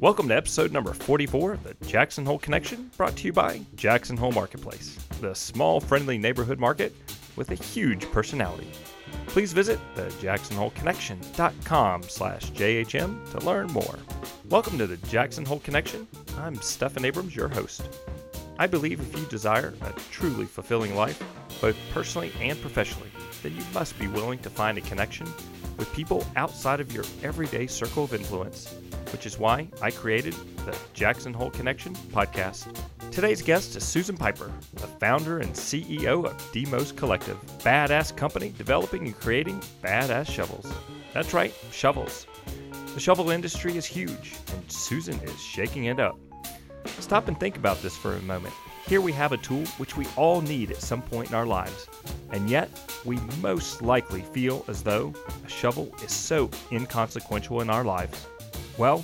Welcome 0.00 0.28
to 0.28 0.36
episode 0.36 0.70
number 0.70 0.92
44 0.92 1.54
of 1.54 1.64
the 1.64 1.74
Jackson 1.86 2.26
Hole 2.26 2.38
Connection, 2.38 2.90
brought 2.98 3.16
to 3.16 3.24
you 3.24 3.32
by 3.32 3.62
Jackson 3.74 4.18
Hole 4.18 4.32
Marketplace, 4.32 4.98
the 5.22 5.34
small, 5.34 5.80
friendly 5.80 6.18
neighborhood 6.18 6.58
market 6.60 6.94
with 7.36 7.50
a 7.52 7.54
huge 7.54 8.10
personality. 8.12 8.70
Please 9.28 9.54
visit 9.54 9.80
the 9.94 10.02
jacksonholeconnection.com 10.20 12.02
slash 12.02 12.50
JHM 12.52 13.30
to 13.30 13.46
learn 13.46 13.68
more. 13.68 13.98
Welcome 14.50 14.76
to 14.76 14.86
the 14.86 14.98
Jackson 15.08 15.44
Hole 15.46 15.60
Connection. 15.60 16.06
I'm 16.36 16.56
Stephan 16.56 17.06
Abrams, 17.06 17.34
your 17.34 17.48
host. 17.48 17.88
I 18.58 18.66
believe 18.66 19.00
if 19.00 19.18
you 19.18 19.24
desire 19.26 19.72
a 19.80 19.92
truly 20.10 20.44
fulfilling 20.44 20.94
life, 20.94 21.22
both 21.62 21.76
personally 21.92 22.30
and 22.40 22.60
professionally, 22.60 23.08
then 23.44 23.54
you 23.56 23.62
must 23.72 23.96
be 23.98 24.08
willing 24.08 24.40
to 24.40 24.50
find 24.50 24.76
a 24.76 24.80
connection 24.80 25.26
with 25.78 25.92
people 25.92 26.26
outside 26.34 26.80
of 26.80 26.92
your 26.92 27.04
everyday 27.22 27.68
circle 27.68 28.02
of 28.02 28.12
influence 28.12 28.74
which 29.14 29.26
is 29.26 29.38
why 29.38 29.68
I 29.80 29.92
created 29.92 30.34
the 30.66 30.76
Jackson 30.92 31.32
Hole 31.32 31.48
Connection 31.50 31.94
podcast. 31.94 32.66
Today's 33.12 33.42
guest 33.42 33.76
is 33.76 33.84
Susan 33.84 34.16
Pieper, 34.16 34.50
the 34.72 34.88
founder 34.88 35.38
and 35.38 35.52
CEO 35.52 36.24
of 36.26 36.32
DMOS 36.52 36.96
Collective, 36.96 37.36
badass 37.60 38.16
company 38.16 38.52
developing 38.58 39.06
and 39.06 39.14
creating 39.14 39.60
badass 39.84 40.28
shovels. 40.28 40.66
That's 41.12 41.32
right, 41.32 41.54
shovels. 41.70 42.26
The 42.94 42.98
shovel 42.98 43.30
industry 43.30 43.76
is 43.76 43.86
huge, 43.86 44.34
and 44.52 44.72
Susan 44.72 45.20
is 45.20 45.40
shaking 45.40 45.84
it 45.84 46.00
up. 46.00 46.18
Stop 46.98 47.28
and 47.28 47.38
think 47.38 47.56
about 47.56 47.80
this 47.82 47.96
for 47.96 48.14
a 48.14 48.22
moment. 48.22 48.54
Here 48.86 49.00
we 49.00 49.12
have 49.12 49.32
a 49.32 49.38
tool 49.38 49.64
which 49.78 49.96
we 49.96 50.06
all 50.14 50.42
need 50.42 50.70
at 50.70 50.76
some 50.76 51.00
point 51.00 51.30
in 51.30 51.34
our 51.34 51.46
lives, 51.46 51.88
and 52.32 52.50
yet 52.50 52.68
we 53.06 53.16
most 53.40 53.80
likely 53.80 54.20
feel 54.20 54.62
as 54.68 54.82
though 54.82 55.14
a 55.44 55.48
shovel 55.48 55.94
is 56.04 56.12
so 56.12 56.50
inconsequential 56.70 57.62
in 57.62 57.70
our 57.70 57.82
lives. 57.82 58.26
Well, 58.76 59.02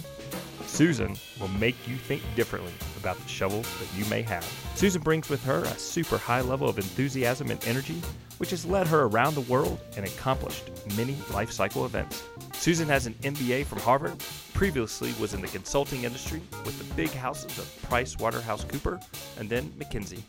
Susan 0.67 1.17
will 1.41 1.48
make 1.48 1.89
you 1.89 1.97
think 1.97 2.23
differently 2.36 2.73
about 2.98 3.19
the 3.23 3.28
shovels 3.28 3.67
that 3.78 3.98
you 3.98 4.05
may 4.11 4.20
have. 4.20 4.45
Susan 4.75 5.01
brings 5.01 5.31
with 5.31 5.42
her 5.45 5.62
a 5.62 5.78
super 5.78 6.19
high 6.19 6.42
level 6.42 6.69
of 6.69 6.77
enthusiasm 6.77 7.51
and 7.51 7.67
energy, 7.67 8.03
which 8.41 8.48
has 8.48 8.64
led 8.64 8.86
her 8.86 9.02
around 9.02 9.34
the 9.34 9.42
world 9.42 9.78
and 9.98 10.06
accomplished 10.06 10.70
many 10.96 11.14
life 11.30 11.52
cycle 11.52 11.84
events. 11.84 12.22
Susan 12.55 12.88
has 12.88 13.06
an 13.06 13.12
MBA 13.20 13.66
from 13.66 13.80
Harvard, 13.80 14.19
previously 14.55 15.12
was 15.20 15.34
in 15.34 15.42
the 15.42 15.48
consulting 15.48 16.05
industry 16.05 16.41
with 16.64 16.78
the 16.78 16.94
big 16.94 17.11
houses 17.11 17.58
of 17.58 17.83
Price 17.83 18.16
Waterhouse 18.16 18.64
Cooper 18.64 18.98
and 19.38 19.50
then 19.50 19.68
McKinsey. 19.78 20.22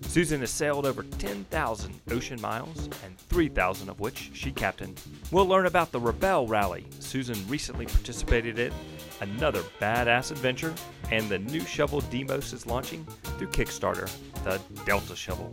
Susan 0.00 0.40
has 0.40 0.50
sailed 0.50 0.86
over 0.86 1.02
10,000 1.02 2.00
ocean 2.10 2.40
miles, 2.40 2.88
and 3.04 3.18
3,000 3.18 3.90
of 3.90 4.00
which 4.00 4.30
she 4.32 4.50
captained. 4.50 5.00
We'll 5.30 5.46
learn 5.46 5.66
about 5.66 5.92
the 5.92 6.00
Rebelle 6.00 6.48
Rally 6.48 6.86
Susan 6.98 7.36
recently 7.46 7.84
participated 7.84 8.58
in, 8.58 8.72
another 9.20 9.62
badass 9.80 10.30
adventure, 10.30 10.74
and 11.10 11.28
the 11.28 11.38
new 11.38 11.60
shovel 11.60 12.00
DMOS 12.02 12.54
is 12.54 12.66
launching 12.66 13.04
through 13.38 13.48
Kickstarter, 13.48 14.10
the 14.44 14.60
Delta 14.84 15.14
Shovel. 15.14 15.52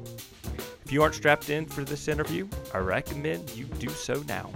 If 0.92 0.96
you 0.96 1.04
aren't 1.04 1.16
strapped 1.16 1.50
in 1.50 1.66
for 1.66 1.86
this 1.86 2.10
interview, 2.10 2.50
I 2.74 2.80
recommend 2.80 3.50
you 3.52 3.64
do 3.64 3.88
so 3.88 4.26
now. 4.28 4.50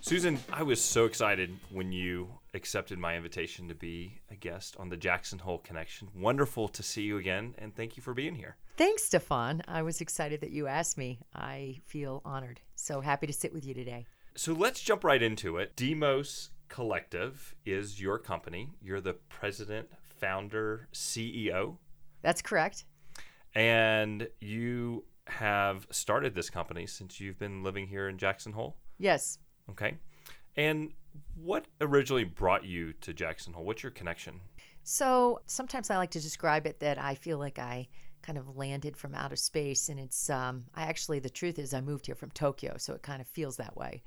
Susan, 0.00 0.40
I 0.52 0.64
was 0.64 0.82
so 0.82 1.04
excited 1.04 1.56
when 1.70 1.92
you 1.92 2.26
accepted 2.52 2.98
my 2.98 3.14
invitation 3.14 3.68
to 3.68 3.74
be 3.76 4.18
a 4.28 4.34
guest 4.34 4.74
on 4.80 4.88
the 4.88 4.96
Jackson 4.96 5.38
Hole 5.38 5.58
Connection. 5.58 6.08
Wonderful 6.16 6.66
to 6.66 6.82
see 6.82 7.02
you 7.02 7.18
again, 7.18 7.54
and 7.58 7.72
thank 7.72 7.96
you 7.96 8.02
for 8.02 8.12
being 8.12 8.34
here. 8.34 8.56
Thanks, 8.76 9.04
Stephan. 9.04 9.62
I 9.68 9.82
was 9.82 10.00
excited 10.00 10.40
that 10.40 10.50
you 10.50 10.66
asked 10.66 10.98
me. 10.98 11.20
I 11.32 11.78
feel 11.86 12.22
honored. 12.24 12.60
So 12.74 13.00
happy 13.00 13.28
to 13.28 13.32
sit 13.32 13.54
with 13.54 13.64
you 13.64 13.72
today. 13.72 14.04
So 14.34 14.52
let's 14.52 14.80
jump 14.80 15.04
right 15.04 15.22
into 15.22 15.58
it. 15.58 15.76
DMOS 15.76 16.48
Collective 16.68 17.54
is 17.64 18.00
your 18.00 18.18
company. 18.18 18.70
You're 18.82 19.00
the 19.00 19.14
president, 19.28 19.90
founder, 20.18 20.88
CEO. 20.92 21.76
That's 22.20 22.42
correct. 22.42 22.84
And 23.54 24.26
you 24.40 25.04
have 25.26 25.86
started 25.90 26.34
this 26.34 26.50
company 26.50 26.86
since 26.86 27.20
you've 27.20 27.38
been 27.38 27.62
living 27.62 27.86
here 27.86 28.08
in 28.08 28.18
Jackson 28.18 28.52
Hole? 28.52 28.76
Yes. 28.98 29.38
Okay. 29.70 29.94
And 30.56 30.92
what 31.34 31.66
originally 31.80 32.24
brought 32.24 32.64
you 32.64 32.92
to 33.02 33.12
Jackson 33.12 33.52
Hole? 33.52 33.64
What's 33.64 33.82
your 33.82 33.92
connection? 33.92 34.40
So 34.82 35.40
sometimes 35.46 35.90
I 35.90 35.96
like 35.96 36.12
to 36.12 36.20
describe 36.20 36.66
it 36.66 36.80
that 36.80 36.98
I 36.98 37.14
feel 37.14 37.38
like 37.38 37.58
I 37.58 37.88
kind 38.22 38.38
of 38.38 38.56
landed 38.56 38.96
from 38.96 39.14
outer 39.14 39.36
space, 39.36 39.88
and 39.88 40.00
it's 40.00 40.30
um, 40.30 40.64
I 40.74 40.82
actually 40.84 41.18
the 41.18 41.30
truth 41.30 41.58
is 41.58 41.74
I 41.74 41.80
moved 41.80 42.06
here 42.06 42.14
from 42.14 42.30
Tokyo, 42.30 42.76
so 42.78 42.94
it 42.94 43.02
kind 43.02 43.20
of 43.20 43.26
feels 43.28 43.56
that 43.56 43.76
way. 43.76 44.02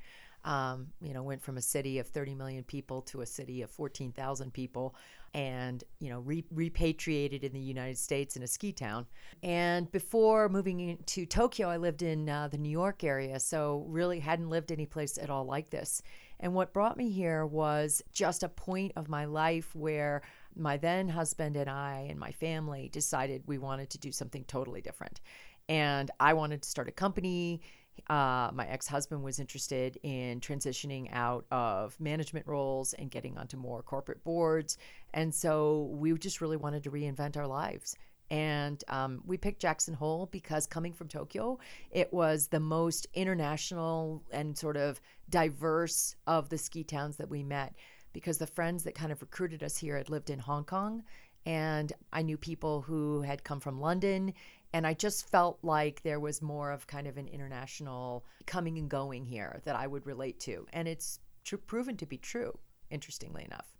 Um, 0.45 0.87
you 1.01 1.13
know, 1.13 1.21
went 1.21 1.41
from 1.41 1.57
a 1.57 1.61
city 1.61 1.99
of 1.99 2.07
30 2.07 2.33
million 2.33 2.63
people 2.63 3.01
to 3.03 3.21
a 3.21 3.25
city 3.25 3.61
of 3.61 3.69
14,000 3.69 4.53
people, 4.53 4.95
and 5.33 5.83
you 5.99 6.09
know, 6.09 6.19
re- 6.19 6.45
repatriated 6.51 7.43
in 7.43 7.53
the 7.53 7.59
United 7.59 7.97
States 7.97 8.35
in 8.35 8.43
a 8.43 8.47
ski 8.47 8.71
town. 8.71 9.05
And 9.43 9.91
before 9.91 10.49
moving 10.49 10.97
to 11.05 11.25
Tokyo, 11.25 11.69
I 11.69 11.77
lived 11.77 12.01
in 12.01 12.29
uh, 12.29 12.47
the 12.47 12.57
New 12.57 12.69
York 12.69 13.03
area, 13.03 13.39
so 13.39 13.85
really 13.87 14.19
hadn't 14.19 14.49
lived 14.49 14.71
any 14.71 14.85
place 14.85 15.17
at 15.17 15.29
all 15.29 15.45
like 15.45 15.69
this. 15.69 16.01
And 16.39 16.53
what 16.53 16.73
brought 16.73 16.97
me 16.97 17.09
here 17.09 17.45
was 17.45 18.01
just 18.13 18.43
a 18.43 18.49
point 18.49 18.93
of 18.95 19.09
my 19.09 19.25
life 19.25 19.75
where 19.75 20.21
my 20.55 20.77
then 20.77 21.09
husband 21.09 21.55
and 21.55 21.69
I 21.69 22.07
and 22.09 22.19
my 22.19 22.31
family 22.31 22.89
decided 22.91 23.43
we 23.45 23.57
wanted 23.57 23.89
to 23.91 23.97
do 23.97 24.11
something 24.11 24.43
totally 24.45 24.81
different. 24.81 25.21
And 25.67 26.09
I 26.19 26.33
wanted 26.33 26.61
to 26.63 26.69
start 26.69 26.87
a 26.87 26.91
company. 26.91 27.61
Uh, 28.09 28.49
my 28.53 28.65
ex 28.67 28.87
husband 28.87 29.21
was 29.21 29.39
interested 29.39 29.99
in 30.03 30.39
transitioning 30.39 31.09
out 31.11 31.45
of 31.51 31.99
management 31.99 32.47
roles 32.47 32.93
and 32.93 33.11
getting 33.11 33.37
onto 33.37 33.57
more 33.57 33.83
corporate 33.83 34.23
boards. 34.23 34.77
And 35.13 35.33
so 35.33 35.89
we 35.91 36.13
just 36.17 36.41
really 36.41 36.57
wanted 36.57 36.83
to 36.83 36.91
reinvent 36.91 37.37
our 37.37 37.47
lives. 37.47 37.95
And 38.31 38.83
um, 38.87 39.23
we 39.25 39.37
picked 39.37 39.61
Jackson 39.61 39.93
Hole 39.93 40.27
because 40.31 40.67
coming 40.67 40.93
from 40.93 41.07
Tokyo, 41.07 41.59
it 41.89 42.13
was 42.13 42.47
the 42.47 42.59
most 42.59 43.07
international 43.13 44.23
and 44.31 44.57
sort 44.57 44.77
of 44.77 45.01
diverse 45.29 46.15
of 46.27 46.49
the 46.49 46.57
ski 46.57 46.83
towns 46.83 47.17
that 47.17 47.29
we 47.29 47.43
met 47.43 47.73
because 48.13 48.37
the 48.37 48.47
friends 48.47 48.83
that 48.83 48.95
kind 48.95 49.11
of 49.11 49.21
recruited 49.21 49.63
us 49.63 49.77
here 49.77 49.97
had 49.97 50.09
lived 50.09 50.29
in 50.29 50.39
Hong 50.39 50.63
Kong. 50.63 51.03
And 51.45 51.91
I 52.13 52.21
knew 52.21 52.37
people 52.37 52.81
who 52.81 53.21
had 53.21 53.43
come 53.43 53.59
from 53.59 53.79
London. 53.79 54.33
And 54.73 54.85
I 54.85 54.93
just 54.93 55.27
felt 55.29 55.57
like 55.63 56.03
there 56.03 56.19
was 56.19 56.41
more 56.41 56.71
of 56.71 56.85
kind 56.85 57.07
of 57.07 57.17
an 57.17 57.27
international 57.27 58.25
coming 58.45 58.77
and 58.77 58.89
going 58.89 59.25
here 59.25 59.61
that 59.65 59.75
I 59.75 59.87
would 59.87 60.05
relate 60.05 60.39
to. 60.41 60.67
And 60.73 60.87
it's 60.87 61.19
tr- 61.43 61.57
proven 61.57 61.97
to 61.97 62.05
be 62.05 62.17
true, 62.17 62.57
interestingly 62.91 63.43
enough. 63.45 63.78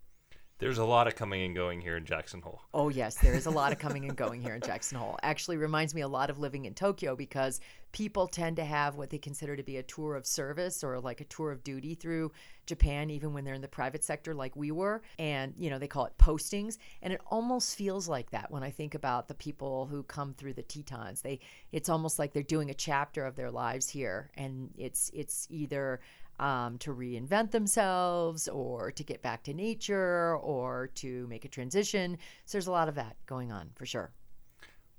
There's 0.60 0.76
a 0.76 0.84
lot 0.84 1.06
of 1.06 1.16
coming 1.16 1.42
and 1.42 1.56
going 1.56 1.80
here 1.80 1.96
in 1.96 2.04
Jackson 2.04 2.42
Hole. 2.42 2.60
Oh, 2.74 2.90
yes, 2.90 3.16
there 3.16 3.32
is 3.32 3.46
a 3.46 3.50
lot 3.50 3.72
of 3.72 3.78
coming 3.78 4.04
and 4.04 4.14
going 4.14 4.42
here 4.42 4.54
in 4.54 4.60
Jackson 4.60 4.98
Hole. 4.98 5.18
Actually, 5.22 5.56
reminds 5.56 5.94
me 5.94 6.02
a 6.02 6.08
lot 6.08 6.28
of 6.28 6.38
living 6.38 6.66
in 6.66 6.74
Tokyo 6.74 7.16
because 7.16 7.60
people 7.92 8.26
tend 8.26 8.56
to 8.56 8.64
have 8.66 8.96
what 8.96 9.08
they 9.08 9.16
consider 9.16 9.56
to 9.56 9.62
be 9.62 9.78
a 9.78 9.82
tour 9.82 10.16
of 10.16 10.26
service 10.26 10.84
or 10.84 11.00
like 11.00 11.22
a 11.22 11.24
tour 11.24 11.50
of 11.50 11.64
duty 11.64 11.94
through 11.94 12.30
Japan, 12.70 13.10
even 13.10 13.34
when 13.34 13.44
they're 13.44 13.54
in 13.54 13.60
the 13.60 13.68
private 13.68 14.02
sector, 14.02 14.32
like 14.32 14.56
we 14.56 14.70
were. 14.70 15.02
And, 15.18 15.52
you 15.58 15.68
know, 15.68 15.78
they 15.78 15.88
call 15.88 16.06
it 16.06 16.16
postings. 16.16 16.78
And 17.02 17.12
it 17.12 17.20
almost 17.26 17.76
feels 17.76 18.08
like 18.08 18.30
that 18.30 18.50
when 18.50 18.62
I 18.62 18.70
think 18.70 18.94
about 18.94 19.28
the 19.28 19.34
people 19.34 19.86
who 19.86 20.02
come 20.04 20.32
through 20.32 20.54
the 20.54 20.62
Tetons. 20.62 21.20
They, 21.20 21.40
it's 21.72 21.88
almost 21.88 22.18
like 22.18 22.32
they're 22.32 22.42
doing 22.42 22.70
a 22.70 22.74
chapter 22.74 23.26
of 23.26 23.36
their 23.36 23.50
lives 23.50 23.88
here. 23.88 24.30
And 24.36 24.70
it's, 24.78 25.10
it's 25.12 25.46
either 25.50 26.00
um, 26.38 26.78
to 26.78 26.94
reinvent 26.94 27.50
themselves 27.50 28.48
or 28.48 28.90
to 28.92 29.04
get 29.04 29.20
back 29.20 29.42
to 29.42 29.52
nature 29.52 30.36
or 30.36 30.86
to 30.94 31.26
make 31.26 31.44
a 31.44 31.48
transition. 31.48 32.16
So 32.46 32.56
there's 32.56 32.68
a 32.68 32.72
lot 32.72 32.88
of 32.88 32.94
that 32.94 33.16
going 33.26 33.52
on 33.52 33.70
for 33.74 33.84
sure. 33.84 34.12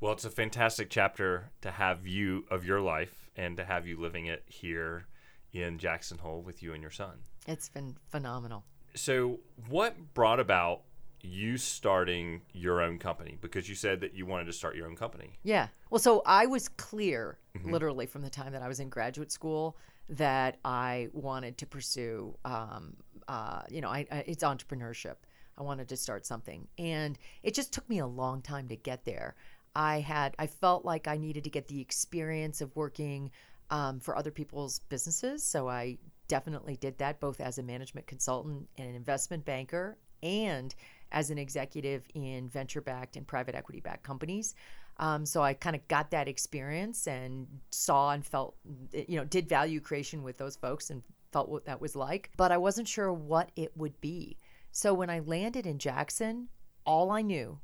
Well, 0.02 0.14
it's 0.14 0.26
a 0.26 0.30
fantastic 0.30 0.90
chapter 0.90 1.52
to 1.62 1.72
have 1.72 2.06
you 2.06 2.46
of 2.52 2.66
your 2.66 2.82
life 2.82 3.30
and 3.36 3.56
to 3.58 3.64
have 3.64 3.88
you 3.88 4.00
living 4.00 4.26
it 4.26 4.44
here 4.48 5.06
in 5.54 5.78
Jackson 5.78 6.18
Hole 6.18 6.42
with 6.42 6.64
you 6.64 6.74
and 6.74 6.82
your 6.82 6.92
son. 6.92 7.20
It's 7.48 7.70
been 7.70 7.96
phenomenal. 8.10 8.64
So, 8.94 9.40
what 9.70 10.14
brought 10.14 10.40
about 10.40 10.82
you 11.22 11.58
starting 11.58 12.42
your 12.54 12.82
own 12.82 12.98
company? 12.98 13.38
Because 13.42 13.70
you 13.70 13.76
said 13.76 14.02
that 14.02 14.14
you 14.14 14.26
wanted 14.26 14.46
to 14.46 14.54
start 14.54 14.76
your 14.76 14.88
own 14.88 14.96
company. 14.96 15.38
Yeah. 15.44 15.68
Well, 15.90 16.00
so 16.00 16.22
I 16.26 16.46
was 16.46 16.68
clear, 16.68 17.38
mm-hmm. 17.58 17.72
literally, 17.72 18.06
from 18.06 18.22
the 18.22 18.30
time 18.30 18.54
that 18.54 18.62
I 18.62 18.68
was 18.68 18.80
in 18.80 18.90
graduate 18.90 19.32
school 19.32 19.78
that 20.10 20.58
I 20.66 21.10
wanted 21.14 21.58
to 21.60 21.66
pursue. 21.66 22.36
Um, 22.44 22.98
uh, 23.28 23.62
you 23.70 23.82
know, 23.82 23.90
I, 23.90 24.06
I, 24.12 24.24
it's 24.28 24.44
entrepreneurship. 24.44 25.16
I 25.58 25.64
wanted 25.64 25.88
to 25.90 25.98
start 25.98 26.26
something, 26.26 26.68
and 26.78 27.18
it 27.44 27.54
just 27.54 27.72
took 27.72 27.88
me 27.90 28.00
a 28.00 28.08
long 28.08 28.42
time 28.42 28.68
to 28.70 28.76
get 28.76 29.06
there. 29.06 29.36
I 29.76 30.00
had, 30.00 30.36
I 30.38 30.48
felt 30.48 30.84
like 30.84 31.08
I 31.08 31.18
needed 31.18 31.44
to 31.46 31.50
get 31.50 31.68
the 31.68 31.80
experience 31.80 32.62
of 32.62 32.76
working 32.76 33.32
um, 33.70 34.00
for 34.00 34.18
other 34.18 34.32
people's 34.32 34.80
businesses, 34.90 35.44
so 35.44 35.70
I 35.70 35.98
definitely 36.32 36.78
did 36.78 36.98
that 37.00 37.20
both 37.20 37.42
as 37.42 37.58
a 37.58 37.64
management 37.64 38.08
consultant 38.08 38.70
and 38.78 38.88
an 38.88 38.96
investment 38.96 39.44
banker 39.44 39.98
and 40.24 40.74
as 41.12 41.30
an 41.30 41.38
executive 41.38 42.06
in 42.14 42.48
venture 42.48 42.80
backed 42.80 43.18
and 43.18 43.28
private 43.28 43.54
equity 43.54 43.82
backed 43.82 44.04
companies. 44.04 44.56
Um, 44.96 45.26
so 45.26 45.44
I 45.44 45.54
kind 45.54 45.76
of 45.76 45.86
got 45.90 46.10
that 46.12 46.30
experience 46.30 47.06
and 47.06 47.48
saw 47.70 48.12
and 48.12 48.26
felt, 48.26 48.56
you 48.94 49.18
know, 49.18 49.26
did 49.26 49.50
value 49.50 49.82
creation 49.82 50.24
with 50.24 50.38
those 50.38 50.56
folks 50.56 50.90
and 50.90 51.04
felt 51.34 51.50
what 51.50 51.66
that 51.66 51.82
was 51.82 51.98
like. 51.98 52.32
But 52.38 52.54
I 52.54 52.58
wasn't 52.58 52.88
sure 52.88 53.12
what 53.12 53.52
it 53.58 53.76
would 53.76 54.00
be. 54.00 54.38
So 54.72 54.94
when 54.94 55.10
I 55.10 55.20
landed 55.20 55.66
in 55.66 55.80
Jackson, 55.80 56.48
all 56.86 57.12
I 57.12 57.24
knew 57.24 57.60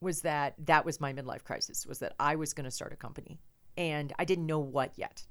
was 0.00 0.22
that 0.22 0.54
that 0.66 0.84
was 0.84 1.00
my 1.00 1.12
midlife 1.12 1.44
crisis 1.44 1.86
was 1.86 2.00
that 2.00 2.14
I 2.18 2.34
was 2.34 2.52
going 2.52 2.64
to 2.64 2.70
start 2.72 2.92
a 2.92 2.96
company 2.96 3.38
and 3.76 4.12
I 4.18 4.24
didn't 4.24 4.46
know 4.46 4.58
what 4.58 4.90
yet. 4.96 5.24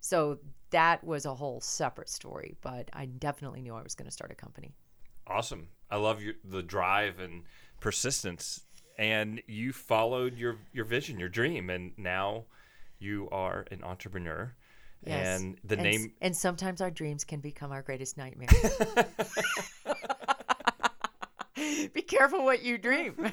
So 0.00 0.38
that 0.70 1.04
was 1.04 1.26
a 1.26 1.34
whole 1.34 1.60
separate 1.60 2.08
story, 2.08 2.56
but 2.60 2.90
I 2.92 3.06
definitely 3.06 3.62
knew 3.62 3.74
I 3.74 3.82
was 3.82 3.94
going 3.94 4.06
to 4.06 4.12
start 4.12 4.30
a 4.30 4.34
company. 4.34 4.74
Awesome. 5.26 5.68
I 5.90 5.96
love 5.96 6.22
your, 6.22 6.34
the 6.44 6.62
drive 6.62 7.20
and 7.20 7.44
persistence 7.80 8.62
and 8.98 9.42
you 9.46 9.72
followed 9.72 10.38
your 10.38 10.56
your 10.72 10.84
vision, 10.84 11.20
your 11.20 11.28
dream 11.28 11.68
and 11.70 11.92
now 11.96 12.44
you 12.98 13.28
are 13.30 13.66
an 13.70 13.82
entrepreneur. 13.84 14.54
Yes. 15.04 15.40
And 15.40 15.56
the 15.62 15.74
and, 15.74 15.82
name 15.84 16.12
and 16.20 16.36
sometimes 16.36 16.80
our 16.80 16.90
dreams 16.90 17.24
can 17.24 17.40
become 17.40 17.70
our 17.72 17.82
greatest 17.82 18.16
nightmare. 18.16 18.48
Be 21.92 22.02
careful 22.02 22.44
what 22.44 22.62
you 22.62 22.78
dream. 22.78 23.32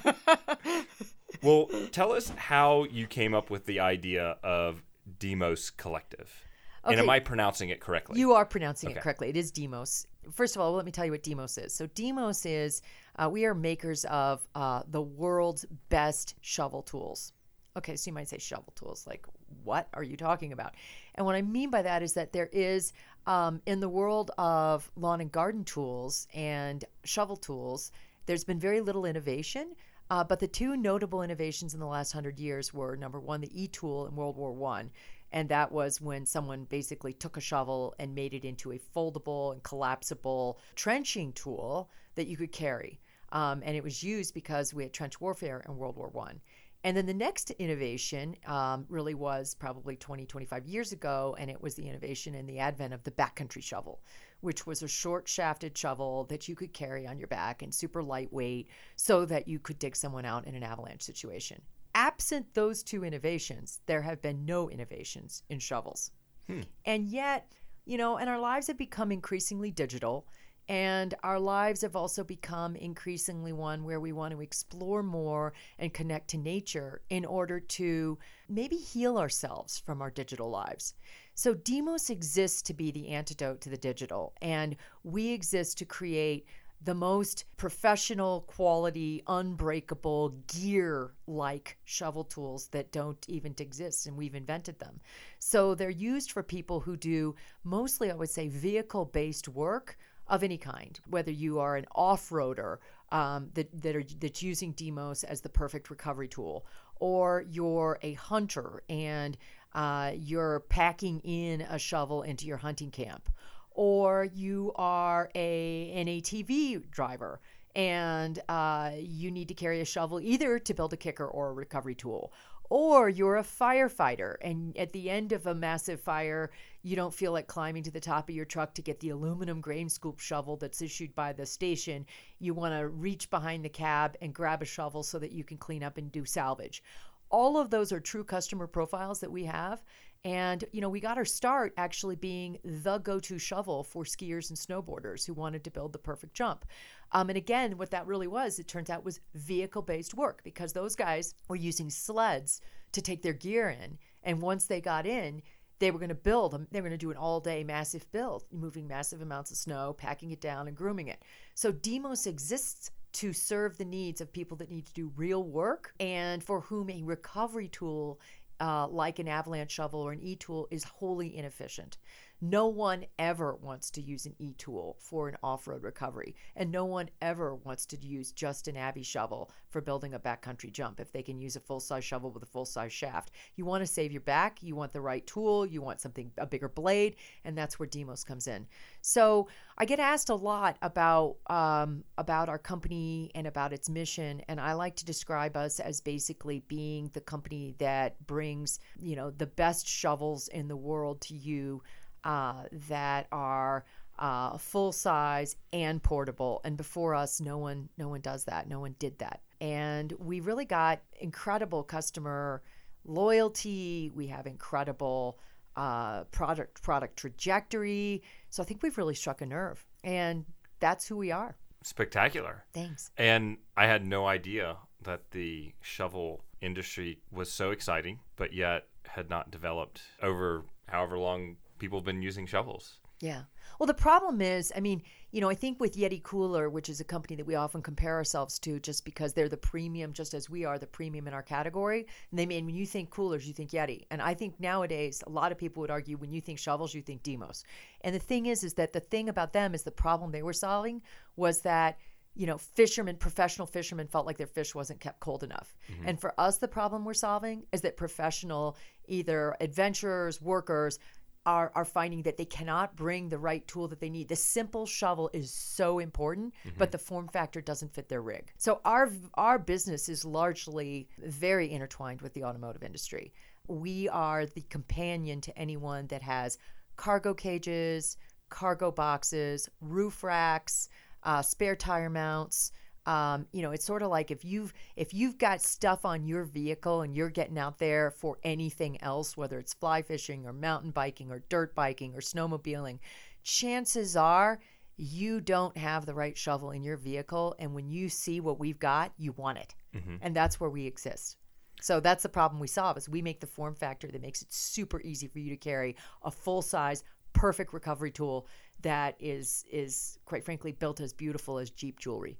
well, 1.42 1.70
tell 1.92 2.12
us 2.12 2.30
how 2.36 2.86
you 2.86 3.08
came 3.08 3.34
up 3.34 3.50
with 3.50 3.66
the 3.66 3.80
idea 3.80 4.38
of 4.44 4.84
DMOS 5.20 5.76
Collective. 5.76 6.46
Okay. 6.86 6.94
And 6.94 7.02
am 7.02 7.10
I 7.10 7.20
pronouncing 7.20 7.70
it 7.70 7.80
correctly? 7.80 8.20
You 8.20 8.34
are 8.34 8.46
pronouncing 8.46 8.90
okay. 8.90 9.00
it 9.00 9.02
correctly. 9.02 9.30
It 9.30 9.38
is 9.38 9.52
DMOS. 9.52 10.06
First 10.34 10.56
of 10.56 10.62
all, 10.62 10.74
let 10.74 10.86
me 10.86 10.92
tell 10.92 11.06
you 11.06 11.12
what 11.12 11.24
DMOS 11.24 11.64
is. 11.66 11.74
So, 11.74 11.88
DMOS 11.88 12.46
is 12.46 12.82
uh, 13.16 13.30
we 13.30 13.46
are 13.46 13.54
makers 13.54 14.04
of 14.06 14.46
uh, 14.54 14.84
the 14.90 15.02
world's 15.02 15.66
best 15.90 16.36
shovel 16.42 16.82
tools. 16.82 17.32
Okay, 17.78 17.96
so 17.96 18.10
you 18.10 18.14
might 18.14 18.28
say 18.28 18.38
shovel 18.38 18.74
tools. 18.76 19.08
Like, 19.08 19.26
what 19.64 19.88
are 19.94 20.04
you 20.04 20.18
talking 20.18 20.52
about? 20.52 20.76
And 21.16 21.26
what 21.26 21.36
I 21.36 21.42
mean 21.42 21.70
by 21.70 21.82
that 21.82 22.04
is 22.04 22.14
that 22.14 22.34
there 22.34 22.50
is, 22.52 22.94
um, 23.26 23.62
in 23.66 23.80
the 23.80 23.90
world 23.90 24.32
of 24.38 24.92
lawn 24.96 25.22
and 25.22 25.32
garden 25.32 25.64
tools 25.64 26.28
and 26.34 26.84
shovel 27.04 27.38
tools, 27.38 27.92
there's 28.26 28.44
been 28.44 28.60
very 28.60 28.82
little 28.82 29.06
innovation. 29.06 29.76
Uh, 30.10 30.24
but 30.24 30.40
the 30.40 30.48
two 30.48 30.76
notable 30.76 31.24
innovations 31.24 31.74
in 31.74 31.80
the 31.80 31.86
last 31.86 32.12
hundred 32.12 32.40
years 32.40 32.74
were 32.74 32.96
number 32.96 33.20
one, 33.20 33.42
the 33.42 33.50
e 33.60 33.68
tool 33.68 34.06
in 34.06 34.16
World 34.16 34.36
War 34.38 34.52
One, 34.52 34.92
and 35.34 35.50
that 35.50 35.72
was 35.72 36.00
when 36.00 36.26
someone 36.26 36.66
basically 36.66 37.12
took 37.12 37.36
a 37.36 37.42
shovel 37.42 37.96
and 38.00 38.14
made 38.14 38.36
it 38.36 38.46
into 38.46 38.72
a 38.72 38.80
foldable 38.96 39.52
and 39.52 39.64
collapsible 39.64 40.60
trenching 40.76 41.34
tool 41.34 41.90
that 42.16 42.28
you 42.28 42.38
could 42.38 42.52
carry. 42.52 43.02
Um, 43.32 43.64
and 43.66 43.76
it 43.76 43.84
was 43.84 44.04
used 44.04 44.36
because 44.36 44.76
we 44.76 44.84
had 44.84 44.94
trench 44.94 45.20
warfare 45.20 45.64
in 45.68 45.76
World 45.76 45.98
War 45.98 46.10
One. 46.10 46.40
And 46.86 46.96
then 46.96 47.06
the 47.06 47.14
next 47.14 47.50
innovation 47.52 48.36
um, 48.46 48.86
really 48.90 49.14
was 49.16 49.56
probably 49.56 49.96
20, 49.96 50.26
25 50.26 50.66
years 50.68 50.92
ago, 50.92 51.36
and 51.40 51.50
it 51.50 51.62
was 51.62 51.76
the 51.76 51.88
innovation 51.88 52.36
in 52.36 52.46
the 52.46 52.60
advent 52.60 52.94
of 52.94 53.04
the 53.04 53.12
backcountry 53.12 53.64
shovel, 53.64 54.02
which 54.42 54.68
was 54.68 54.84
a 54.84 54.88
short 54.88 55.28
shafted 55.28 55.78
shovel 55.78 56.26
that 56.26 56.48
you 56.48 56.56
could 56.56 56.74
carry 56.74 57.08
on 57.08 57.18
your 57.18 57.30
back 57.30 57.62
and 57.62 57.74
super 57.74 58.04
lightweight 58.04 58.68
so 58.98 59.26
that 59.26 59.48
you 59.48 59.60
could 59.60 59.80
dig 59.80 59.96
someone 59.96 60.26
out 60.26 60.46
in 60.46 60.56
an 60.56 60.64
avalanche 60.64 61.02
situation. 61.02 61.62
Absent 61.96 62.54
those 62.54 62.84
two 62.84 63.04
innovations, 63.04 63.82
there 63.86 64.02
have 64.02 64.22
been 64.22 64.46
no 64.46 64.70
innovations 64.70 65.44
in 65.50 65.60
shovels. 65.60 66.12
Hmm. 66.48 66.62
And 66.86 67.08
yet, 67.08 67.52
you 67.86 67.98
know, 67.98 68.18
and 68.18 68.30
our 68.30 68.40
lives 68.40 68.68
have 68.68 68.78
become 68.78 69.12
increasingly 69.12 69.72
digital. 69.72 70.28
And 70.70 71.14
our 71.24 71.40
lives 71.40 71.82
have 71.82 71.96
also 71.96 72.24
become 72.24 72.78
increasingly 72.78 73.52
one 73.52 73.84
where 73.84 74.00
we 74.00 74.14
want 74.14 74.34
to 74.34 74.42
explore 74.42 75.04
more 75.04 75.54
and 75.78 75.94
connect 75.94 76.30
to 76.30 76.38
nature 76.38 77.02
in 77.10 77.26
order 77.26 77.60
to 77.60 78.18
maybe 78.48 78.78
heal 78.78 79.18
ourselves 79.18 79.78
from 79.78 80.02
our 80.02 80.10
digital 80.10 80.50
lives. 80.50 80.94
So, 81.36 81.54
DMOS 81.54 82.10
exists 82.10 82.62
to 82.62 82.74
be 82.74 82.92
the 82.92 83.10
antidote 83.10 83.60
to 83.62 83.70
the 83.70 83.78
digital, 83.78 84.34
and 84.42 84.78
we 85.04 85.32
exist 85.32 85.80
to 85.80 85.86
create 85.86 86.46
the 86.84 86.94
most 86.94 87.46
professional 87.58 88.42
quality, 88.42 89.24
unbreakable, 89.28 90.30
gear 90.48 91.12
like 91.28 91.78
shovel 91.86 92.24
tools 92.24 92.68
that 92.70 92.92
don't 92.92 93.26
even 93.30 93.56
exist, 93.60 94.06
and 94.06 94.18
we've 94.18 94.36
invented 94.36 94.80
them. 94.80 95.00
So 95.40 95.76
they're 95.76 95.90
used 95.90 96.32
for 96.32 96.44
people 96.44 96.80
who 96.80 96.98
do 96.98 97.36
mostly, 97.64 98.12
I 98.12 98.16
would 98.16 98.30
say, 98.30 98.48
vehicle 98.48 99.06
based 99.06 99.48
work 99.48 99.98
of 100.28 100.44
any 100.44 100.58
kind, 100.58 101.00
whether 101.08 101.32
you 101.32 101.60
are 101.60 101.76
an 101.76 101.86
off 101.96 102.30
roader 102.30 102.78
um, 103.12 103.50
that, 103.54 103.70
that 103.82 103.96
are, 103.96 104.04
that's 104.20 104.42
using 104.42 104.74
DMOS 104.74 105.24
as 105.24 105.42
the 105.42 105.50
perfect 105.50 105.90
recovery 105.90 106.28
tool, 106.28 106.66
or 107.00 107.46
you're 107.50 108.00
a 108.02 108.14
hunter 108.14 108.84
and 108.90 109.38
uh, 109.74 110.12
you're 110.16 110.62
packing 110.62 111.20
in 111.22 111.62
a 111.62 111.78
shovel 111.78 112.24
into 112.24 112.46
your 112.46 112.58
hunting 112.58 112.92
camp, 112.92 113.30
or 113.74 114.30
you 114.34 114.72
are 114.76 115.30
a 115.36 115.92
an 115.96 116.08
ATV 116.08 116.90
driver 116.92 117.40
and 117.76 118.40
uh, 118.50 118.92
you 118.98 119.32
need 119.32 119.48
to 119.48 119.54
carry 119.54 119.82
a 119.82 119.86
shovel 119.86 120.20
either 120.22 120.60
to 120.60 120.74
build 120.74 120.94
a 120.94 120.98
kicker 120.98 121.26
or 121.26 121.50
a 121.50 121.54
recovery 121.54 121.96
tool, 121.96 122.32
or 122.70 123.10
you're 123.10 123.38
a 123.38 123.44
firefighter 123.44 124.36
and 124.42 124.78
at 124.78 124.94
the 124.94 125.10
end 125.10 125.32
of 125.32 125.48
a 125.48 125.56
massive 125.56 126.00
fire 126.00 126.52
you 126.82 126.96
don't 126.96 127.14
feel 127.14 127.32
like 127.32 127.48
climbing 127.48 127.84
to 127.84 127.92
the 127.92 128.00
top 128.00 128.28
of 128.28 128.36
your 128.36 128.46
truck 128.46 128.74
to 128.74 128.82
get 128.82 129.00
the 129.00 129.10
aluminum 129.10 129.62
grain 129.62 129.88
scoop 129.88 130.20
shovel 130.20 130.58
that's 130.58 130.82
issued 130.82 131.16
by 131.16 131.32
the 131.32 131.46
station. 131.46 132.06
You 132.40 132.54
want 132.54 132.74
to 132.74 132.90
reach 132.90 133.30
behind 133.30 133.64
the 133.64 133.70
cab 133.70 134.18
and 134.22 134.34
grab 134.34 134.62
a 134.62 134.66
shovel 134.66 135.02
so 135.02 135.18
that 135.20 135.32
you 135.32 135.44
can 135.44 135.58
clean 135.58 135.82
up 135.82 135.98
and 135.98 136.12
do 136.12 136.26
salvage. 136.26 136.84
All 137.30 137.58
of 137.58 137.70
those 137.70 137.92
are 137.92 138.00
true 138.00 138.24
customer 138.24 138.68
profiles 138.68 139.22
that 139.22 139.32
we 139.32 139.46
have 139.46 139.82
and, 140.26 140.64
you 140.72 140.80
know, 140.80 140.90
we 140.90 141.02
got 141.02 141.18
our 141.18 141.26
start 141.26 141.74
actually 141.76 142.16
being 142.16 142.58
the 142.64 142.98
go 143.00 143.20
to 143.20 143.38
shovel 143.38 143.84
for 143.84 144.06
skiers 144.06 144.50
and 144.50 144.58
snowboarders 144.58 145.26
who 145.26 145.34
wanted 145.34 145.64
to 145.66 145.72
build 145.72 145.92
the 145.92 146.00
perfect 146.00 146.34
jump. 146.34 146.66
Um, 147.12 147.30
and 147.30 147.38
again, 147.38 147.78
what 147.78 147.92
that 147.92 148.08
really 148.08 148.28
was, 148.28 148.58
it 148.58 148.68
turns 148.68 148.90
out 148.90 149.04
was 149.04 149.20
vehicle 149.36 149.82
based 149.82 150.14
work 150.14 150.42
because 150.44 150.72
those 150.72 150.96
guys 150.96 151.36
were 151.50 151.58
using 151.58 151.90
sleds 151.90 152.62
to 152.94 153.02
take 153.02 153.22
their 153.22 153.34
gear 153.34 153.70
in. 153.70 153.98
And 154.24 154.42
once 154.42 154.66
they 154.66 154.80
got 154.80 155.06
in, 155.06 155.42
they 155.80 155.92
were 155.92 156.00
going 156.00 156.08
to 156.08 156.16
build 156.16 156.54
they 156.72 156.80
were 156.80 156.88
going 156.88 156.98
to 156.98 157.06
do 157.06 157.12
an 157.12 157.18
all 157.18 157.42
day 157.42 157.62
massive 157.62 158.10
build 158.14 158.46
moving 158.54 158.88
massive 158.88 159.22
amounts 159.22 159.52
of 159.52 159.58
snow 159.58 159.94
packing 159.98 160.32
it 160.32 160.40
down 160.40 160.70
and 160.70 160.78
grooming 160.78 161.10
it 161.10 161.22
so 161.56 161.74
DMOS 161.74 162.26
exists 162.26 162.92
to 163.14 163.34
serve 163.34 163.78
the 163.78 163.84
needs 163.84 164.22
of 164.22 164.32
people 164.32 164.56
that 164.58 164.70
need 164.70 164.86
to 164.86 164.94
do 164.94 165.12
real 165.18 165.44
work 165.44 165.94
and 166.00 166.42
for 166.42 166.62
whom 166.62 166.90
a 166.90 167.04
recovery 167.04 167.68
tool 167.68 168.20
uh, 168.60 168.88
like 168.88 169.20
an 169.20 169.28
avalanche 169.28 169.72
shovel 169.72 170.00
or 170.02 170.12
an 170.12 170.22
e 170.22 170.36
tool 170.36 170.68
is 170.72 170.84
wholly 170.84 171.36
inefficient. 171.36 171.98
No 172.46 172.68
one 172.68 173.06
ever 173.18 173.56
wants 173.56 173.90
to 173.92 174.02
use 174.02 174.26
an 174.26 174.36
e 174.38 174.54
tool 174.58 174.98
for 175.00 175.30
an 175.30 175.38
off 175.42 175.66
road 175.66 175.82
recovery, 175.82 176.36
and 176.58 176.70
no 176.70 176.84
one 176.84 177.10
ever 177.22 177.56
wants 177.56 177.86
to 177.86 178.06
use 178.06 178.34
just 178.34 178.68
an 178.68 178.76
Avy 178.76 179.02
shovel 179.02 179.50
for 179.70 179.80
building 179.80 180.14
a 180.14 180.20
backcountry 180.20 180.70
jump 180.70 181.00
if 181.00 181.10
they 181.14 181.24
can 181.24 181.40
use 181.40 181.56
a 181.56 181.62
full 181.62 181.80
size 181.80 182.04
shovel 182.04 182.32
with 182.32 182.44
a 182.44 182.46
full 182.46 182.66
size 182.66 182.92
shaft. 182.92 183.32
You 183.56 183.64
want 183.64 183.82
to 183.82 183.88
save 183.88 184.12
your 184.12 184.20
back, 184.20 184.62
you 184.62 184.76
want 184.76 184.92
the 184.92 185.00
right 185.00 185.26
tool, 185.26 185.66
you 185.66 185.82
want 185.82 186.02
something, 186.02 186.34
a 186.38 186.46
bigger 186.46 186.68
blade, 186.68 187.16
and 187.46 187.58
that's 187.58 187.80
where 187.80 187.88
DMOS 187.88 188.26
comes 188.26 188.48
in. 188.48 188.68
So 189.00 189.48
I 189.78 189.86
get 189.86 190.02
asked 190.02 190.28
a 190.28 190.36
lot 190.36 190.76
about, 190.82 191.38
um, 191.48 192.04
about 192.18 192.50
our 192.50 192.60
company 192.60 193.32
and 193.36 193.48
about 193.48 193.72
its 193.72 193.88
mission, 193.88 194.42
and 194.50 194.60
I 194.60 194.74
like 194.74 194.98
to 194.98 195.06
describe 195.06 195.56
us 195.56 195.80
as 195.80 196.02
basically 196.02 196.60
being 196.68 197.10
the 197.14 197.22
company 197.22 197.74
that 197.78 198.28
brings, 198.28 198.82
you 199.00 199.16
know, 199.16 199.32
the 199.32 199.48
best 199.48 199.88
shovels 199.88 200.50
in 200.50 200.68
the 200.68 200.76
world 200.76 201.22
to 201.22 201.36
you 201.36 201.82
uh, 202.24 202.64
that 202.88 203.28
are 203.32 203.86
uh, 204.20 204.58
full 204.58 204.92
size 204.92 205.56
and 205.72 206.02
portable. 206.02 206.62
And 206.64 206.78
before 206.78 207.16
us, 207.16 207.42
no 207.42 207.58
one 207.58 207.90
no 207.98 208.08
one 208.10 208.22
does 208.22 208.46
that. 208.46 208.68
No 208.68 208.80
one 208.80 208.96
did 209.00 209.18
that. 209.20 209.42
And 209.62 210.14
we 210.20 210.40
really 210.40 210.66
got 210.66 211.02
incredible 211.20 211.84
customer 211.84 212.62
loyalty. 213.06 214.12
We 214.14 214.28
have 214.28 214.48
incredible 214.48 215.40
uh, 215.76 216.26
product 216.26 216.82
product 216.82 217.18
trajectory. 217.18 218.24
So 218.50 218.62
I 218.62 218.66
think 218.66 218.84
we've 218.84 218.98
really 218.98 219.16
struck 219.16 219.42
a 219.42 219.46
nerve, 219.46 219.86
and 220.04 220.46
that's 220.80 221.08
who 221.08 221.18
we 221.18 221.32
are. 221.32 221.56
Spectacular. 221.84 222.64
Thanks. 222.74 223.12
And 223.18 223.58
I 223.76 223.88
had 223.88 224.06
no 224.06 224.26
idea 224.26 224.78
that 225.02 225.32
the 225.32 225.74
shovel 225.82 226.46
industry 226.62 227.20
was 227.30 227.52
so 227.52 227.72
exciting, 227.72 228.20
but 228.38 228.54
yet 228.54 228.88
had 229.06 229.30
not 229.30 229.52
developed 229.52 230.02
over 230.22 230.64
however 230.88 231.18
long 231.18 231.58
people 231.80 232.00
have 232.00 232.06
been 232.06 232.22
using 232.22 232.46
shovels. 232.46 233.00
Yeah. 233.20 233.44
Well, 233.80 233.88
the 233.88 233.94
problem 233.94 234.42
is, 234.42 234.74
I 234.76 234.82
mean, 234.82 235.02
you 235.32 235.40
know, 235.40 235.50
I 235.50 235.56
think 235.56 235.80
with 235.80 235.96
Yeti 235.96 236.22
Cooler, 236.22 236.70
which 236.70 236.90
is 236.90 237.00
a 237.00 237.06
company 237.06 237.38
that 237.38 237.46
we 237.46 237.56
often 237.56 237.82
compare 237.82 238.16
ourselves 238.16 238.60
to 238.60 238.80
just 238.82 239.06
because 239.06 239.34
they're 239.34 239.48
the 239.48 239.56
premium, 239.56 240.12
just 240.12 240.34
as 240.34 240.50
we 240.50 240.66
are 240.66 240.78
the 240.78 240.88
premium 240.88 241.28
in 241.28 241.34
our 241.34 241.42
category. 241.42 242.06
And 242.32 242.38
they 242.38 242.46
mean 242.46 242.66
when 242.66 242.76
you 242.76 242.86
think 242.86 243.12
coolers, 243.12 243.48
you 243.48 243.54
think 243.54 243.72
Yeti. 243.72 244.06
And 244.12 244.22
I 244.22 244.34
think 244.34 244.60
nowadays, 244.60 245.24
a 245.26 245.30
lot 245.30 245.54
of 245.54 245.58
people 245.58 245.82
would 245.82 245.90
argue 245.90 246.18
when 246.18 246.32
you 246.32 246.42
think 246.42 246.60
shovels, 246.60 246.94
you 246.94 247.02
think 247.02 247.24
DMOS. 247.24 247.64
And 248.02 248.14
the 248.14 248.20
thing 248.20 248.48
is, 248.48 248.64
is 248.64 248.74
that 248.74 248.92
the 248.92 249.00
thing 249.00 249.30
about 249.30 249.54
them 249.54 249.74
is 249.74 249.84
the 249.84 249.92
problem 249.92 250.32
they 250.32 250.44
were 250.44 250.54
solving 250.54 251.02
was 251.38 251.62
that 251.62 251.98
you 252.36 252.48
know, 252.48 252.58
fishermen, 252.58 253.16
professional 253.16 253.68
fishermen 253.68 254.08
felt 254.08 254.26
like 254.26 254.38
their 254.38 254.48
fish 254.48 254.74
wasn't 254.74 255.00
kept 255.00 255.20
cold 255.20 255.44
enough. 255.44 255.78
Mm-hmm. 255.92 256.08
And 256.08 256.20
for 256.20 256.34
us, 256.40 256.58
the 256.58 256.68
problem 256.68 257.06
we're 257.06 257.14
solving 257.14 257.64
is 257.72 257.82
that 257.82 257.96
professional, 257.96 258.76
either 259.08 259.56
adventurers, 259.62 260.42
workers, 260.42 260.98
are, 261.46 261.72
are 261.76 261.86
finding 261.86 262.22
that 262.24 262.38
they 262.38 262.46
cannot 262.46 262.96
bring 262.96 263.30
the 263.30 263.38
right 263.38 263.68
tool 263.68 263.88
that 263.90 264.00
they 264.00 264.10
need. 264.10 264.28
The 264.28 264.36
simple 264.36 264.86
shovel 264.86 265.30
is 265.34 265.52
so 265.54 266.00
important, 266.00 266.54
but 266.78 266.92
the 266.92 266.98
form 266.98 267.28
factor 267.28 267.62
doesn't 267.62 267.94
fit 267.94 268.10
their 268.10 268.22
rig. 268.22 268.52
So 268.58 268.80
our 268.86 269.12
our 269.34 269.60
business 269.60 270.10
is 270.10 270.24
largely 270.26 271.10
very 271.20 271.72
intertwined 271.72 272.22
with 272.22 272.34
the 272.34 272.44
automotive 272.44 272.84
industry. 272.84 273.34
We 273.68 274.10
are 274.10 274.46
the 274.46 274.62
companion 274.70 275.42
to 275.42 275.58
anyone 275.58 276.08
that 276.08 276.22
has 276.22 276.58
cargo 276.96 277.34
cages, 277.34 278.18
cargo 278.50 278.92
boxes, 278.92 279.70
roof 279.82 280.24
racks, 280.24 280.90
uh, 281.24 281.42
spare 281.42 281.76
tire 281.76 282.10
mounts. 282.10 282.72
Um, 283.06 283.48
you 283.52 283.62
know, 283.62 283.72
it's 283.72 283.86
sort 283.86 284.02
of 284.02 284.10
like 284.10 284.32
if 284.32 284.46
you've 284.46 284.74
if 284.96 285.14
you've 285.14 285.38
got 285.38 285.62
stuff 285.62 286.06
on 286.06 286.26
your 286.26 286.46
vehicle 286.46 287.02
and 287.02 287.16
you're 287.16 287.30
getting 287.30 287.58
out 287.58 287.78
there 287.78 288.12
for 288.12 288.38
anything 288.44 289.02
else, 289.04 289.36
whether 289.36 289.60
it's 289.60 289.74
fly 289.74 290.02
fishing 290.02 290.46
or 290.46 290.54
mountain 290.54 290.92
biking 290.92 291.30
or 291.32 291.44
dirt 291.50 291.76
biking 291.76 292.16
or 292.16 292.20
snowmobiling, 292.20 293.00
chances 293.44 294.16
are 294.16 294.60
you 294.96 295.42
don't 295.42 295.76
have 295.76 296.06
the 296.06 296.14
right 296.14 296.38
shovel 296.38 296.72
in 296.72 296.84
your 296.84 296.98
vehicle. 296.98 297.56
And 297.60 297.74
when 297.74 297.90
you 297.90 298.10
see 298.10 298.40
what 298.40 298.60
we've 298.60 298.80
got, 298.80 299.12
you 299.18 299.34
want 299.34 299.58
it, 299.58 299.76
and 300.22 300.36
that's 300.36 300.60
where 300.60 300.70
we 300.70 300.86
exist. 300.86 301.38
So 301.82 302.00
that's 302.00 302.24
the 302.24 302.30
problem 302.30 302.62
we 302.62 302.68
solve 302.68 302.98
is 302.98 303.10
we 303.10 303.22
make 303.22 303.42
the 303.42 303.48
form 303.48 303.76
factor 303.76 304.08
that 304.08 304.22
makes 304.22 304.42
it 304.42 304.54
super 304.54 305.02
easy 305.02 305.28
for 305.28 305.40
you 305.40 305.50
to 305.50 305.58
carry 305.58 305.98
a 306.24 306.32
full 306.32 306.62
size, 306.62 307.04
perfect 307.34 307.74
recovery 307.74 308.12
tool 308.12 308.48
that 308.82 309.16
is 309.20 309.66
is 309.72 310.20
quite 310.26 310.46
frankly 310.46 310.72
built 310.72 311.02
as 311.02 311.12
beautiful 311.12 311.58
as 311.58 311.72
Jeep 311.72 312.00
jewelry. 312.00 312.38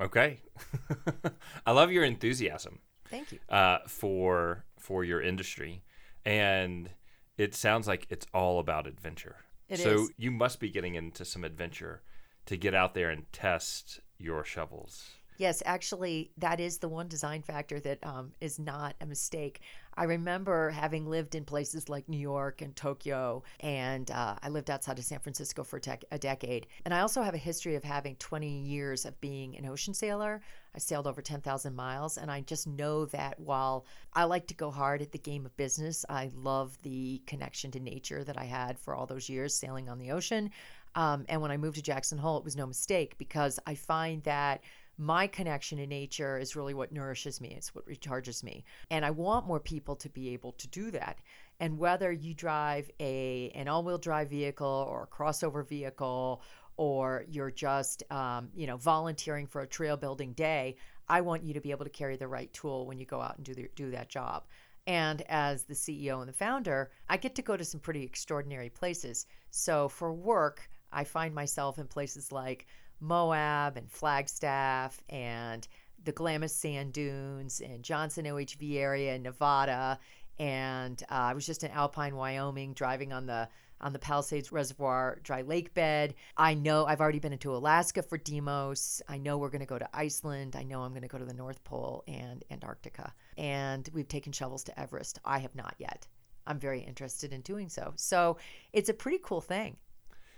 Okay. 0.00 0.40
I 1.66 1.72
love 1.72 1.92
your 1.92 2.04
enthusiasm 2.04 2.80
Thank 3.08 3.32
you. 3.32 3.38
uh, 3.48 3.78
for 3.86 4.64
for 4.78 5.04
your 5.04 5.20
industry, 5.20 5.82
and 6.24 6.90
it 7.36 7.54
sounds 7.54 7.86
like 7.86 8.06
it's 8.10 8.26
all 8.34 8.58
about 8.58 8.86
adventure. 8.86 9.36
It 9.68 9.78
so 9.78 10.02
is. 10.04 10.10
you 10.16 10.30
must 10.30 10.60
be 10.60 10.70
getting 10.70 10.94
into 10.94 11.24
some 11.24 11.44
adventure 11.44 12.02
to 12.46 12.56
get 12.56 12.74
out 12.74 12.94
there 12.94 13.10
and 13.10 13.30
test 13.32 14.00
your 14.18 14.44
shovels. 14.44 15.10
Yes, 15.38 15.62
actually, 15.64 16.30
that 16.38 16.60
is 16.60 16.78
the 16.78 16.88
one 16.88 17.08
design 17.08 17.42
factor 17.42 17.80
that 17.80 17.98
um, 18.04 18.32
is 18.40 18.58
not 18.58 18.94
a 19.00 19.06
mistake. 19.06 19.60
I 19.94 20.04
remember 20.04 20.70
having 20.70 21.06
lived 21.06 21.34
in 21.34 21.44
places 21.44 21.88
like 21.88 22.08
New 22.08 22.18
York 22.18 22.62
and 22.62 22.74
Tokyo, 22.76 23.42
and 23.60 24.10
uh, 24.10 24.36
I 24.42 24.48
lived 24.48 24.70
outside 24.70 24.98
of 24.98 25.04
San 25.04 25.20
Francisco 25.20 25.64
for 25.64 25.80
a, 25.86 25.98
a 26.10 26.18
decade. 26.18 26.66
And 26.84 26.94
I 26.94 27.00
also 27.00 27.22
have 27.22 27.34
a 27.34 27.38
history 27.38 27.74
of 27.74 27.84
having 27.84 28.16
20 28.16 28.46
years 28.46 29.04
of 29.04 29.20
being 29.20 29.56
an 29.56 29.66
ocean 29.66 29.94
sailor. 29.94 30.40
I 30.74 30.78
sailed 30.78 31.06
over 31.06 31.20
10,000 31.20 31.74
miles, 31.74 32.16
and 32.16 32.30
I 32.30 32.40
just 32.42 32.66
know 32.66 33.06
that 33.06 33.38
while 33.40 33.86
I 34.14 34.24
like 34.24 34.46
to 34.48 34.54
go 34.54 34.70
hard 34.70 35.02
at 35.02 35.12
the 35.12 35.18
game 35.18 35.44
of 35.44 35.56
business, 35.56 36.04
I 36.08 36.30
love 36.34 36.78
the 36.82 37.22
connection 37.26 37.70
to 37.72 37.80
nature 37.80 38.24
that 38.24 38.38
I 38.38 38.44
had 38.44 38.78
for 38.78 38.94
all 38.94 39.06
those 39.06 39.28
years 39.28 39.54
sailing 39.54 39.88
on 39.88 39.98
the 39.98 40.10
ocean. 40.10 40.50
Um, 40.94 41.24
and 41.28 41.40
when 41.40 41.50
I 41.50 41.56
moved 41.56 41.76
to 41.76 41.82
Jackson 41.82 42.18
Hole, 42.18 42.38
it 42.38 42.44
was 42.44 42.56
no 42.56 42.66
mistake 42.66 43.16
because 43.18 43.58
I 43.66 43.74
find 43.74 44.22
that 44.24 44.62
my 44.98 45.26
connection 45.26 45.78
to 45.78 45.86
nature 45.86 46.38
is 46.38 46.54
really 46.54 46.74
what 46.74 46.92
nourishes 46.92 47.40
me 47.40 47.54
it's 47.56 47.74
what 47.74 47.86
recharges 47.86 48.42
me. 48.42 48.64
And 48.90 49.04
i 49.04 49.10
want 49.10 49.46
more 49.46 49.60
people 49.60 49.96
to 49.96 50.08
be 50.08 50.30
able 50.30 50.52
to 50.52 50.68
do 50.68 50.90
that. 50.92 51.18
And 51.60 51.78
whether 51.78 52.10
you 52.10 52.34
drive 52.34 52.90
a 53.00 53.50
an 53.54 53.68
all-wheel 53.68 53.98
drive 53.98 54.30
vehicle 54.30 54.86
or 54.88 55.04
a 55.04 55.14
crossover 55.14 55.66
vehicle 55.66 56.42
or 56.76 57.24
you're 57.28 57.50
just 57.50 58.02
um, 58.10 58.48
you 58.54 58.66
know 58.66 58.76
volunteering 58.76 59.46
for 59.46 59.62
a 59.62 59.66
trail 59.66 59.96
building 59.96 60.32
day 60.32 60.76
i 61.08 61.20
want 61.20 61.42
you 61.42 61.54
to 61.54 61.60
be 61.60 61.70
able 61.70 61.84
to 61.84 61.90
carry 61.90 62.16
the 62.16 62.28
right 62.28 62.52
tool 62.52 62.86
when 62.86 62.98
you 62.98 63.06
go 63.06 63.20
out 63.20 63.36
and 63.36 63.44
do 63.44 63.54
the, 63.54 63.68
do 63.74 63.90
that 63.90 64.08
job. 64.08 64.44
And 64.86 65.22
as 65.28 65.64
the 65.64 65.74
ceo 65.74 66.20
and 66.20 66.28
the 66.28 66.32
founder 66.32 66.90
i 67.08 67.16
get 67.16 67.34
to 67.36 67.42
go 67.42 67.56
to 67.56 67.64
some 67.64 67.80
pretty 67.80 68.02
extraordinary 68.02 68.70
places. 68.70 69.26
So 69.50 69.88
for 69.88 70.12
work 70.12 70.68
i 70.92 71.04
find 71.04 71.34
myself 71.34 71.78
in 71.78 71.86
places 71.86 72.32
like 72.32 72.66
Moab 73.02 73.76
and 73.76 73.90
Flagstaff 73.90 75.02
and 75.10 75.66
the 76.04 76.12
Glamis 76.12 76.54
Sand 76.54 76.92
Dunes 76.92 77.60
and 77.60 77.82
Johnson 77.82 78.24
OHV 78.24 78.76
area 78.76 79.14
in 79.14 79.22
Nevada. 79.22 79.98
And 80.38 81.02
uh, 81.10 81.14
I 81.14 81.34
was 81.34 81.44
just 81.44 81.64
in 81.64 81.70
Alpine, 81.70 82.16
Wyoming, 82.16 82.72
driving 82.72 83.12
on 83.12 83.26
the 83.26 83.48
on 83.82 83.92
the 83.92 83.98
Palisades 83.98 84.52
Reservoir 84.52 85.18
dry 85.24 85.42
lake 85.42 85.74
bed. 85.74 86.14
I 86.36 86.54
know 86.54 86.86
I've 86.86 87.00
already 87.00 87.18
been 87.18 87.32
into 87.32 87.54
Alaska 87.54 88.02
for 88.02 88.16
DMOS. 88.16 89.02
I 89.08 89.18
know 89.18 89.38
we're 89.38 89.50
going 89.50 89.60
to 89.60 89.66
go 89.66 89.78
to 89.78 89.88
Iceland. 89.92 90.54
I 90.56 90.62
know 90.62 90.82
I'm 90.82 90.92
going 90.92 91.02
to 91.02 91.08
go 91.08 91.18
to 91.18 91.24
the 91.24 91.34
North 91.34 91.62
Pole 91.64 92.04
and 92.06 92.44
Antarctica. 92.50 93.12
And 93.36 93.88
we've 93.92 94.06
taken 94.06 94.32
shovels 94.32 94.62
to 94.64 94.80
Everest. 94.80 95.18
I 95.24 95.40
have 95.40 95.54
not 95.56 95.74
yet. 95.78 96.06
I'm 96.46 96.58
very 96.58 96.80
interested 96.80 97.32
in 97.32 97.40
doing 97.40 97.68
so. 97.68 97.92
So 97.96 98.36
it's 98.72 98.88
a 98.88 98.94
pretty 98.94 99.18
cool 99.22 99.40
thing. 99.40 99.76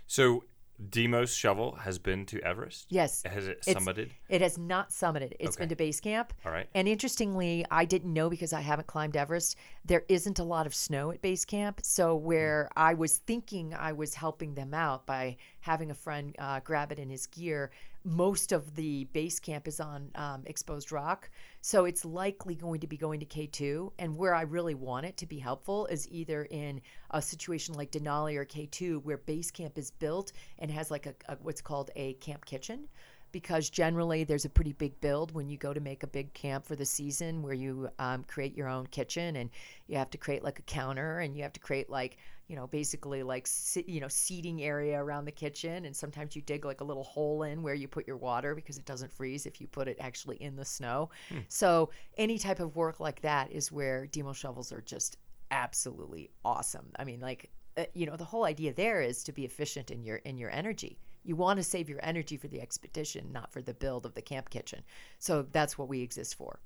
So 0.07 0.43
DMOS 0.89 1.35
shovel 1.35 1.75
has 1.75 1.97
been 1.99 2.25
to 2.25 2.41
Everest. 2.41 2.87
Yes. 2.89 3.23
Has 3.25 3.47
it 3.47 3.59
It's- 3.65 3.75
summited? 3.75 4.11
It 4.27 4.41
has 4.41 4.57
not 4.57 4.89
summited. 4.89 5.33
It's 5.39 5.55
been 5.55 5.69
to 5.69 5.75
base 5.75 6.01
camp. 6.01 6.33
All 6.45 6.51
right. 6.51 6.67
And 6.73 6.87
interestingly, 6.87 7.65
I 7.71 7.85
didn't 7.85 8.11
know 8.11 8.29
because 8.29 8.51
I 8.51 8.61
haven't 8.61 8.87
climbed 8.87 9.15
Everest. 9.15 9.55
There 9.85 10.03
isn't 10.09 10.37
a 10.39 10.43
lot 10.43 10.65
of 10.67 10.75
snow 10.75 11.11
at 11.11 11.21
base 11.21 11.45
camp. 11.45 11.79
So 11.83 12.15
where 12.15 12.69
I 12.75 12.93
was 12.93 13.17
thinking 13.17 13.73
I 13.73 13.93
was 13.93 14.15
helping 14.15 14.55
them 14.55 14.73
out 14.73 15.05
by 15.05 15.37
having 15.61 15.91
a 15.91 15.95
friend 15.95 16.35
uh, 16.39 16.59
grab 16.59 16.91
it 16.91 16.99
in 16.99 17.09
his 17.09 17.25
gear, 17.27 17.71
most 18.05 18.51
of 18.51 18.75
the 18.75 19.05
base 19.05 19.39
camp 19.39 19.67
is 19.67 19.79
on 19.79 20.11
um, 20.15 20.43
exposed 20.45 20.91
rock. 20.91 21.29
So 21.61 21.85
it's 21.85 22.05
likely 22.05 22.53
going 22.53 22.79
to 22.81 22.87
be 22.87 22.97
going 22.97 23.19
to 23.19 23.25
K2. 23.25 23.91
And 23.97 24.15
where 24.15 24.35
I 24.35 24.43
really 24.43 24.75
want 24.75 25.07
it 25.07 25.17
to 25.17 25.25
be 25.25 25.39
helpful 25.39 25.87
is 25.87 26.07
either 26.09 26.43
in 26.51 26.79
a 27.11 27.21
situation 27.21 27.73
like 27.73 27.91
Denali 27.91 28.35
or 28.35 28.45
K2, 28.45 29.03
where 29.03 29.17
base 29.17 29.49
camp 29.49 29.77
is 29.77 29.89
built 29.89 30.31
and 30.59 30.69
has 30.69 30.91
like 30.91 31.07
a, 31.07 31.15
a 31.27 31.35
what's 31.41 31.61
called 31.61 31.89
a 31.95 32.13
camp 32.13 32.45
kitchen 32.45 32.87
because 33.35 33.69
generally 33.69 34.23
there's 34.23 34.45
a 34.45 34.49
pretty 34.49 34.71
big 34.71 34.97
build 35.01 35.33
when 35.33 35.49
you 35.49 35.57
go 35.57 35.73
to 35.73 35.81
make 35.81 36.03
a 36.03 36.07
big 36.07 36.33
camp 36.33 36.65
for 36.65 36.77
the 36.77 36.85
season 36.85 37.41
where 37.41 37.53
you 37.53 37.89
um, 37.99 38.23
create 38.23 38.55
your 38.55 38.69
own 38.69 38.87
kitchen 38.87 39.35
and 39.35 39.49
you 39.87 39.97
have 39.97 40.09
to 40.09 40.17
create 40.17 40.41
like 40.41 40.57
a 40.57 40.61
counter 40.61 41.19
and 41.19 41.35
you 41.35 41.43
have 41.43 41.51
to 41.51 41.59
create 41.59 41.89
like 41.89 42.15
you 42.47 42.55
know 42.55 42.67
basically 42.67 43.23
like 43.23 43.47
you 43.87 43.99
know 43.99 44.07
seating 44.07 44.63
area 44.63 45.01
around 45.01 45.25
the 45.25 45.31
kitchen 45.31 45.85
and 45.85 45.95
sometimes 45.95 46.35
you 46.35 46.41
dig 46.41 46.65
like 46.65 46.81
a 46.81 46.83
little 46.83 47.03
hole 47.03 47.43
in 47.43 47.61
where 47.63 47.73
you 47.73 47.87
put 47.87 48.07
your 48.07 48.17
water 48.17 48.53
because 48.55 48.77
it 48.77 48.85
doesn't 48.85 49.11
freeze 49.11 49.45
if 49.45 49.59
you 49.59 49.67
put 49.67 49.87
it 49.87 49.97
actually 49.99 50.37
in 50.37 50.55
the 50.55 50.65
snow. 50.65 51.09
So 51.47 51.89
any 52.17 52.37
type 52.37 52.59
of 52.59 52.75
work 52.75 52.99
like 52.99 53.21
that 53.21 53.51
is 53.51 53.71
where 53.71 54.07
demo 54.07 54.33
shovels 54.33 54.71
are 54.71 54.81
just 54.81 55.17
absolutely 55.51 56.29
awesome. 56.43 56.87
I 56.97 57.03
mean 57.03 57.19
like 57.19 57.49
uh, 57.77 57.85
you 57.93 58.05
know 58.05 58.15
the 58.15 58.25
whole 58.25 58.45
idea 58.45 58.73
there 58.73 59.01
is 59.01 59.23
to 59.23 59.31
be 59.31 59.45
efficient 59.45 59.91
in 59.91 60.03
your 60.03 60.17
in 60.17 60.37
your 60.37 60.51
energy. 60.51 60.99
You 61.23 61.35
want 61.35 61.57
to 61.57 61.63
save 61.63 61.89
your 61.89 61.99
energy 62.03 62.37
for 62.37 62.47
the 62.47 62.61
expedition 62.61 63.31
not 63.31 63.51
for 63.51 63.61
the 63.61 63.73
build 63.73 64.05
of 64.05 64.13
the 64.13 64.21
camp 64.21 64.49
kitchen. 64.49 64.83
So 65.17 65.47
that's 65.51 65.77
what 65.77 65.87
we 65.87 66.01
exist 66.01 66.35
for. 66.35 66.59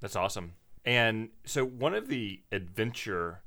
That's 0.00 0.16
awesome. 0.16 0.52
And 0.86 1.30
so, 1.44 1.64
one 1.64 1.94
of 1.94 2.08
the 2.08 2.40
adventure 2.52 3.42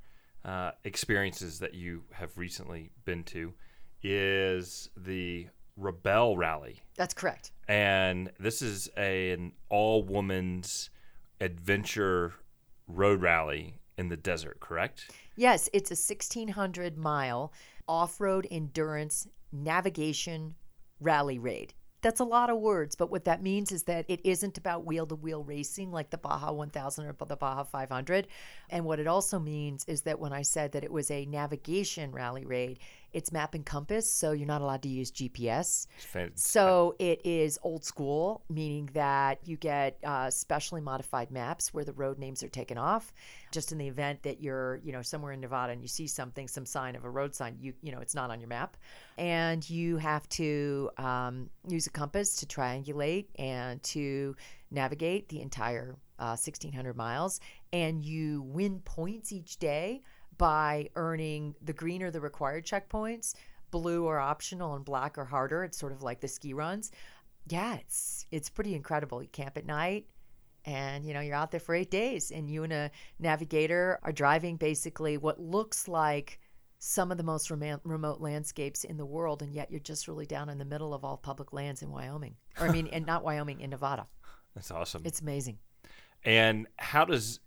uh, 0.46 0.72
experiences 0.84 1.60
that 1.60 1.74
you 1.74 2.04
have 2.12 2.38
recently 2.38 2.92
been 3.06 3.24
to 3.26 3.54
is 4.02 4.90
the 4.96 5.48
Rebelle 5.80 6.38
Rally. 6.38 6.82
that's 6.96 7.14
correct 7.14 7.52
And 7.68 8.32
this 8.40 8.62
is 8.62 8.90
a, 8.98 9.32
an 9.32 9.54
all 9.70 10.04
woman's 10.04 10.90
adventure 11.42 12.34
road 12.88 13.22
rally 13.22 13.76
in 13.98 14.10
the 14.10 14.18
desert, 14.18 14.60
correct? 14.60 15.10
yes 15.36 15.70
it's 15.74 15.92
a 15.92 15.94
1600 15.94 16.98
mile 16.98 17.52
off-road 17.88 18.46
endurance 18.52 19.28
navigation 19.52 20.56
rally 21.00 21.40
raid 21.40 21.74
that's 22.02 22.20
a 22.20 22.26
lot 22.26 22.50
of 22.50 22.60
words, 22.60 22.96
but 22.96 23.12
what 23.12 23.26
that 23.26 23.44
means 23.44 23.72
is 23.72 23.84
that 23.84 24.06
it 24.08 24.22
isn't 24.24 24.58
about 24.58 24.86
wheel 24.86 25.06
to 25.08 25.16
wheel 25.16 25.44
racing 25.44 25.92
like 25.92 26.10
the 26.10 26.18
Baja 26.18 26.52
1000 26.52 27.06
or 27.06 27.14
the 27.26 27.36
Baja 27.36 27.64
500. 27.64 28.28
And 28.70 28.86
what 28.86 29.00
it 29.00 29.08
also 29.08 29.40
means 29.40 29.84
is 29.86 30.02
that 30.04 30.20
when 30.20 30.32
I 30.32 30.42
said 30.42 30.72
that 30.72 30.84
it 30.84 30.92
was 30.92 31.12
a 31.12 31.26
navigation 31.26 32.12
rally 32.12 32.46
raid, 32.46 32.80
it's 33.14 33.32
map 33.32 33.54
and 33.54 33.66
compass, 33.66 34.12
so 34.12 34.32
you're 34.32 34.48
not 34.48 34.62
allowed 34.62 34.82
to 34.84 34.90
use 34.90 35.12
GPS. 35.12 35.88
So 36.36 36.96
it 37.00 37.22
is 37.24 37.60
old 37.64 37.84
school, 37.84 38.44
meaning 38.50 38.90
that 38.94 39.40
you 39.46 39.58
get 39.58 39.98
uh, 40.04 40.30
specially 40.30 40.82
modified 40.82 41.32
maps 41.32 41.74
where 41.74 41.84
the 41.84 41.94
road 41.94 42.20
names 42.20 42.44
are 42.44 42.50
taken 42.50 42.78
off. 42.78 43.14
Just 43.52 43.72
in 43.72 43.78
the 43.78 43.88
event 43.88 44.22
that 44.24 44.42
you're, 44.42 44.80
you 44.84 44.92
know, 44.92 45.02
somewhere 45.02 45.32
in 45.32 45.42
Nevada 45.42 45.74
and 45.74 45.82
you 45.82 45.88
see 45.88 46.08
something, 46.08 46.48
some 46.48 46.66
sign 46.66 46.96
of 46.96 47.04
a 47.04 47.10
road 47.10 47.34
sign, 47.34 47.58
you, 47.60 47.74
you 47.82 47.92
know, 47.92 48.00
it's 48.00 48.14
not 48.14 48.30
on 48.30 48.40
your 48.40 48.50
map, 48.50 48.78
and 49.18 49.68
you 49.70 49.98
have 49.98 50.28
to 50.30 50.90
um, 50.98 51.50
use 51.68 51.88
a 51.88 51.92
compass 51.92 52.36
to 52.38 52.46
triangulate 52.46 53.26
and 53.38 53.82
to 53.84 54.36
navigate 54.72 55.30
the 55.30 55.42
entire 55.42 55.96
uh, 56.20 56.36
1,600 56.36 56.96
miles, 56.96 57.40
and 57.74 58.06
you 58.06 58.42
win 58.44 58.80
points 58.82 59.32
each 59.32 59.58
day 59.58 60.02
by 60.40 60.90
earning 60.96 61.54
the 61.62 61.74
green 61.74 62.02
or 62.02 62.10
the 62.10 62.20
required 62.20 62.66
checkpoints, 62.66 63.36
blue 63.70 64.08
are 64.08 64.18
optional, 64.20 64.74
and 64.74 64.84
black 64.84 65.20
are 65.20 65.26
harder. 65.26 65.64
It's 65.64 65.78
sort 65.78 65.92
of 65.92 66.02
like 66.02 66.20
the 66.22 66.28
ski 66.28 66.54
runs. 66.56 66.92
yeah, 67.48 67.76
it's 67.76 68.26
it's 68.32 68.50
pretty 68.50 68.74
incredible. 68.74 69.22
You 69.22 69.30
camp 69.30 69.58
at 69.58 69.68
night, 69.68 70.08
and 70.66 71.06
you 71.06 71.14
know 71.14 71.20
you're 71.20 71.36
out 71.36 71.52
there 71.52 71.60
for 71.60 71.76
eight 71.76 71.92
days, 71.92 72.32
and 72.32 72.50
you 72.50 72.64
and 72.64 72.74
a 72.74 72.90
navigator 73.20 74.00
are 74.02 74.12
driving 74.12 74.56
basically 74.58 75.18
what 75.18 75.40
looks 75.40 75.88
like 75.88 76.40
some 76.80 77.12
of 77.12 77.18
the 77.18 77.24
most 77.24 77.52
remo- 77.52 77.82
remote 77.84 78.22
landscapes 78.22 78.86
in 78.86 78.96
the 78.98 79.06
world, 79.06 79.42
and 79.42 79.54
yet 79.54 79.70
you're 79.70 79.82
just 79.82 80.08
really 80.08 80.26
down 80.26 80.48
in 80.50 80.58
the 80.58 80.66
middle 80.66 80.94
of 80.94 81.04
all 81.04 81.18
public 81.18 81.52
lands 81.54 81.82
in 81.82 81.92
Wyoming, 81.92 82.36
or 82.60 82.68
I 82.68 82.72
mean, 82.72 82.88
and 82.88 83.06
not 83.06 83.24
Wyoming, 83.24 83.60
in 83.60 83.70
Nevada. 83.70 84.08
That's 84.56 84.72
awesome. 84.72 85.02
It's 85.06 85.20
amazing. 85.22 85.60
And 86.24 86.68
how 86.78 87.06
does 87.06 87.40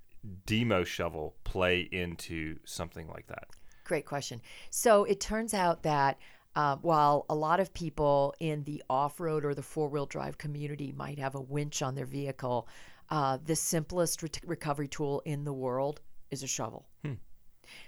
Demo 0.47 0.85
Shovel 0.85 1.35
play 1.45 1.89
into 1.93 2.59
something 2.65 3.09
like 3.09 3.27
that? 3.29 3.49
Great 3.85 4.07
question. 4.07 4.41
So 4.71 5.05
it 5.05 5.21
turns 5.21 5.55
out 5.55 5.83
that 5.83 6.19
uh, 6.55 6.77
while 6.77 7.25
a 7.29 7.35
lot 7.35 7.61
of 7.61 7.73
people 7.73 8.35
in 8.39 8.63
the 8.65 8.83
off 8.89 9.21
road 9.21 9.45
or 9.45 9.55
the 9.55 9.63
four 9.63 9.89
wheel 9.89 10.07
drive 10.07 10.39
community 10.39 10.93
might 10.93 11.19
have 11.19 11.35
a 11.35 11.41
winch 11.41 11.83
on 11.83 11.95
their 11.95 12.07
vehicle, 12.07 12.69
uh, 13.11 13.39
the 13.45 13.57
simplest 13.57 14.23
re- 14.23 14.31
recovery 14.45 14.89
tool 14.89 15.23
in 15.25 15.45
the 15.45 15.53
world 15.53 16.01
is 16.31 16.43
a 16.43 16.47
shovel. 16.47 16.87
Hmm. 17.05 17.15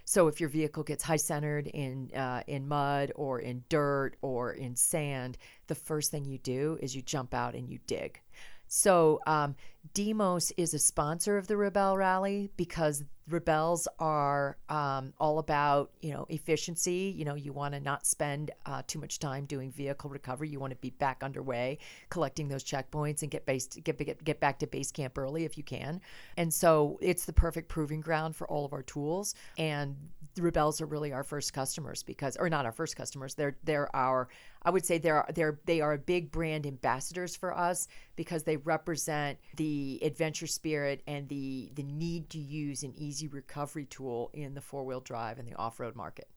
So 0.04 0.28
if 0.28 0.40
your 0.40 0.48
vehicle 0.48 0.82
gets 0.82 1.02
high 1.02 1.16
centered 1.16 1.66
in 1.66 2.10
uh, 2.14 2.42
in 2.46 2.66
mud 2.66 3.12
or 3.16 3.40
in 3.40 3.64
dirt 3.68 4.16
or 4.22 4.52
in 4.52 4.76
sand, 4.76 5.36
the 5.66 5.74
first 5.74 6.10
thing 6.10 6.24
you 6.24 6.38
do 6.38 6.78
is 6.80 6.96
you 6.96 7.02
jump 7.02 7.34
out 7.34 7.54
and 7.54 7.68
you 7.68 7.78
dig. 7.86 8.20
So 8.66 9.20
um, 9.26 9.56
DMOS 9.92 10.52
is 10.56 10.72
a 10.72 10.78
sponsor 10.78 11.36
of 11.36 11.46
the 11.46 11.54
Rebelle 11.54 11.96
Rally 11.96 12.50
because 12.56 13.04
rebels 13.28 13.88
are 13.98 14.56
um, 14.68 15.12
all 15.18 15.38
about 15.38 15.90
you 16.00 16.12
know 16.12 16.26
efficiency. 16.28 17.14
You 17.16 17.24
know 17.24 17.34
you 17.34 17.52
want 17.52 17.74
to 17.74 17.80
not 17.80 18.06
spend 18.06 18.50
uh, 18.66 18.82
too 18.86 18.98
much 18.98 19.18
time 19.18 19.44
doing 19.44 19.70
vehicle 19.70 20.10
recovery. 20.10 20.48
You 20.48 20.58
want 20.58 20.72
to 20.72 20.76
be 20.76 20.90
back 20.90 21.22
underway, 21.22 21.78
collecting 22.08 22.48
those 22.48 22.64
checkpoints 22.64 23.22
and 23.22 23.30
get 23.30 23.46
base 23.46 23.66
get, 23.66 23.98
get 23.98 24.24
get 24.24 24.40
back 24.40 24.58
to 24.60 24.66
base 24.66 24.90
camp 24.90 25.18
early 25.18 25.44
if 25.44 25.58
you 25.58 25.64
can. 25.64 26.00
And 26.36 26.52
so 26.52 26.98
it's 27.02 27.26
the 27.26 27.32
perfect 27.32 27.68
proving 27.68 28.00
ground 28.00 28.36
for 28.36 28.48
all 28.48 28.64
of 28.64 28.72
our 28.72 28.82
tools. 28.82 29.34
And 29.58 29.96
the 30.34 30.42
rebels 30.42 30.80
are 30.80 30.86
really 30.86 31.12
our 31.12 31.22
first 31.22 31.52
customers 31.52 32.02
because, 32.02 32.36
or 32.36 32.48
not 32.48 32.66
our 32.66 32.72
first 32.72 32.96
customers. 32.96 33.34
They're 33.34 33.56
they're 33.64 33.94
our 33.94 34.28
I 34.64 34.70
would 34.70 34.86
say 34.86 34.98
they're 34.98 35.26
they're 35.34 35.60
they 35.66 35.80
are 35.80 35.92
a 35.92 35.98
big 35.98 36.30
brand 36.30 36.66
ambassadors 36.66 37.36
for 37.36 37.56
us 37.56 37.86
because 38.16 38.44
they 38.44 38.56
represent 38.56 39.38
the 39.56 39.64
adventure 40.02 40.46
spirit 40.46 41.02
and 41.06 41.28
the 41.28 41.70
the 41.74 41.82
need 41.82 42.30
to 42.30 42.38
use 42.38 42.82
an 42.82 42.92
easy 42.96 43.28
recovery 43.28 43.84
tool 43.84 44.30
in 44.32 44.54
the 44.54 44.60
four 44.60 44.84
wheel 44.84 45.00
drive 45.00 45.38
and 45.38 45.48
the 45.48 45.54
off 45.54 45.80
road 45.80 45.96
market. 45.96 46.28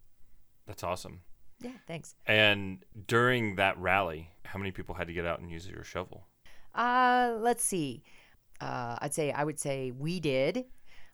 That's 0.65 0.84
awesome. 0.84 1.22
Yeah, 1.60 1.72
thanks. 1.88 2.15
And 2.27 2.84
during 3.08 3.56
that 3.56 3.77
rally, 3.79 4.29
how 4.46 4.60
many 4.60 4.72
people 4.72 4.94
had 4.96 5.08
to 5.08 5.13
get 5.13 5.25
out 5.25 5.39
and 5.39 5.50
use 5.50 5.67
your 5.67 5.84
shovel? 5.84 6.27
Uh, 6.75 7.36
let's 7.39 7.63
see. 7.63 8.03
Uh, 8.62 8.98
I'd 9.01 9.13
say 9.13 9.32
I 9.32 9.44
would 9.44 9.60
say 9.60 9.91
we 9.91 10.20
did. 10.20 10.65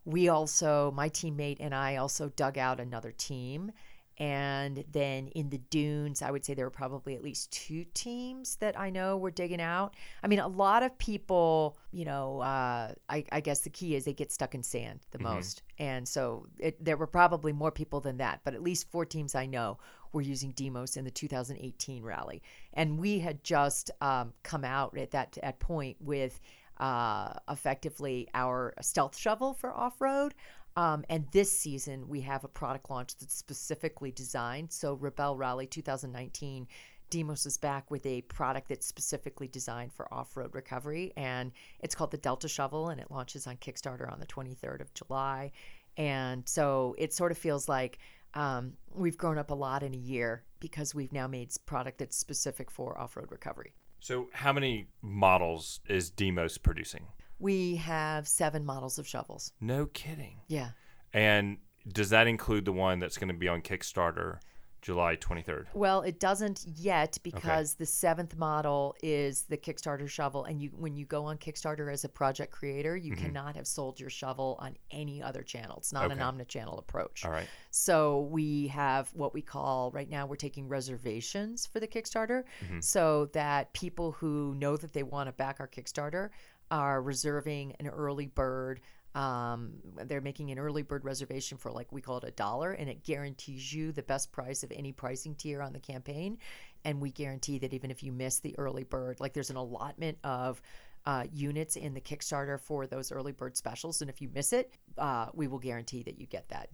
We 0.06 0.28
also, 0.28 0.92
my 0.92 1.10
teammate 1.10 1.58
and 1.62 1.74
I 1.74 1.96
also 1.96 2.30
dug 2.30 2.58
out 2.58 2.82
another 2.82 3.12
team 3.12 3.72
and 4.18 4.84
then 4.92 5.28
in 5.30 5.50
the 5.50 5.58
dunes, 5.58 6.22
I 6.22 6.30
would 6.30 6.46
say 6.46 6.54
there 6.54 6.66
were 6.66 6.72
probably 6.72 7.16
at 7.16 7.24
least 7.24 7.52
two 7.52 7.86
teams 7.94 8.58
that 8.58 8.80
I 8.80 8.92
know 8.92 9.18
were 9.18 9.32
digging 9.32 9.62
out. 9.62 9.96
I 10.22 10.28
mean, 10.28 10.40
a 10.40 10.48
lot 10.48 10.84
of 10.84 10.96
people, 11.00 11.78
you 11.92 12.06
know, 12.06 12.40
uh, 12.42 12.94
I, 13.10 13.26
I, 13.32 13.42
guess 13.42 13.62
the 13.62 13.72
key 13.72 13.96
is 13.96 14.06
they 14.06 14.14
get 14.14 14.32
stuck 14.32 14.54
in 14.54 14.62
sand 14.62 15.00
the 15.12 15.18
mm-hmm. 15.18 15.36
most. 15.36 15.64
And 15.80 16.08
so 16.08 16.46
it, 16.60 16.84
there 16.84 16.98
were 16.98 17.08
probably 17.08 17.54
more 17.54 17.72
people 17.72 18.02
than 18.02 18.18
that, 18.18 18.42
but 18.44 18.54
at 18.54 18.62
least 18.62 18.92
four 18.92 19.06
teams 19.06 19.34
I 19.34 19.48
know 19.48 19.80
were 20.12 20.22
using 20.22 20.54
DMOS 20.54 20.96
in 20.96 21.06
the 21.06 21.12
2018 21.12 22.04
rally. 22.04 22.44
And 22.74 23.00
we 23.00 23.20
had 23.20 23.44
just 23.44 23.90
um, 24.00 24.34
come 24.44 24.64
out 24.64 24.96
at 24.96 25.12
that 25.12 25.38
at 25.42 25.60
point 25.60 25.98
with 26.00 26.40
uh, 26.78 27.34
effectively 27.50 28.28
our 28.34 28.74
stealth 28.82 29.18
shovel 29.18 29.54
for 29.54 29.72
off 29.72 30.00
road. 30.02 30.34
Um, 30.76 31.06
and 31.10 31.28
this 31.32 31.52
season, 31.52 32.08
we 32.08 32.22
have 32.22 32.44
a 32.44 32.48
product 32.48 32.90
launch 32.90 33.16
that's 33.18 33.36
specifically 33.36 34.12
designed. 34.12 34.72
So, 34.72 34.98
Rebelle 34.98 35.38
Rally 35.38 35.68
2019, 35.68 36.68
DMOS 37.12 37.46
is 37.46 37.58
back 37.58 37.92
with 37.92 38.06
a 38.06 38.22
product 38.22 38.70
that's 38.70 38.88
specifically 38.88 39.48
designed 39.48 39.94
for 39.94 40.12
off 40.12 40.36
road 40.36 40.56
recovery. 40.56 41.14
And 41.16 41.52
it's 41.82 41.94
called 41.94 42.12
the 42.12 42.18
Delta 42.18 42.48
Shovel, 42.48 42.90
and 42.90 43.00
it 43.00 43.12
launches 43.12 43.46
on 43.46 43.58
Kickstarter 43.58 44.12
on 44.12 44.20
the 44.20 44.26
23rd 44.26 44.82
of 44.82 44.94
July. 44.94 45.52
And 45.96 46.48
so 46.50 46.96
it 46.98 47.14
sort 47.14 47.32
of 47.32 47.38
feels 47.38 47.70
like 47.70 48.00
um, 48.34 48.74
we've 48.94 49.18
grown 49.18 49.38
up 49.38 49.52
a 49.52 49.56
lot 49.56 49.84
in 49.84 49.94
a 49.94 49.98
year 49.98 50.44
because 50.60 50.96
we've 50.96 51.14
now 51.14 51.28
made 51.28 51.52
product 51.66 52.00
that's 52.00 52.18
specific 52.18 52.72
for 52.72 52.98
off 52.98 53.16
road 53.16 53.32
recovery. 53.32 53.74
So, 54.00 54.30
how 54.34 54.52
many 54.52 54.88
models 55.02 55.80
is 55.88 56.12
DMOS 56.12 56.62
producing? 56.62 57.06
We 57.40 57.76
have 57.78 58.28
seven 58.28 58.66
models 58.66 59.00
of 59.00 59.08
shovels. 59.08 59.52
No 59.60 59.88
kidding. 59.88 60.38
Yeah. 60.48 60.70
And 61.14 61.58
does 61.88 62.10
that 62.10 62.28
include 62.28 62.66
the 62.66 62.72
one 62.72 63.00
that's 63.00 63.18
going 63.18 63.28
to 63.28 63.34
be 63.34 63.48
on 63.48 63.62
Kickstarter 63.62 64.40
July 64.84 65.16
23rd? 65.16 65.68
Well, 65.74 66.02
it 66.02 66.20
doesn't 66.20 66.66
yet 66.76 67.18
because 67.24 67.72
okay. 67.72 67.76
the 67.80 67.86
seventh 67.86 68.38
model 68.38 68.96
is 69.02 69.44
the 69.44 69.58
Kickstarter 69.58 70.10
shovel, 70.10 70.44
and 70.44 70.62
you 70.62 70.72
when 70.78 70.98
you 70.98 71.06
go 71.06 71.24
on 71.24 71.38
Kickstarter 71.38 71.92
as 71.92 72.04
a 72.04 72.10
project 72.10 72.52
creator, 72.52 72.96
you 72.98 73.14
mm-hmm. 73.14 73.26
cannot 73.26 73.56
have 73.56 73.66
sold 73.66 74.00
your 74.00 74.10
shovel 74.10 74.58
on 74.60 74.76
any 74.92 75.24
other 75.24 75.42
channel. 75.42 75.78
It's 75.78 75.94
not 75.94 76.06
okay. 76.06 76.14
an 76.14 76.22
omni-channel 76.22 76.78
approach. 76.78 77.24
All 77.24 77.32
right. 77.32 77.48
So 77.72 78.28
we 78.30 78.68
have 78.68 79.10
what 79.14 79.34
we 79.34 79.42
call 79.42 79.90
right 79.92 80.10
now 80.10 80.26
we're 80.26 80.36
taking 80.36 80.68
reservations 80.68 81.66
for 81.66 81.80
the 81.80 81.88
Kickstarter, 81.88 82.44
mm-hmm. 82.64 82.82
so 82.82 83.30
that 83.32 83.72
people 83.72 84.12
who 84.12 84.54
know 84.56 84.76
that 84.76 84.92
they 84.92 85.04
want 85.04 85.28
to 85.28 85.34
back 85.34 85.62
our 85.62 85.68
Kickstarter 85.68 86.30
are 86.74 87.02
reserving 87.02 87.76
an 87.80 87.88
early 87.88 88.28
bird 88.28 88.82
um, 89.16 89.74
they're 90.06 90.22
making 90.22 90.50
an 90.52 90.58
early 90.58 90.82
bird 90.82 91.06
reservation 91.06 91.58
for 91.58 91.72
like 91.72 91.92
we 91.92 92.02
call 92.02 92.18
it 92.18 92.24
a 92.24 92.32
dollar, 92.32 92.72
and 92.72 92.90
it 92.90 93.04
guarantees 93.04 93.72
you 93.72 93.92
the 93.92 94.02
best 94.02 94.32
price 94.32 94.64
of 94.64 94.72
any 94.72 94.92
pricing 94.92 95.36
tier 95.36 95.62
on 95.62 95.72
the 95.74 95.80
campaign. 95.80 96.40
And 96.84 97.00
we 97.00 97.12
guarantee 97.12 97.60
that 97.60 97.74
even 97.74 97.92
if 97.92 98.02
you 98.02 98.12
miss 98.12 98.40
the 98.40 98.58
early 98.58 98.84
bird, 98.84 99.20
like 99.20 99.34
there's 99.34 99.52
an 99.52 99.56
allotment 99.56 100.18
of 100.24 100.62
uh, 101.06 101.26
units 101.32 101.76
in 101.76 101.94
the 101.94 102.02
Kickstarter 102.02 102.60
for 102.60 102.88
those 102.88 103.12
early 103.12 103.32
bird 103.32 103.56
specials, 103.56 104.02
and 104.02 104.10
if 104.10 104.22
you 104.22 104.30
miss 104.34 104.52
it, 104.52 104.74
uh, 104.98 105.28
we 105.34 105.48
will 105.48 105.60
guarantee 105.60 106.02
that 106.04 106.20
you 106.20 106.26
get 106.26 106.50
that 106.50 106.70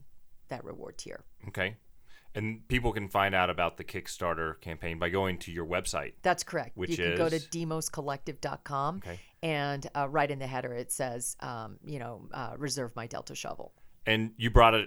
that 0.48 0.64
reward 0.64 0.98
tier. 0.98 1.26
Okay. 1.50 1.76
And 2.36 2.68
people 2.68 2.94
can 2.94 3.10
find 3.10 3.34
out 3.34 3.50
about 3.50 3.78
the 3.78 3.84
Kickstarter 3.84 4.62
campaign 4.62 5.00
by 5.00 5.10
going 5.10 5.40
to 5.40 5.52
your 5.52 5.66
website. 5.66 6.14
That's 6.22 6.44
correct. 6.44 6.78
Which 6.78 6.92
you 6.92 6.98
can 6.98 7.14
is? 7.14 7.18
go 7.18 7.28
to 7.28 7.40
dmoscollective.com. 7.40 8.98
Okay. 8.98 9.20
And 9.42 9.90
uh, 9.96 10.10
right 10.10 10.30
in 10.30 10.40
the 10.40 10.48
header, 10.48 10.74
it 10.74 10.92
says, 10.92 11.38
um, 11.40 11.78
you 11.86 12.00
know, 12.00 12.28
uh, 12.34 12.56
reserve 12.58 12.96
my 12.96 13.08
Delta 13.08 13.36
shovel. 13.36 13.74
And 14.06 14.32
you 14.38 14.50
brought 14.50 14.74
a 14.74 14.86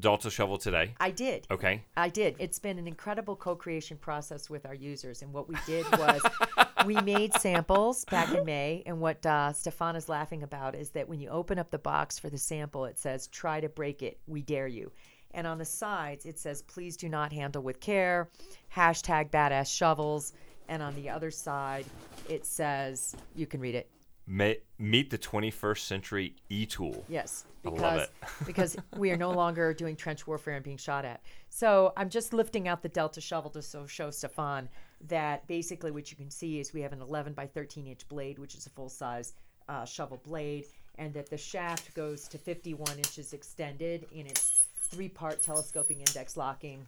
Delta 0.00 0.30
shovel 0.30 0.58
today. 0.58 0.94
I 0.98 1.10
did. 1.10 1.46
Okay. 1.50 1.84
I 1.96 2.08
did. 2.08 2.36
It's 2.38 2.58
been 2.58 2.78
an 2.78 2.88
incredible 2.88 3.36
co-creation 3.36 3.98
process 3.98 4.50
with 4.50 4.66
our 4.66 4.74
users, 4.74 5.22
and 5.22 5.32
what 5.32 5.48
we 5.48 5.54
did 5.66 5.86
was 5.92 6.20
we 6.86 6.96
made 7.02 7.32
samples 7.34 8.04
back 8.06 8.34
in 8.34 8.44
May. 8.44 8.82
And 8.84 9.00
what 9.00 9.24
uh, 9.24 9.52
Stephan 9.52 9.96
is 9.96 10.08
laughing 10.08 10.42
about 10.42 10.74
is 10.74 10.90
that 10.90 11.08
when 11.08 11.20
you 11.20 11.28
open 11.28 11.58
up 11.58 11.70
the 11.70 11.78
box 11.78 12.18
for 12.18 12.30
the 12.30 12.38
sample, 12.38 12.84
it 12.86 12.98
says, 12.98 13.28
"Try 13.28 13.60
to 13.60 13.68
break 13.68 14.02
it. 14.02 14.18
We 14.26 14.42
dare 14.42 14.66
you." 14.66 14.90
And 15.34 15.48
on 15.48 15.58
the 15.58 15.64
sides, 15.64 16.26
it 16.26 16.38
says, 16.38 16.62
please 16.62 16.96
do 16.96 17.08
not 17.08 17.32
handle 17.32 17.60
with 17.60 17.80
care, 17.80 18.30
hashtag 18.74 19.30
badass 19.30 19.74
shovels. 19.74 20.32
And 20.68 20.82
on 20.82 20.94
the 20.94 21.10
other 21.10 21.30
side, 21.30 21.84
it 22.28 22.46
says, 22.46 23.14
you 23.34 23.46
can 23.46 23.60
read 23.60 23.74
it. 23.74 23.90
May, 24.26 24.58
meet 24.78 25.10
the 25.10 25.18
21st 25.18 25.78
century 25.78 26.34
e 26.48 26.64
tool. 26.64 27.04
Yes, 27.08 27.44
because 27.62 28.08
because 28.46 28.76
we 28.96 29.10
are 29.10 29.16
no 29.16 29.30
longer 29.30 29.74
doing 29.74 29.96
trench 29.96 30.26
warfare 30.26 30.54
and 30.54 30.64
being 30.64 30.78
shot 30.78 31.04
at. 31.04 31.20
So 31.50 31.92
I'm 31.96 32.08
just 32.08 32.32
lifting 32.32 32.66
out 32.66 32.82
the 32.82 32.88
Delta 32.88 33.20
shovel 33.20 33.50
to 33.50 33.62
so 33.62 33.86
show 33.86 34.10
Stephan 34.10 34.68
that 35.08 35.46
basically 35.46 35.90
what 35.90 36.10
you 36.10 36.16
can 36.16 36.30
see 36.30 36.58
is 36.58 36.72
we 36.72 36.80
have 36.80 36.92
an 36.92 37.02
11 37.02 37.34
by 37.34 37.46
13 37.46 37.86
inch 37.86 38.08
blade, 38.08 38.38
which 38.38 38.54
is 38.54 38.66
a 38.66 38.70
full 38.70 38.88
size 38.88 39.34
uh, 39.68 39.84
shovel 39.84 40.20
blade, 40.24 40.64
and 40.96 41.12
that 41.12 41.28
the 41.28 41.38
shaft 41.38 41.94
goes 41.94 42.26
to 42.28 42.38
51 42.38 42.96
inches 42.96 43.34
extended 43.34 44.06
in 44.12 44.26
its 44.26 44.68
three 44.90 45.08
part 45.08 45.42
telescoping 45.42 45.98
index 45.98 46.36
locking. 46.36 46.86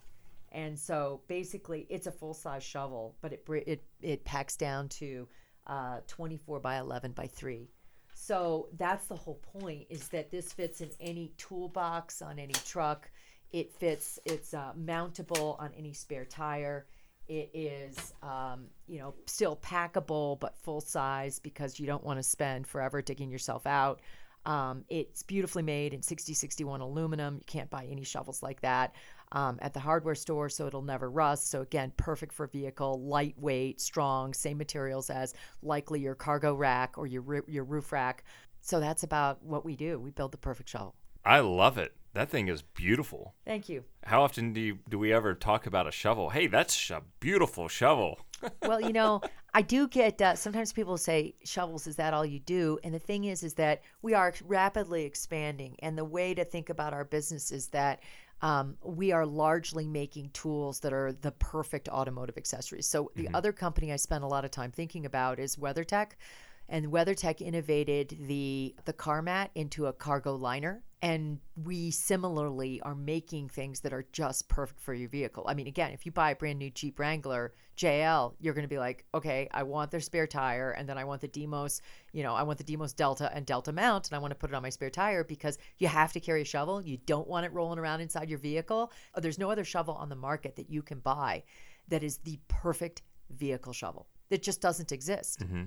And 0.52 0.78
so 0.78 1.20
basically, 1.28 1.86
it's 1.90 2.06
a 2.06 2.12
full 2.12 2.32
size 2.32 2.62
shovel, 2.62 3.14
but 3.20 3.32
it, 3.32 3.44
it, 3.66 3.82
it 4.00 4.24
packs 4.24 4.56
down 4.56 4.88
to 4.90 5.28
uh, 5.66 5.98
24 6.06 6.60
by 6.60 6.78
11 6.78 7.12
by 7.12 7.26
3. 7.26 7.68
So 8.14 8.68
that's 8.78 9.06
the 9.06 9.14
whole 9.14 9.40
point 9.60 9.86
is 9.90 10.08
that 10.08 10.30
this 10.30 10.52
fits 10.52 10.80
in 10.80 10.90
any 11.00 11.32
toolbox 11.36 12.22
on 12.22 12.38
any 12.38 12.54
truck. 12.54 13.10
It 13.52 13.72
fits, 13.72 14.18
it's 14.24 14.54
uh, 14.54 14.72
mountable 14.78 15.60
on 15.60 15.70
any 15.76 15.92
spare 15.92 16.24
tire. 16.24 16.86
It 17.28 17.50
is, 17.52 18.14
um, 18.22 18.66
you 18.86 18.98
know, 18.98 19.14
still 19.26 19.56
packable 19.56 20.38
but 20.40 20.56
full 20.56 20.80
size 20.80 21.38
because 21.38 21.78
you 21.78 21.86
don't 21.86 22.04
want 22.04 22.18
to 22.18 22.22
spend 22.22 22.66
forever 22.66 23.02
digging 23.02 23.30
yourself 23.30 23.66
out. 23.66 24.00
Um, 24.46 24.84
it's 24.88 25.24
beautifully 25.24 25.64
made 25.64 25.92
in 25.92 26.02
6061 26.02 26.80
aluminum. 26.80 27.34
You 27.34 27.44
can't 27.46 27.68
buy 27.68 27.84
any 27.84 28.04
shovels 28.04 28.42
like 28.42 28.60
that 28.60 28.94
um, 29.32 29.58
at 29.60 29.74
the 29.74 29.80
hardware 29.80 30.14
store, 30.14 30.48
so 30.48 30.68
it'll 30.68 30.82
never 30.82 31.10
rust. 31.10 31.50
So, 31.50 31.62
again, 31.62 31.92
perfect 31.96 32.32
for 32.32 32.46
vehicle, 32.46 33.02
lightweight, 33.04 33.80
strong, 33.80 34.32
same 34.32 34.56
materials 34.56 35.10
as 35.10 35.34
likely 35.62 36.00
your 36.00 36.14
cargo 36.14 36.54
rack 36.54 36.96
or 36.96 37.08
your, 37.08 37.42
your 37.48 37.64
roof 37.64 37.90
rack. 37.90 38.24
So, 38.60 38.78
that's 38.78 39.02
about 39.02 39.42
what 39.42 39.64
we 39.64 39.74
do. 39.74 39.98
We 39.98 40.10
build 40.10 40.30
the 40.30 40.38
perfect 40.38 40.68
shovel. 40.68 40.94
I 41.24 41.40
love 41.40 41.76
it. 41.76 41.92
That 42.14 42.30
thing 42.30 42.48
is 42.48 42.62
beautiful. 42.62 43.34
Thank 43.44 43.68
you. 43.68 43.84
How 44.04 44.22
often 44.22 44.52
do 44.52 44.60
you, 44.60 44.78
do 44.88 44.98
we 44.98 45.12
ever 45.12 45.34
talk 45.34 45.66
about 45.66 45.88
a 45.88 45.90
shovel? 45.90 46.30
Hey, 46.30 46.46
that's 46.46 46.88
a 46.90 47.02
beautiful 47.20 47.68
shovel. 47.68 48.20
well, 48.62 48.80
you 48.80 48.92
know, 48.92 49.20
I 49.56 49.62
do 49.62 49.88
get 49.88 50.20
uh, 50.20 50.34
sometimes 50.34 50.74
people 50.74 50.98
say 50.98 51.34
shovels 51.42 51.86
is 51.86 51.96
that 51.96 52.12
all 52.12 52.26
you 52.26 52.40
do? 52.40 52.78
And 52.84 52.92
the 52.92 52.98
thing 52.98 53.24
is 53.24 53.42
is 53.42 53.54
that 53.54 53.80
we 54.02 54.12
are 54.12 54.34
rapidly 54.44 55.04
expanding 55.06 55.76
and 55.78 55.96
the 55.96 56.04
way 56.04 56.34
to 56.34 56.44
think 56.44 56.68
about 56.68 56.92
our 56.92 57.06
business 57.06 57.50
is 57.50 57.68
that 57.68 58.00
um, 58.42 58.76
we 58.84 59.12
are 59.12 59.24
largely 59.24 59.86
making 59.86 60.28
tools 60.34 60.80
that 60.80 60.92
are 60.92 61.10
the 61.10 61.32
perfect 61.32 61.88
automotive 61.88 62.36
accessories. 62.36 62.86
So 62.86 63.10
the 63.14 63.22
mm-hmm. 63.22 63.34
other 63.34 63.50
company 63.50 63.94
I 63.94 63.96
spend 63.96 64.24
a 64.24 64.26
lot 64.26 64.44
of 64.44 64.50
time 64.50 64.72
thinking 64.72 65.06
about 65.06 65.38
is 65.38 65.56
WeatherTech 65.56 66.10
and 66.68 66.88
WeatherTech 66.88 67.40
innovated 67.40 68.14
the 68.28 68.74
the 68.84 68.92
car 68.92 69.22
mat 69.22 69.52
into 69.54 69.86
a 69.86 69.92
cargo 69.94 70.34
liner 70.34 70.82
and 71.02 71.38
we 71.62 71.90
similarly 71.90 72.80
are 72.80 72.94
making 72.94 73.48
things 73.48 73.80
that 73.80 73.92
are 73.92 74.06
just 74.12 74.48
perfect 74.48 74.80
for 74.80 74.94
your 74.94 75.08
vehicle. 75.08 75.44
I 75.46 75.54
mean 75.54 75.66
again, 75.66 75.92
if 75.92 76.06
you 76.06 76.12
buy 76.12 76.30
a 76.30 76.36
brand 76.36 76.58
new 76.58 76.70
Jeep 76.70 76.98
Wrangler 76.98 77.52
JL, 77.76 78.34
you're 78.40 78.54
going 78.54 78.64
to 78.64 78.68
be 78.68 78.78
like, 78.78 79.04
"Okay, 79.14 79.48
I 79.52 79.62
want 79.62 79.90
their 79.90 80.00
spare 80.00 80.26
tire 80.26 80.70
and 80.70 80.88
then 80.88 80.96
I 80.96 81.04
want 81.04 81.20
the 81.20 81.28
DMOS, 81.28 81.80
you 82.12 82.22
know, 82.22 82.34
I 82.34 82.42
want 82.42 82.58
the 82.58 82.64
DMOS 82.64 82.96
Delta 82.96 83.30
and 83.34 83.44
Delta 83.44 83.72
mount 83.72 84.08
and 84.08 84.16
I 84.16 84.18
want 84.18 84.30
to 84.30 84.36
put 84.36 84.50
it 84.50 84.54
on 84.54 84.62
my 84.62 84.70
spare 84.70 84.90
tire 84.90 85.24
because 85.24 85.58
you 85.78 85.88
have 85.88 86.12
to 86.14 86.20
carry 86.20 86.42
a 86.42 86.46
shovel. 86.46 86.80
You 86.80 86.96
don't 87.06 87.28
want 87.28 87.44
it 87.44 87.52
rolling 87.52 87.78
around 87.78 88.00
inside 88.00 88.30
your 88.30 88.38
vehicle. 88.38 88.92
Oh, 89.14 89.20
there's 89.20 89.38
no 89.38 89.50
other 89.50 89.64
shovel 89.64 89.94
on 89.94 90.08
the 90.08 90.16
market 90.16 90.56
that 90.56 90.70
you 90.70 90.82
can 90.82 91.00
buy 91.00 91.42
that 91.88 92.02
is 92.02 92.18
the 92.18 92.38
perfect 92.48 93.02
vehicle 93.30 93.72
shovel. 93.72 94.06
That 94.30 94.42
just 94.42 94.60
doesn't 94.60 94.92
exist. 94.92 95.40
Mm-hmm. 95.40 95.64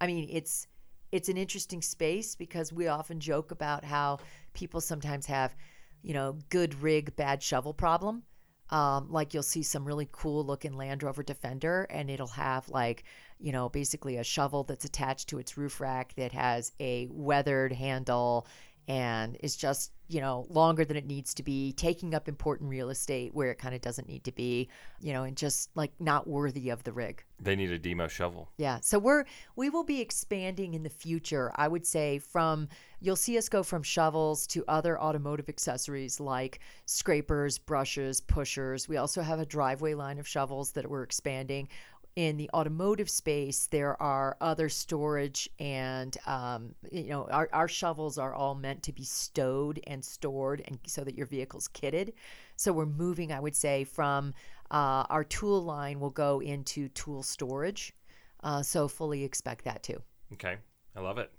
I 0.00 0.06
mean, 0.06 0.28
it's 0.30 0.66
it's 1.12 1.28
an 1.28 1.36
interesting 1.36 1.82
space 1.82 2.34
because 2.34 2.72
we 2.72 2.88
often 2.88 3.20
joke 3.20 3.50
about 3.52 3.84
how 3.84 4.18
people 4.54 4.80
sometimes 4.80 5.26
have, 5.26 5.54
you 6.02 6.14
know, 6.14 6.38
good 6.48 6.74
rig, 6.82 7.14
bad 7.14 7.42
shovel 7.42 7.74
problem. 7.74 8.22
Um, 8.70 9.08
like 9.10 9.34
you'll 9.34 9.42
see 9.42 9.62
some 9.62 9.84
really 9.84 10.08
cool 10.12 10.44
looking 10.46 10.72
Land 10.72 11.02
Rover 11.02 11.22
Defender, 11.22 11.86
and 11.90 12.08
it'll 12.08 12.26
have 12.28 12.66
like, 12.70 13.04
you 13.38 13.52
know, 13.52 13.68
basically 13.68 14.16
a 14.16 14.24
shovel 14.24 14.64
that's 14.64 14.86
attached 14.86 15.28
to 15.28 15.38
its 15.38 15.58
roof 15.58 15.78
rack 15.78 16.14
that 16.16 16.32
has 16.32 16.72
a 16.80 17.06
weathered 17.10 17.72
handle 17.72 18.46
and 18.88 19.36
is 19.40 19.56
just 19.56 19.92
you 20.08 20.20
know 20.20 20.46
longer 20.50 20.84
than 20.84 20.96
it 20.96 21.06
needs 21.06 21.32
to 21.34 21.42
be 21.42 21.72
taking 21.72 22.14
up 22.14 22.28
important 22.28 22.68
real 22.68 22.90
estate 22.90 23.34
where 23.34 23.50
it 23.50 23.58
kind 23.58 23.74
of 23.74 23.80
doesn't 23.80 24.08
need 24.08 24.24
to 24.24 24.32
be 24.32 24.68
you 25.00 25.12
know 25.12 25.22
and 25.22 25.36
just 25.36 25.70
like 25.74 25.92
not 26.00 26.26
worthy 26.26 26.70
of 26.70 26.82
the 26.84 26.92
rig. 26.92 27.24
They 27.40 27.56
need 27.56 27.72
a 27.72 27.78
demo 27.78 28.08
shovel. 28.08 28.50
Yeah 28.56 28.80
so 28.80 28.98
we're 28.98 29.24
we 29.56 29.70
will 29.70 29.84
be 29.84 30.00
expanding 30.00 30.74
in 30.74 30.82
the 30.82 30.90
future 30.90 31.52
i 31.56 31.68
would 31.68 31.86
say 31.86 32.18
from 32.18 32.68
you'll 33.00 33.16
see 33.16 33.36
us 33.36 33.48
go 33.48 33.62
from 33.62 33.82
shovels 33.82 34.46
to 34.46 34.64
other 34.68 34.98
automotive 35.00 35.48
accessories 35.48 36.20
like 36.20 36.60
scrapers 36.86 37.58
brushes 37.58 38.20
pushers. 38.20 38.88
We 38.88 38.96
also 38.96 39.22
have 39.22 39.40
a 39.40 39.46
driveway 39.46 39.94
line 39.94 40.18
of 40.18 40.28
shovels 40.28 40.72
that 40.72 40.88
we're 40.88 41.02
expanding 41.02 41.68
in 42.16 42.36
the 42.36 42.50
automotive 42.52 43.08
space, 43.08 43.66
there 43.66 44.00
are 44.02 44.36
other 44.40 44.68
storage 44.68 45.48
and, 45.58 46.16
um, 46.26 46.74
you 46.90 47.08
know, 47.08 47.26
our, 47.30 47.48
our 47.52 47.68
shovels 47.68 48.18
are 48.18 48.34
all 48.34 48.54
meant 48.54 48.82
to 48.82 48.92
be 48.92 49.04
stowed 49.04 49.80
and 49.86 50.04
stored 50.04 50.62
and 50.66 50.78
so 50.86 51.04
that 51.04 51.16
your 51.16 51.26
vehicle's 51.26 51.68
kitted. 51.68 52.12
So 52.56 52.72
we're 52.72 52.86
moving, 52.86 53.32
I 53.32 53.40
would 53.40 53.56
say, 53.56 53.84
from 53.84 54.34
uh, 54.70 55.04
our 55.08 55.24
tool 55.24 55.62
line 55.62 56.00
will 56.00 56.10
go 56.10 56.40
into 56.40 56.88
tool 56.90 57.22
storage. 57.22 57.94
Uh, 58.42 58.62
so 58.62 58.88
fully 58.88 59.24
expect 59.24 59.64
that 59.64 59.82
too. 59.82 60.02
Okay. 60.34 60.56
I 60.94 61.00
love 61.00 61.18
it. 61.18 61.30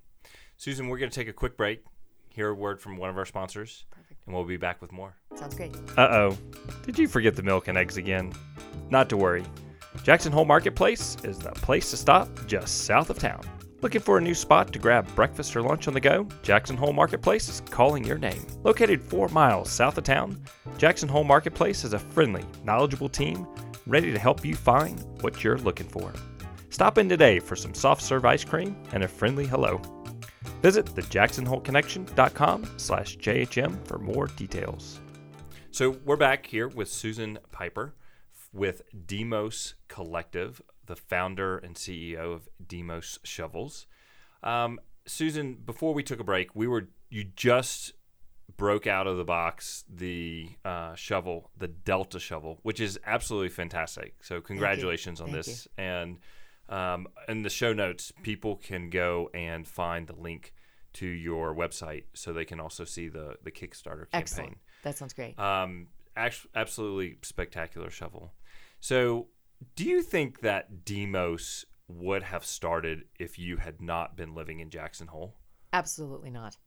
Susan, 0.58 0.88
we're 0.88 0.98
going 0.98 1.12
to 1.12 1.16
take 1.16 1.28
a 1.28 1.34
quick 1.34 1.58
break, 1.58 1.84
hear 2.30 2.50
a 2.50 2.56
word 2.56 2.82
from 2.82 2.98
one 2.98 3.10
of 3.10 3.18
our 3.18 3.26
sponsors, 3.26 3.86
Perfect. 3.92 4.22
and 4.26 4.34
we'll 4.34 4.44
be 4.46 4.58
back 4.58 4.82
with 4.82 4.92
more. 4.92 5.16
Sounds 5.36 5.56
great. 5.56 5.76
Uh 5.98 6.08
oh. 6.10 6.38
Did 6.84 6.98
you 6.98 7.08
forget 7.08 7.36
the 7.36 7.44
milk 7.44 7.68
and 7.68 7.78
eggs 7.78 7.98
again? 7.98 8.34
Not 8.90 9.10
to 9.10 9.18
worry. 9.18 9.44
Jackson 10.02 10.32
Hole 10.34 10.46
Marketplace 10.46 11.18
is 11.24 11.38
the 11.38 11.52
place 11.52 11.92
to 11.92 11.98
stop 11.98 12.28
just 12.48 12.86
south 12.86 13.10
of 13.10 13.20
town. 13.20 13.42
Looking 13.82 14.02
for 14.02 14.18
a 14.18 14.22
new 14.22 14.34
spot 14.34 14.74
to 14.74 14.80
grab 14.80 15.14
breakfast 15.16 15.56
or 15.56 15.62
lunch 15.62 15.88
on 15.88 15.94
the 15.94 16.00
go? 16.00 16.28
Jackson 16.42 16.76
Hole 16.76 16.94
Marketplace 16.94 17.48
is 17.50 17.62
calling 17.70 18.04
your 18.04 18.18
name. 18.18 18.46
Located 18.64 19.02
four 19.02 19.28
miles 19.30 19.70
south 19.70 19.98
of 19.98 20.04
town, 20.04 20.42
Jackson 20.78 21.08
Hole 21.08 21.24
Marketplace 21.24 21.84
is 21.84 21.94
a 21.94 22.00
friendly, 22.00 22.44
knowledgeable 22.64 23.10
team 23.10 23.48
ready 23.86 24.12
to 24.12 24.20
help 24.20 24.44
you 24.46 24.56
find 24.56 25.06
what 25.22 25.44
you're 25.44 25.58
looking 25.58 25.88
for. 25.88 26.12
Stop 26.70 26.98
in 26.98 27.08
today 27.08 27.40
for 27.40 27.56
some 27.56 27.74
soft 27.74 28.02
serve 28.02 28.26
ice 28.26 28.44
cream 28.44 28.76
and 28.94 29.04
a 29.04 29.08
friendly 29.08 29.46
hello. 29.46 29.82
Visit 30.62 30.86
thejacksonholeconnection.com 30.86 32.70
slash 32.78 33.18
JHM 33.18 33.86
for 33.86 34.00
more 34.00 34.28
details. 34.28 35.02
So 35.72 35.98
we're 36.06 36.18
back 36.18 36.46
here 36.46 36.68
with 36.70 36.88
Susan 36.88 37.38
Pieper 37.52 37.94
with 38.54 38.84
DMOS 38.96 39.74
Collective, 39.88 40.62
the 40.86 40.96
founder 40.96 41.58
and 41.58 41.76
CEO 41.76 42.34
of 42.34 42.48
DMOS 42.66 43.20
Shovels. 43.24 43.88
Um, 44.44 44.80
Susan, 45.06 45.56
before 45.56 45.94
we 45.94 46.04
took 46.04 46.20
a 46.20 46.24
break, 46.24 46.56
we 46.56 46.68
were 46.68 46.89
you 47.10 47.26
just 47.36 47.94
broke 48.58 48.88
out 48.88 49.08
of 49.08 49.18
the 49.18 49.24
box 49.24 49.84
the 49.89 50.50
uh, 50.63 50.96
shovel, 50.96 51.50
the 51.58 51.68
Delta 51.68 52.20
shovel, 52.20 52.60
which 52.63 52.80
is 52.80 53.00
absolutely 53.06 53.50
fantastic. 53.50 54.24
So 54.24 54.42
congratulations 54.42 55.20
on 55.20 55.28
Thank 55.28 55.46
this. 55.46 55.68
You. 55.78 55.84
And 55.84 56.20
um, 56.70 57.08
in 57.28 57.44
the 57.44 57.50
show 57.50 57.74
notes, 57.74 58.12
people 58.22 58.56
can 58.58 58.89
go 58.89 59.30
and 59.34 59.68
find 59.68 60.08
the 60.08 60.16
link 60.16 60.54
to 60.94 61.08
your 61.08 61.56
website 61.56 62.04
so 62.13 62.32
they 62.32 62.46
can 62.46 62.60
also 62.60 62.86
see 62.86 63.08
the 63.08 63.36
the 63.44 63.52
Kickstarter 63.52 64.10
campaign. 64.10 64.13
Excellent. 64.13 64.58
That 64.84 64.98
sounds 64.98 65.13
great. 65.13 65.38
Um, 65.39 65.88
absolutely 66.16 67.18
spectacular 67.22 67.89
shovel. 67.89 68.34
So, 68.84 69.28
do 69.78 69.86
you 69.86 70.02
think 70.02 70.41
that 70.41 70.84
DMOS 70.84 71.63
would 71.88 72.22
have 72.22 72.43
started 72.43 73.06
if 73.17 73.39
you 73.39 73.56
had 73.56 73.82
not 73.82 74.17
been 74.17 74.36
living 74.36 74.60
in 74.60 74.69
Jackson 74.69 75.08
Hole? 75.08 75.36
Absolutely 75.72 76.30
not. 76.30 76.58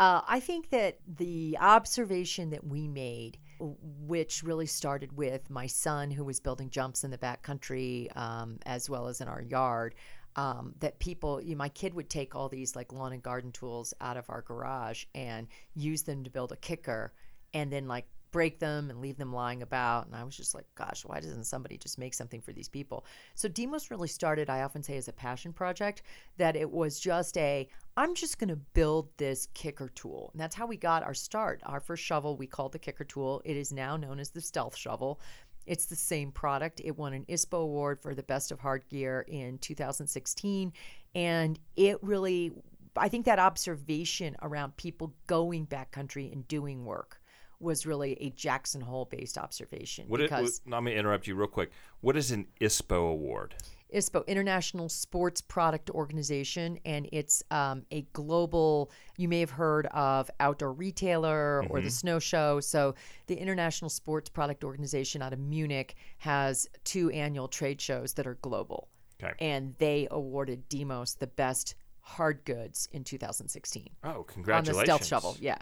Uh, 0.00 0.22
I 0.26 0.40
think 0.40 0.70
that 0.70 1.00
the 1.06 1.58
observation 1.60 2.48
that 2.48 2.66
we 2.66 2.88
made, 2.88 3.36
which 3.60 4.42
really 4.42 4.64
started 4.64 5.18
with 5.18 5.50
my 5.50 5.66
son 5.66 6.10
who 6.10 6.24
was 6.24 6.40
building 6.40 6.70
jumps 6.70 7.04
in 7.04 7.10
the 7.10 7.18
back 7.18 7.42
country 7.42 8.08
um, 8.16 8.58
as 8.64 8.88
well 8.88 9.06
as 9.06 9.20
in 9.20 9.28
our 9.28 9.42
yard, 9.42 9.96
um, 10.36 10.74
that 10.80 10.98
people, 10.98 11.42
you 11.42 11.50
know, 11.50 11.58
my 11.58 11.68
kid 11.68 11.92
would 11.92 12.08
take 12.08 12.34
all 12.34 12.48
these 12.48 12.74
like 12.74 12.90
lawn 12.90 13.12
and 13.12 13.22
garden 13.22 13.52
tools 13.52 13.92
out 14.00 14.16
of 14.16 14.24
our 14.30 14.40
garage 14.40 15.04
and 15.14 15.48
use 15.74 16.04
them 16.04 16.24
to 16.24 16.30
build 16.30 16.52
a 16.52 16.56
kicker 16.56 17.12
and 17.52 17.70
then 17.70 17.86
like 17.86 18.06
break 18.34 18.58
them 18.58 18.90
and 18.90 19.00
leave 19.00 19.16
them 19.16 19.32
lying 19.32 19.62
about. 19.62 20.06
And 20.06 20.16
I 20.16 20.24
was 20.24 20.36
just 20.36 20.56
like, 20.56 20.64
gosh, 20.74 21.04
why 21.04 21.20
doesn't 21.20 21.44
somebody 21.44 21.78
just 21.78 22.00
make 22.00 22.14
something 22.14 22.40
for 22.40 22.52
these 22.52 22.68
people? 22.68 23.06
So 23.36 23.48
DMOS 23.48 23.90
really 23.90 24.08
started, 24.08 24.50
I 24.50 24.62
often 24.62 24.82
say, 24.82 24.96
as 24.96 25.06
a 25.06 25.12
passion 25.12 25.52
project, 25.52 26.02
that 26.36 26.56
it 26.56 26.68
was 26.68 26.98
just 26.98 27.38
a, 27.38 27.68
I'm 27.96 28.12
just 28.12 28.40
going 28.40 28.48
to 28.48 28.56
build 28.56 29.08
this 29.18 29.46
kicker 29.54 29.88
tool. 29.94 30.30
And 30.32 30.40
that's 30.40 30.56
how 30.56 30.66
we 30.66 30.76
got 30.76 31.04
our 31.04 31.14
start. 31.14 31.60
Our 31.64 31.78
first 31.78 32.02
shovel 32.02 32.36
we 32.36 32.48
called 32.48 32.72
the 32.72 32.78
kicker 32.80 33.04
tool. 33.04 33.40
It 33.44 33.56
is 33.56 33.72
now 33.72 33.96
known 33.96 34.18
as 34.18 34.30
the 34.30 34.40
stealth 34.40 34.76
shovel. 34.76 35.20
It's 35.64 35.86
the 35.86 35.94
same 35.94 36.32
product. 36.32 36.80
It 36.84 36.98
won 36.98 37.12
an 37.12 37.26
ISPO 37.28 37.62
award 37.62 38.02
for 38.02 38.16
the 38.16 38.24
best 38.24 38.50
of 38.50 38.58
hard 38.58 38.82
gear 38.88 39.24
in 39.28 39.58
2016. 39.58 40.72
And 41.14 41.60
it 41.76 42.02
really, 42.02 42.50
I 42.96 43.08
think 43.08 43.26
that 43.26 43.38
observation 43.38 44.34
around 44.42 44.76
people 44.76 45.14
going 45.28 45.68
backcountry 45.68 46.32
and 46.32 46.48
doing 46.48 46.84
work 46.84 47.20
was 47.64 47.86
really 47.86 48.12
a 48.20 48.30
Jackson 48.30 48.80
Hole 48.80 49.08
based 49.10 49.36
observation. 49.38 50.04
What 50.06 50.20
because 50.20 50.60
it, 50.64 50.70
let 50.70 50.82
me 50.82 50.94
interrupt 50.94 51.26
you 51.26 51.34
real 51.34 51.48
quick. 51.48 51.70
What 52.00 52.16
is 52.16 52.30
an 52.30 52.46
ISPO 52.60 53.10
award? 53.10 53.54
ISPO, 53.94 54.26
International 54.26 54.88
Sports 54.88 55.40
Product 55.40 55.88
Organization, 55.90 56.78
and 56.84 57.08
it's 57.12 57.42
um, 57.50 57.84
a 57.90 58.02
global. 58.12 58.90
You 59.16 59.28
may 59.28 59.40
have 59.40 59.50
heard 59.50 59.86
of 59.86 60.30
Outdoor 60.40 60.72
Retailer 60.72 61.62
mm-hmm. 61.62 61.72
or 61.72 61.80
the 61.80 61.86
mm-hmm. 61.86 61.90
Snow 61.90 62.18
Show. 62.18 62.60
So, 62.60 62.94
the 63.26 63.36
International 63.36 63.88
Sports 63.88 64.28
Product 64.28 64.64
Organization 64.64 65.22
out 65.22 65.32
of 65.32 65.38
Munich 65.38 65.94
has 66.18 66.68
two 66.82 67.10
annual 67.10 67.48
trade 67.48 67.80
shows 67.80 68.14
that 68.14 68.26
are 68.26 68.38
global. 68.42 68.88
Okay. 69.22 69.32
And 69.38 69.74
they 69.78 70.08
awarded 70.10 70.68
DMOS 70.68 71.18
the 71.18 71.28
best 71.28 71.76
hard 72.00 72.44
goods 72.44 72.88
in 72.92 73.04
2016. 73.04 73.88
Oh, 74.02 74.24
congratulations! 74.24 74.76
On 74.76 74.80
the 74.80 74.84
stealth 74.84 75.06
shovel, 75.06 75.36
yeah. 75.40 75.58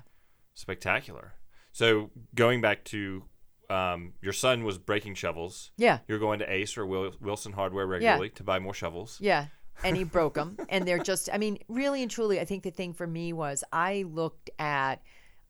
Spectacular. 0.55 1.35
So 1.73 2.11
going 2.35 2.61
back 2.61 2.85
to 2.87 3.25
um, 3.71 4.13
your 4.21 4.33
son 4.33 4.65
was 4.65 4.79
breaking 4.79 5.15
shovels. 5.15 5.73
Yeah. 5.77 6.01
You're 6.07 6.19
going 6.19 6.39
to 6.41 6.53
Ace 6.53 6.77
or 6.77 6.87
Wilson 6.87 7.53
Hardware 7.53 7.87
regularly 7.87 8.29
yeah. 8.29 8.35
to 8.35 8.43
buy 8.45 8.59
more 8.59 8.75
shovels. 8.75 9.19
Yeah. 9.21 9.47
and 9.83 9.97
he 9.97 10.05
broke 10.05 10.35
them. 10.35 10.57
And 10.69 10.87
they're 10.87 11.03
just, 11.03 11.31
I 11.33 11.39
mean, 11.39 11.59
really 11.69 12.03
and 12.03 12.11
truly, 12.11 12.39
I 12.39 12.45
think 12.45 12.63
the 12.63 12.71
thing 12.71 12.93
for 12.93 13.07
me 13.07 13.33
was 13.33 13.65
I 13.73 14.05
looked 14.09 14.51
at 14.59 15.03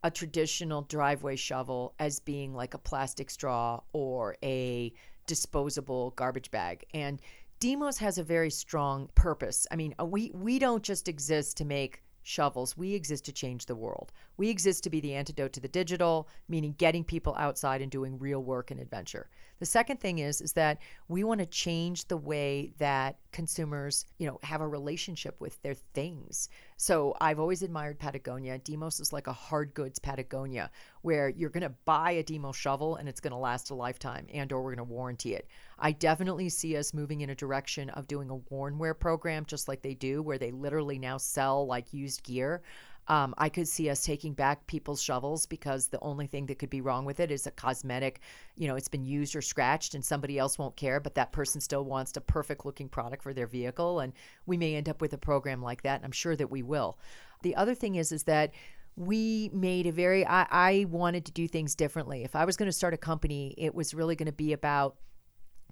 a 0.05 0.11
traditional 0.11 0.83
driveway 0.83 1.37
shovel 1.37 1.95
as 1.99 2.21
being 2.21 2.55
like 2.55 2.75
a 2.75 2.79
plastic 2.79 3.31
straw 3.31 3.81
or 3.93 4.37
a 4.43 4.93
disposable 5.27 6.11
garbage 6.17 6.51
bag. 6.51 6.85
And 6.95 7.21
DMOS 7.61 7.99
has 7.99 8.19
a 8.19 8.25
very 8.25 8.51
strong 8.51 9.09
purpose. 9.15 9.67
I 9.71 9.77
mean, 9.77 9.95
we 10.05 10.33
we 10.35 10.59
don't 10.59 10.83
just 10.83 11.09
exist 11.09 11.57
to 11.59 11.65
make 11.65 12.03
shovels. 12.23 12.77
We 12.77 12.95
exist 12.95 13.25
to 13.27 13.33
change 13.33 13.67
the 13.67 13.77
world. 13.77 14.13
We 14.37 14.49
exist 14.49 14.85
to 14.85 14.91
be 14.91 15.01
the 15.01 15.15
antidote 15.15 15.53
to 15.55 15.61
the 15.61 15.69
digital, 15.69 16.29
meaning 16.49 16.75
getting 16.79 17.05
people 17.05 17.35
outside 17.37 17.83
and 17.83 17.91
doing 17.91 18.19
real 18.19 18.43
work 18.43 18.71
and 18.71 18.81
adventure. 18.81 19.29
The 19.63 19.67
second 19.67 20.01
thing 20.01 20.19
is 20.19 20.41
is 20.41 20.55
that 20.55 20.79
we 21.07 21.23
want 21.23 21.39
to 21.39 21.47
change 21.47 22.09
the 22.09 22.17
way 22.17 22.73
that 22.79 23.21
consumers, 23.31 24.05
you 24.19 24.27
know, 24.27 24.41
have 24.43 24.61
a 24.61 24.67
relationship 24.67 25.41
with 25.41 25.63
their 25.63 25.75
things. 25.95 26.49
So 26.79 27.17
I've 27.21 27.39
always 27.39 27.63
admired 27.63 28.01
Patagonia. 28.01 28.59
DMOS 28.59 29.01
is 29.01 29.13
like 29.13 29.29
a 29.29 29.33
hard 29.33 29.73
goods 29.73 30.01
Patagonia 30.01 30.69
where 31.03 31.29
you're 31.29 31.49
going 31.49 31.63
to 31.63 31.75
buy 31.85 32.11
a 32.11 32.25
DMOS 32.25 32.57
shovel 32.57 32.97
and 32.97 33.09
it's 33.09 33.21
going 33.21 33.31
to 33.31 33.37
last 33.37 33.71
a 33.71 33.75
lifetime 33.77 34.27
and 34.35 34.53
or 34.53 34.61
we're 34.63 34.75
going 34.75 34.85
to 34.85 34.93
warranty 34.93 35.35
it. 35.35 35.47
I 35.79 35.93
definitely 35.93 36.49
see 36.49 36.77
us 36.77 36.93
moving 36.93 37.21
in 37.21 37.31
a 37.31 37.35
direction 37.37 37.89
of 37.91 38.09
doing 38.09 38.31
a 38.31 38.41
worn 38.53 38.79
wear 38.79 38.95
program 38.95 39.45
just 39.47 39.69
like 39.69 39.81
they 39.81 39.95
do 39.95 40.23
where 40.23 40.39
they 40.39 40.51
literally 40.51 40.99
now 40.99 41.19
sell 41.19 41.69
like 41.69 41.93
used 41.93 42.25
gear. 42.25 42.63
Um, 43.09 43.35
I 43.37 43.49
could 43.49 43.67
see 43.67 43.91
us 43.91 44.05
taking 44.05 44.33
back 44.33 44.67
people's 44.67 45.03
shovels 45.03 45.47
because 45.47 45.89
the 45.89 45.99
only 46.01 46.27
thing 46.27 46.47
that 46.47 46.59
could 46.59 46.71
be 46.71 46.81
wrong 46.81 47.05
with 47.05 47.19
it 47.19 47.31
is 47.31 47.47
a 47.47 47.51
cosmetic, 47.51 48.21
you 48.57 48.69
know, 48.69 48.77
it's 48.77 48.89
been 48.89 49.05
used 49.05 49.35
or 49.35 49.43
scratched 49.43 49.95
and 49.95 50.05
somebody 50.05 50.39
else 50.39 50.59
won't 50.59 50.77
care, 50.77 51.01
but 51.01 51.17
that 51.17 51.33
person 51.33 51.61
still 51.61 51.85
wants 51.85 52.17
a 52.17 52.21
perfect 52.21 52.65
looking 52.65 52.89
product 52.89 53.23
for 53.23 53.35
their 53.35 53.49
vehicle. 53.49 54.01
And 54.01 54.13
we 54.47 54.57
may 54.57 54.77
end 54.77 54.89
up 54.89 55.01
with 55.01 55.13
a 55.13 55.19
program 55.19 55.61
like 55.63 55.83
that. 55.83 55.97
And 55.97 56.05
I'm 56.05 56.13
sure 56.13 56.37
that 56.37 56.51
we 56.51 56.63
will. 56.63 56.99
The 57.43 57.57
other 57.57 57.75
thing 57.75 57.97
is, 57.97 58.13
is 58.13 58.23
that 58.25 58.53
we 58.95 59.51
made 59.53 59.87
a 59.87 59.93
very, 59.93 60.27
I, 60.27 60.47
I 60.51 60.87
wanted 60.89 61.25
to 61.25 61.33
do 61.33 61.49
things 61.49 61.75
differently. 61.75 62.25
If 62.25 62.37
I 62.37 62.45
was 62.45 62.57
going 62.57 62.69
to 62.69 62.73
start 62.73 62.95
a 62.95 62.99
company, 62.99 63.55
it 63.59 63.75
was 63.75 63.95
really 63.95 64.15
going 64.17 64.27
to 64.27 64.33
be 64.33 64.53
about 64.53 64.97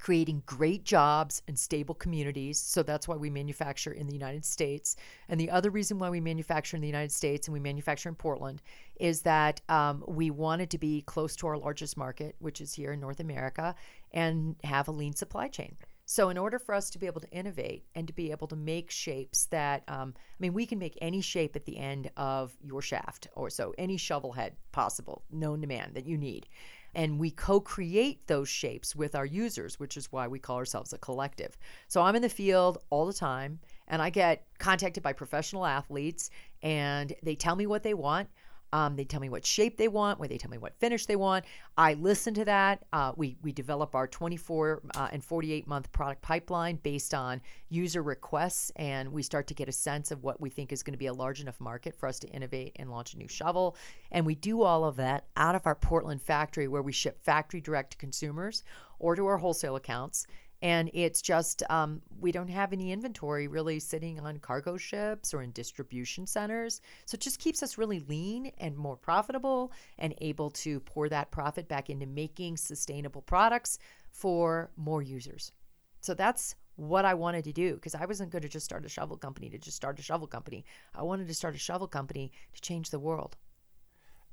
creating 0.01 0.43
great 0.47 0.83
jobs 0.83 1.43
and 1.47 1.59
stable 1.59 1.95
communities. 1.95 2.59
So 2.59 2.83
that's 2.83 3.07
why 3.07 3.17
we 3.17 3.29
manufacture 3.29 3.93
in 3.93 4.07
the 4.07 4.15
United 4.15 4.45
States. 4.45 4.97
And 5.29 5.39
the 5.39 5.51
other 5.51 5.71
reason 5.71 5.99
why 5.99 6.09
we 6.09 6.21
manufacture 6.21 6.77
in 6.77 6.81
the 6.81 6.89
United 6.89 7.13
States 7.13 7.47
and 7.47 7.53
we 7.53 7.61
manufacture 7.61 8.09
in 8.09 8.15
Portland 8.15 8.63
is 8.99 9.23
that 9.23 9.61
um, 9.69 10.03
we 10.09 10.31
wanted 10.31 10.71
to 10.71 10.79
be 10.79 11.03
close 11.03 11.37
to 11.37 11.47
our 11.47 11.59
largest 11.59 11.97
market, 11.97 12.35
which 12.39 12.61
is 12.61 12.73
here 12.73 12.93
in 12.93 13.01
North 13.01 13.21
America, 13.21 13.75
and 14.13 14.57
have 14.65 14.89
a 14.89 14.93
lean 14.93 15.15
supply 15.15 15.49
chain. 15.49 15.77
So, 16.07 16.29
in 16.29 16.37
order 16.37 16.59
for 16.59 16.75
us 16.75 16.91
to 16.91 16.99
be 16.99 17.07
able 17.07 17.21
to 17.21 17.31
innovate 17.31 17.85
and 17.95 18.05
to 18.09 18.13
be 18.13 18.33
able 18.33 18.49
to 18.49 18.57
make 18.57 18.91
shapes 18.91 19.45
that, 19.53 19.85
um, 19.87 20.13
I 20.17 20.37
mean, 20.41 20.55
we 20.55 20.67
can 20.67 20.81
make 20.81 20.99
any 21.01 21.21
shape 21.21 21.55
at 21.55 21.67
the 21.67 21.79
end 21.79 22.11
of 22.17 22.53
your 22.61 22.83
shaft, 22.83 23.29
or 23.37 23.49
so 23.49 23.73
any 23.79 23.97
shovel 23.97 24.33
head 24.33 24.57
possible, 24.73 25.23
known 25.31 25.61
to 25.61 25.69
man 25.69 25.93
that 25.95 26.07
you 26.07 26.19
need 26.19 26.49
and 26.95 27.19
we 27.19 27.31
co 27.31 27.61
create 27.61 28.27
those 28.27 28.49
shapes 28.49 28.97
with 28.97 29.15
our 29.15 29.27
users, 29.27 29.79
which 29.79 29.97
is 29.97 30.11
why 30.13 30.27
we 30.29 30.39
call 30.39 30.57
ourselves 30.57 30.93
a 30.93 30.99
collective. 30.99 31.57
So 31.89 32.03
I'm 32.03 32.17
in 32.17 32.23
the 32.23 32.29
field 32.29 32.79
all 32.91 33.07
the 33.07 33.13
time 33.13 33.61
and 33.89 34.01
I 34.01 34.11
get 34.11 34.47
contacted 34.59 35.03
by 35.03 35.13
professional 35.13 35.67
athletes 35.67 36.31
and 36.63 37.13
they 37.23 37.35
tell 37.35 37.57
me 37.57 37.67
what 37.67 37.83
they 37.83 37.95
want. 37.95 38.29
Um, 38.73 38.97
they 38.97 39.05
tell 39.05 39.21
me 39.21 39.29
what 39.29 39.45
shape 39.45 39.77
they 39.77 39.89
want, 39.89 40.19
where 40.19 40.29
they 40.29 40.39
tell 40.39 40.51
me 40.51 40.59
what 40.59 40.79
finish 40.79 41.07
they 41.07 41.17
want. 41.17 41.45
I 41.77 41.95
listen 41.95 42.35
to 42.35 42.45
that. 42.45 42.85
Uh, 42.93 43.13
we 43.17 43.37
we 43.43 43.53
develop 43.53 43.95
our 43.95 44.07
24 44.07 44.83
uh, 44.95 45.09
and 45.13 45.25
48 45.25 45.67
month 45.67 45.91
product 45.93 46.23
pipeline 46.23 46.77
based 46.77 47.15
on 47.15 47.41
user 47.69 48.03
requests, 48.03 48.71
and 48.77 49.13
we 49.13 49.23
start 49.23 49.47
to 49.49 49.55
get 49.55 49.69
a 49.69 49.73
sense 49.73 50.11
of 50.11 50.23
what 50.23 50.41
we 50.41 50.51
think 50.51 50.73
is 50.73 50.83
going 50.83 50.95
to 50.95 50.99
be 50.99 51.07
a 51.07 51.13
large 51.13 51.41
enough 51.41 51.61
market 51.61 51.95
for 51.95 52.09
us 52.09 52.19
to 52.21 52.29
innovate 52.29 52.73
and 52.77 52.91
launch 52.91 53.15
a 53.15 53.19
new 53.19 53.29
shovel. 53.29 53.77
And 54.13 54.25
we 54.25 54.35
do 54.35 54.63
all 54.63 54.85
of 54.85 54.97
that 54.97 55.27
out 55.37 55.55
of 55.55 55.67
our 55.67 55.75
Portland 55.75 56.23
factory, 56.23 56.69
where 56.69 56.83
we 56.83 56.93
ship 56.93 57.23
factory 57.23 57.61
direct 57.61 57.93
to 57.93 57.99
consumers 57.99 58.63
or 58.99 59.17
to 59.17 59.27
our 59.27 59.39
wholesale 59.39 59.77
accounts 59.77 60.27
and 60.63 60.91
it's 60.93 61.23
just 61.23 61.63
um, 61.71 62.03
we 62.21 62.33
don't 62.33 62.49
have 62.49 62.73
any 62.73 62.93
inventory 62.93 63.49
really 63.49 63.79
sitting 63.79 64.21
on 64.21 64.39
cargo 64.39 64.77
ships 64.77 65.33
or 65.33 65.43
in 65.43 65.51
distribution 65.53 66.27
centers 66.27 66.81
so 67.07 67.15
it 67.15 67.21
just 67.21 67.39
keeps 67.39 67.63
us 67.63 67.79
really 67.79 68.01
lean 68.01 68.53
and 68.59 68.77
more 68.77 68.97
profitable 68.97 69.73
and 69.99 70.15
able 70.21 70.51
to 70.51 70.81
pour 70.81 71.09
that 71.09 71.31
profit 71.31 71.69
back 71.69 71.91
into 71.91 72.07
making 72.07 72.57
sustainable 72.57 73.23
products 73.23 73.79
for 74.11 74.71
more 74.77 75.03
users 75.03 75.53
so 76.01 76.15
that's 76.15 76.55
what 76.77 77.05
I 77.05 77.13
wanted 77.13 77.45
to 77.45 77.53
do 77.53 77.75
because 77.75 77.95
I 77.95 78.07
wasn't 78.07 78.31
going 78.31 78.43
to 78.43 78.49
just 78.49 78.65
start 78.65 78.85
a 78.87 78.89
shovel 78.89 79.17
company 79.17 79.51
to 79.51 79.59
just 79.59 79.77
start 79.77 79.99
a 79.99 80.03
shovel 80.03 80.27
company. 80.27 80.65
I 80.95 81.03
wanted 81.03 81.29
to 81.29 81.35
start 81.35 81.55
a 81.55 81.59
shovel 81.59 81.87
company 81.87 82.33
to 82.55 82.61
change 82.63 82.89
the 82.89 82.99
world. 82.99 83.37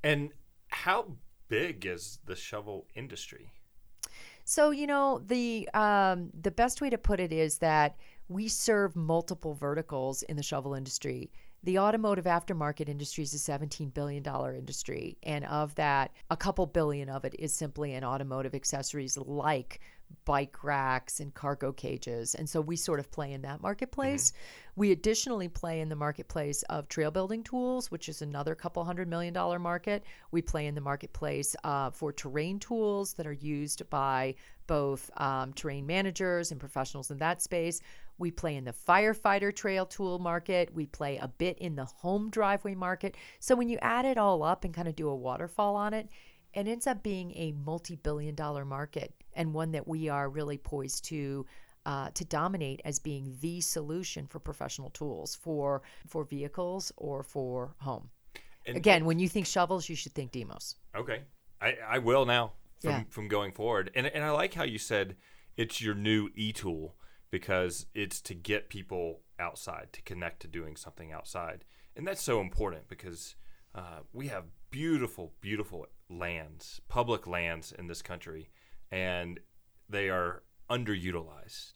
And 0.01 0.31
how 0.69 1.17
big 1.49 1.85
is 1.85 2.19
the 2.25 2.35
shovel 2.35 2.87
industry? 2.95 3.51
So 4.49 4.71
you 4.71 4.87
know 4.87 5.21
the 5.27 5.67
um, 5.73 6.29
the 6.41 6.51
best 6.51 6.79
way 6.79 6.89
to 6.89 6.97
put 6.97 7.19
it 7.19 7.33
is 7.33 7.57
that 7.57 7.97
we 8.29 8.47
serve 8.47 8.95
multiple 8.95 9.53
verticals 9.53 10.21
in 10.23 10.37
the 10.37 10.41
shovel 10.41 10.73
industry. 10.73 11.33
The 11.63 11.79
automotive 11.79 12.23
aftermarket 12.23 12.87
industry 12.87 13.25
is 13.25 13.33
a 13.33 13.51
$17 13.51 13.93
billion 13.93 14.23
industry. 14.55 15.17
And 15.23 15.43
of 15.43 15.75
that, 15.75 16.11
a 16.29 16.37
couple 16.37 16.65
billion 16.65 17.09
of 17.09 17.25
it 17.25 17.35
is 17.37 17.53
simply 17.53 17.93
in 17.93 18.05
automotive 18.05 18.55
accessories 18.55 19.17
like 19.17 19.81
bike 20.25 20.63
racks 20.63 21.21
and 21.21 21.33
cargo 21.33 21.71
cages. 21.71 22.35
And 22.35 22.49
so 22.49 22.59
we 22.59 22.75
sort 22.75 22.99
of 22.99 23.09
play 23.09 23.31
in 23.31 23.41
that 23.43 23.61
marketplace. 23.61 24.31
Mm-hmm. 24.31 24.71
We 24.75 24.91
additionally 24.91 25.47
play 25.47 25.79
in 25.79 25.89
the 25.89 25.95
marketplace 25.95 26.63
of 26.63 26.89
trail 26.89 27.11
building 27.11 27.43
tools, 27.43 27.89
which 27.89 28.09
is 28.09 28.21
another 28.21 28.53
couple 28.53 28.83
hundred 28.83 29.07
million 29.07 29.33
dollar 29.33 29.57
market. 29.57 30.03
We 30.31 30.41
play 30.41 30.67
in 30.67 30.75
the 30.75 30.81
marketplace 30.81 31.55
uh, 31.63 31.91
for 31.91 32.11
terrain 32.11 32.59
tools 32.59 33.13
that 33.13 33.25
are 33.25 33.31
used 33.33 33.89
by 33.89 34.35
both 34.67 35.09
um, 35.17 35.53
terrain 35.53 35.85
managers 35.85 36.51
and 36.51 36.59
professionals 36.59 37.09
in 37.09 37.17
that 37.19 37.41
space. 37.41 37.79
We 38.17 38.31
play 38.31 38.55
in 38.55 38.65
the 38.65 38.73
firefighter 38.73 39.55
trail 39.55 39.85
tool 39.85 40.19
market. 40.19 40.73
We 40.73 40.87
play 40.87 41.17
a 41.17 41.27
bit 41.27 41.57
in 41.59 41.75
the 41.75 41.85
home 41.85 42.29
driveway 42.29 42.75
market. 42.75 43.15
So 43.39 43.55
when 43.55 43.69
you 43.69 43.77
add 43.81 44.05
it 44.05 44.17
all 44.17 44.43
up 44.43 44.65
and 44.65 44.73
kind 44.73 44.87
of 44.87 44.95
do 44.95 45.07
a 45.07 45.15
waterfall 45.15 45.75
on 45.75 45.93
it, 45.93 46.09
it 46.57 46.67
ends 46.67 46.87
up 46.87 47.03
being 47.03 47.31
a 47.35 47.53
multi-billion 47.63 48.33
dollar 48.33 48.65
market 48.65 49.13
and 49.33 49.53
one 49.53 49.71
that 49.71 49.87
we 49.87 50.09
are 50.09 50.27
really 50.27 50.57
poised 50.57 51.05
to 51.05 51.45
uh, 51.85 52.09
to 52.15 52.25
dominate 52.25 52.81
as 52.83 52.99
being 52.99 53.37
the 53.39 53.61
solution 53.61 54.27
for 54.27 54.39
professional 54.39 54.89
tools 54.89 55.35
for 55.35 55.83
for 56.07 56.25
vehicles 56.25 56.91
or 56.97 57.23
for 57.23 57.75
home. 57.77 58.09
And, 58.65 58.75
Again, 58.75 59.05
when 59.05 59.19
you 59.19 59.29
think 59.29 59.45
shovels, 59.45 59.87
you 59.87 59.95
should 59.95 60.13
think 60.13 60.33
DMOS. 60.33 60.75
Okay, 60.95 61.21
I, 61.61 61.77
I 61.87 61.99
will 61.99 62.25
now 62.25 62.53
from 62.81 62.91
yeah. 62.91 63.03
from 63.09 63.27
going 63.27 63.51
forward. 63.51 63.91
And 63.95 64.07
and 64.07 64.23
I 64.23 64.31
like 64.31 64.55
how 64.55 64.63
you 64.63 64.79
said 64.79 65.15
it's 65.55 65.79
your 65.79 65.95
new 65.95 66.29
e 66.35 66.51
tool 66.51 66.95
because 67.29 67.85
it's 67.93 68.19
to 68.21 68.33
get 68.33 68.69
people 68.69 69.21
outside 69.39 69.89
to 69.93 70.01
connect 70.01 70.41
to 70.41 70.47
doing 70.47 70.75
something 70.75 71.13
outside, 71.13 71.65
and 71.95 72.05
that's 72.07 72.23
so 72.23 72.41
important 72.41 72.87
because 72.89 73.35
uh, 73.75 73.99
we 74.11 74.27
have 74.27 74.45
beautiful, 74.71 75.33
beautiful 75.39 75.85
lands, 76.09 76.81
public 76.87 77.27
lands 77.27 77.71
in 77.77 77.87
this 77.87 78.01
country, 78.01 78.49
and 78.91 79.39
they 79.89 80.09
are 80.09 80.43
underutilized. 80.69 81.73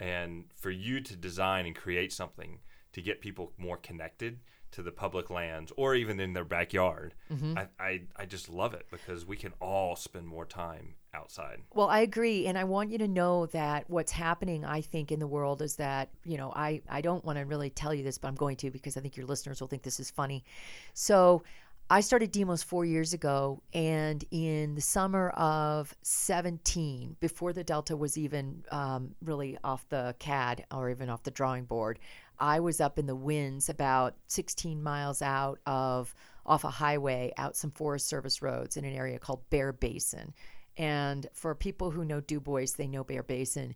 And 0.00 0.44
for 0.54 0.70
you 0.70 1.00
to 1.00 1.16
design 1.16 1.66
and 1.66 1.74
create 1.74 2.12
something 2.12 2.60
to 2.92 3.02
get 3.02 3.20
people 3.20 3.52
more 3.58 3.76
connected 3.76 4.38
to 4.70 4.82
the 4.82 4.92
public 4.92 5.30
lands 5.30 5.72
or 5.76 5.94
even 5.94 6.20
in 6.20 6.34
their 6.34 6.44
backyard, 6.44 7.14
mm-hmm. 7.32 7.58
I, 7.58 7.68
I, 7.80 8.00
I 8.16 8.26
just 8.26 8.48
love 8.48 8.74
it 8.74 8.86
because 8.90 9.26
we 9.26 9.36
can 9.36 9.52
all 9.60 9.96
spend 9.96 10.26
more 10.26 10.44
time 10.44 10.94
outside. 11.14 11.62
Well, 11.74 11.88
I 11.88 12.00
agree. 12.00 12.46
And 12.46 12.58
I 12.58 12.64
want 12.64 12.90
you 12.90 12.98
to 12.98 13.08
know 13.08 13.46
that 13.46 13.88
what's 13.88 14.12
happening, 14.12 14.64
I 14.64 14.82
think, 14.82 15.10
in 15.10 15.20
the 15.20 15.26
world 15.26 15.62
is 15.62 15.76
that, 15.76 16.10
you 16.24 16.36
know, 16.36 16.52
I, 16.54 16.82
I 16.88 17.00
don't 17.00 17.24
want 17.24 17.38
to 17.38 17.44
really 17.44 17.70
tell 17.70 17.94
you 17.94 18.04
this, 18.04 18.18
but 18.18 18.28
I'm 18.28 18.34
going 18.34 18.56
to 18.56 18.70
because 18.70 18.96
I 18.96 19.00
think 19.00 19.16
your 19.16 19.26
listeners 19.26 19.60
will 19.60 19.68
think 19.68 19.82
this 19.82 20.00
is 20.00 20.10
funny. 20.10 20.44
So 20.92 21.42
I 21.90 22.02
started 22.02 22.34
DMOS 22.34 22.62
four 22.62 22.84
years 22.84 23.14
ago, 23.14 23.62
and 23.72 24.22
in 24.30 24.74
the 24.74 24.80
summer 24.82 25.30
of 25.30 25.96
17, 26.02 27.16
before 27.18 27.54
the 27.54 27.64
Delta 27.64 27.96
was 27.96 28.18
even 28.18 28.62
um, 28.70 29.14
really 29.24 29.56
off 29.64 29.88
the 29.88 30.14
CAD 30.18 30.66
or 30.70 30.90
even 30.90 31.08
off 31.08 31.22
the 31.22 31.30
drawing 31.30 31.64
board, 31.64 31.98
I 32.38 32.60
was 32.60 32.82
up 32.82 32.98
in 32.98 33.06
the 33.06 33.16
winds 33.16 33.70
about 33.70 34.16
16 34.26 34.82
miles 34.82 35.22
out 35.22 35.60
of 35.64 36.14
off 36.44 36.64
a 36.64 36.70
highway 36.70 37.32
out 37.38 37.56
some 37.56 37.70
Forest 37.70 38.06
Service 38.06 38.42
roads 38.42 38.76
in 38.76 38.84
an 38.84 38.94
area 38.94 39.18
called 39.18 39.48
Bear 39.48 39.72
Basin. 39.72 40.34
And 40.76 41.26
for 41.32 41.54
people 41.54 41.90
who 41.90 42.04
know 42.04 42.20
Dubois, 42.20 42.72
they 42.76 42.86
know 42.86 43.02
Bear 43.02 43.22
Basin. 43.22 43.74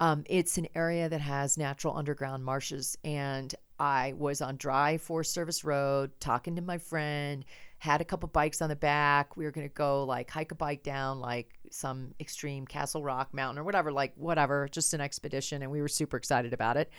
Um, 0.00 0.24
it's 0.28 0.58
an 0.58 0.66
area 0.74 1.08
that 1.08 1.20
has 1.20 1.56
natural 1.56 1.96
underground 1.96 2.44
marshes, 2.44 2.98
and 3.04 3.54
I 3.82 4.14
was 4.16 4.40
on 4.40 4.58
dry 4.58 4.96
Forest 4.96 5.32
Service 5.34 5.64
Road 5.64 6.12
talking 6.20 6.54
to 6.54 6.62
my 6.62 6.78
friend, 6.78 7.44
had 7.78 8.00
a 8.00 8.04
couple 8.04 8.28
bikes 8.28 8.62
on 8.62 8.68
the 8.68 8.76
back. 8.76 9.36
We 9.36 9.44
were 9.44 9.50
going 9.50 9.68
to 9.68 9.74
go 9.74 10.04
like 10.04 10.30
hike 10.30 10.52
a 10.52 10.54
bike 10.54 10.84
down 10.84 11.18
like 11.18 11.50
some 11.72 12.14
extreme 12.20 12.64
Castle 12.64 13.02
Rock 13.02 13.34
mountain 13.34 13.58
or 13.58 13.64
whatever, 13.64 13.90
like 13.90 14.12
whatever, 14.14 14.68
just 14.70 14.94
an 14.94 15.00
expedition. 15.00 15.62
And 15.62 15.72
we 15.72 15.80
were 15.80 15.88
super 15.88 16.16
excited 16.16 16.52
about 16.52 16.76
it. 16.76 16.92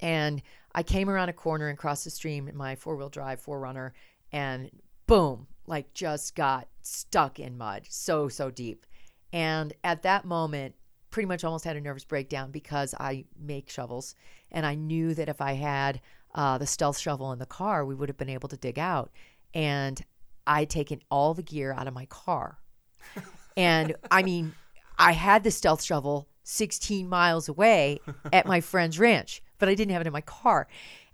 And 0.00 0.42
I 0.74 0.82
came 0.82 1.08
around 1.08 1.30
a 1.30 1.32
corner 1.32 1.68
and 1.68 1.78
crossed 1.78 2.04
the 2.04 2.10
stream 2.10 2.48
in 2.48 2.56
my 2.56 2.76
four 2.76 2.96
wheel 2.96 3.08
drive 3.08 3.42
4Runner 3.42 3.92
and 4.30 4.70
boom, 5.06 5.46
like 5.66 5.94
just 5.94 6.34
got 6.34 6.68
stuck 6.82 7.40
in 7.40 7.56
mud 7.56 7.84
so, 7.88 8.28
so 8.28 8.50
deep. 8.50 8.84
And 9.32 9.72
at 9.82 10.02
that 10.02 10.26
moment, 10.26 10.74
pretty 11.08 11.28
much 11.28 11.44
almost 11.44 11.64
had 11.64 11.78
a 11.78 11.80
nervous 11.80 12.04
breakdown 12.04 12.50
because 12.50 12.94
I 13.00 13.24
make 13.40 13.70
shovels. 13.70 14.14
And 14.52 14.66
I 14.66 14.74
knew 14.74 15.14
that 15.14 15.30
if 15.30 15.40
I 15.40 15.54
had 15.54 16.02
uh, 16.36 16.58
the 16.58 16.66
stealth 16.66 16.98
shovel 16.98 17.32
in 17.32 17.38
the 17.38 17.46
car, 17.46 17.84
we 17.84 17.94
would 17.94 18.08
have 18.08 18.18
been 18.18 18.28
able 18.28 18.48
to 18.50 18.56
dig 18.56 18.78
out. 18.78 19.10
And 19.54 20.00
I'd 20.46 20.70
taken 20.70 21.00
all 21.10 21.34
the 21.34 21.42
gear 21.42 21.72
out 21.72 21.88
of 21.88 21.94
my 21.94 22.06
car. 22.06 22.58
and 23.56 23.96
I 24.10 24.22
mean, 24.22 24.52
I 24.98 25.12
had 25.12 25.42
the 25.42 25.50
stealth 25.50 25.82
shovel 25.82 26.28
16 26.44 27.08
miles 27.08 27.48
away 27.48 27.98
at 28.32 28.46
my 28.46 28.60
friend's 28.60 28.98
ranch, 28.98 29.42
but 29.58 29.68
I 29.68 29.74
didn't 29.74 29.92
have 29.92 30.02
it 30.02 30.06
in 30.06 30.12
my 30.12 30.20
car. 30.20 30.68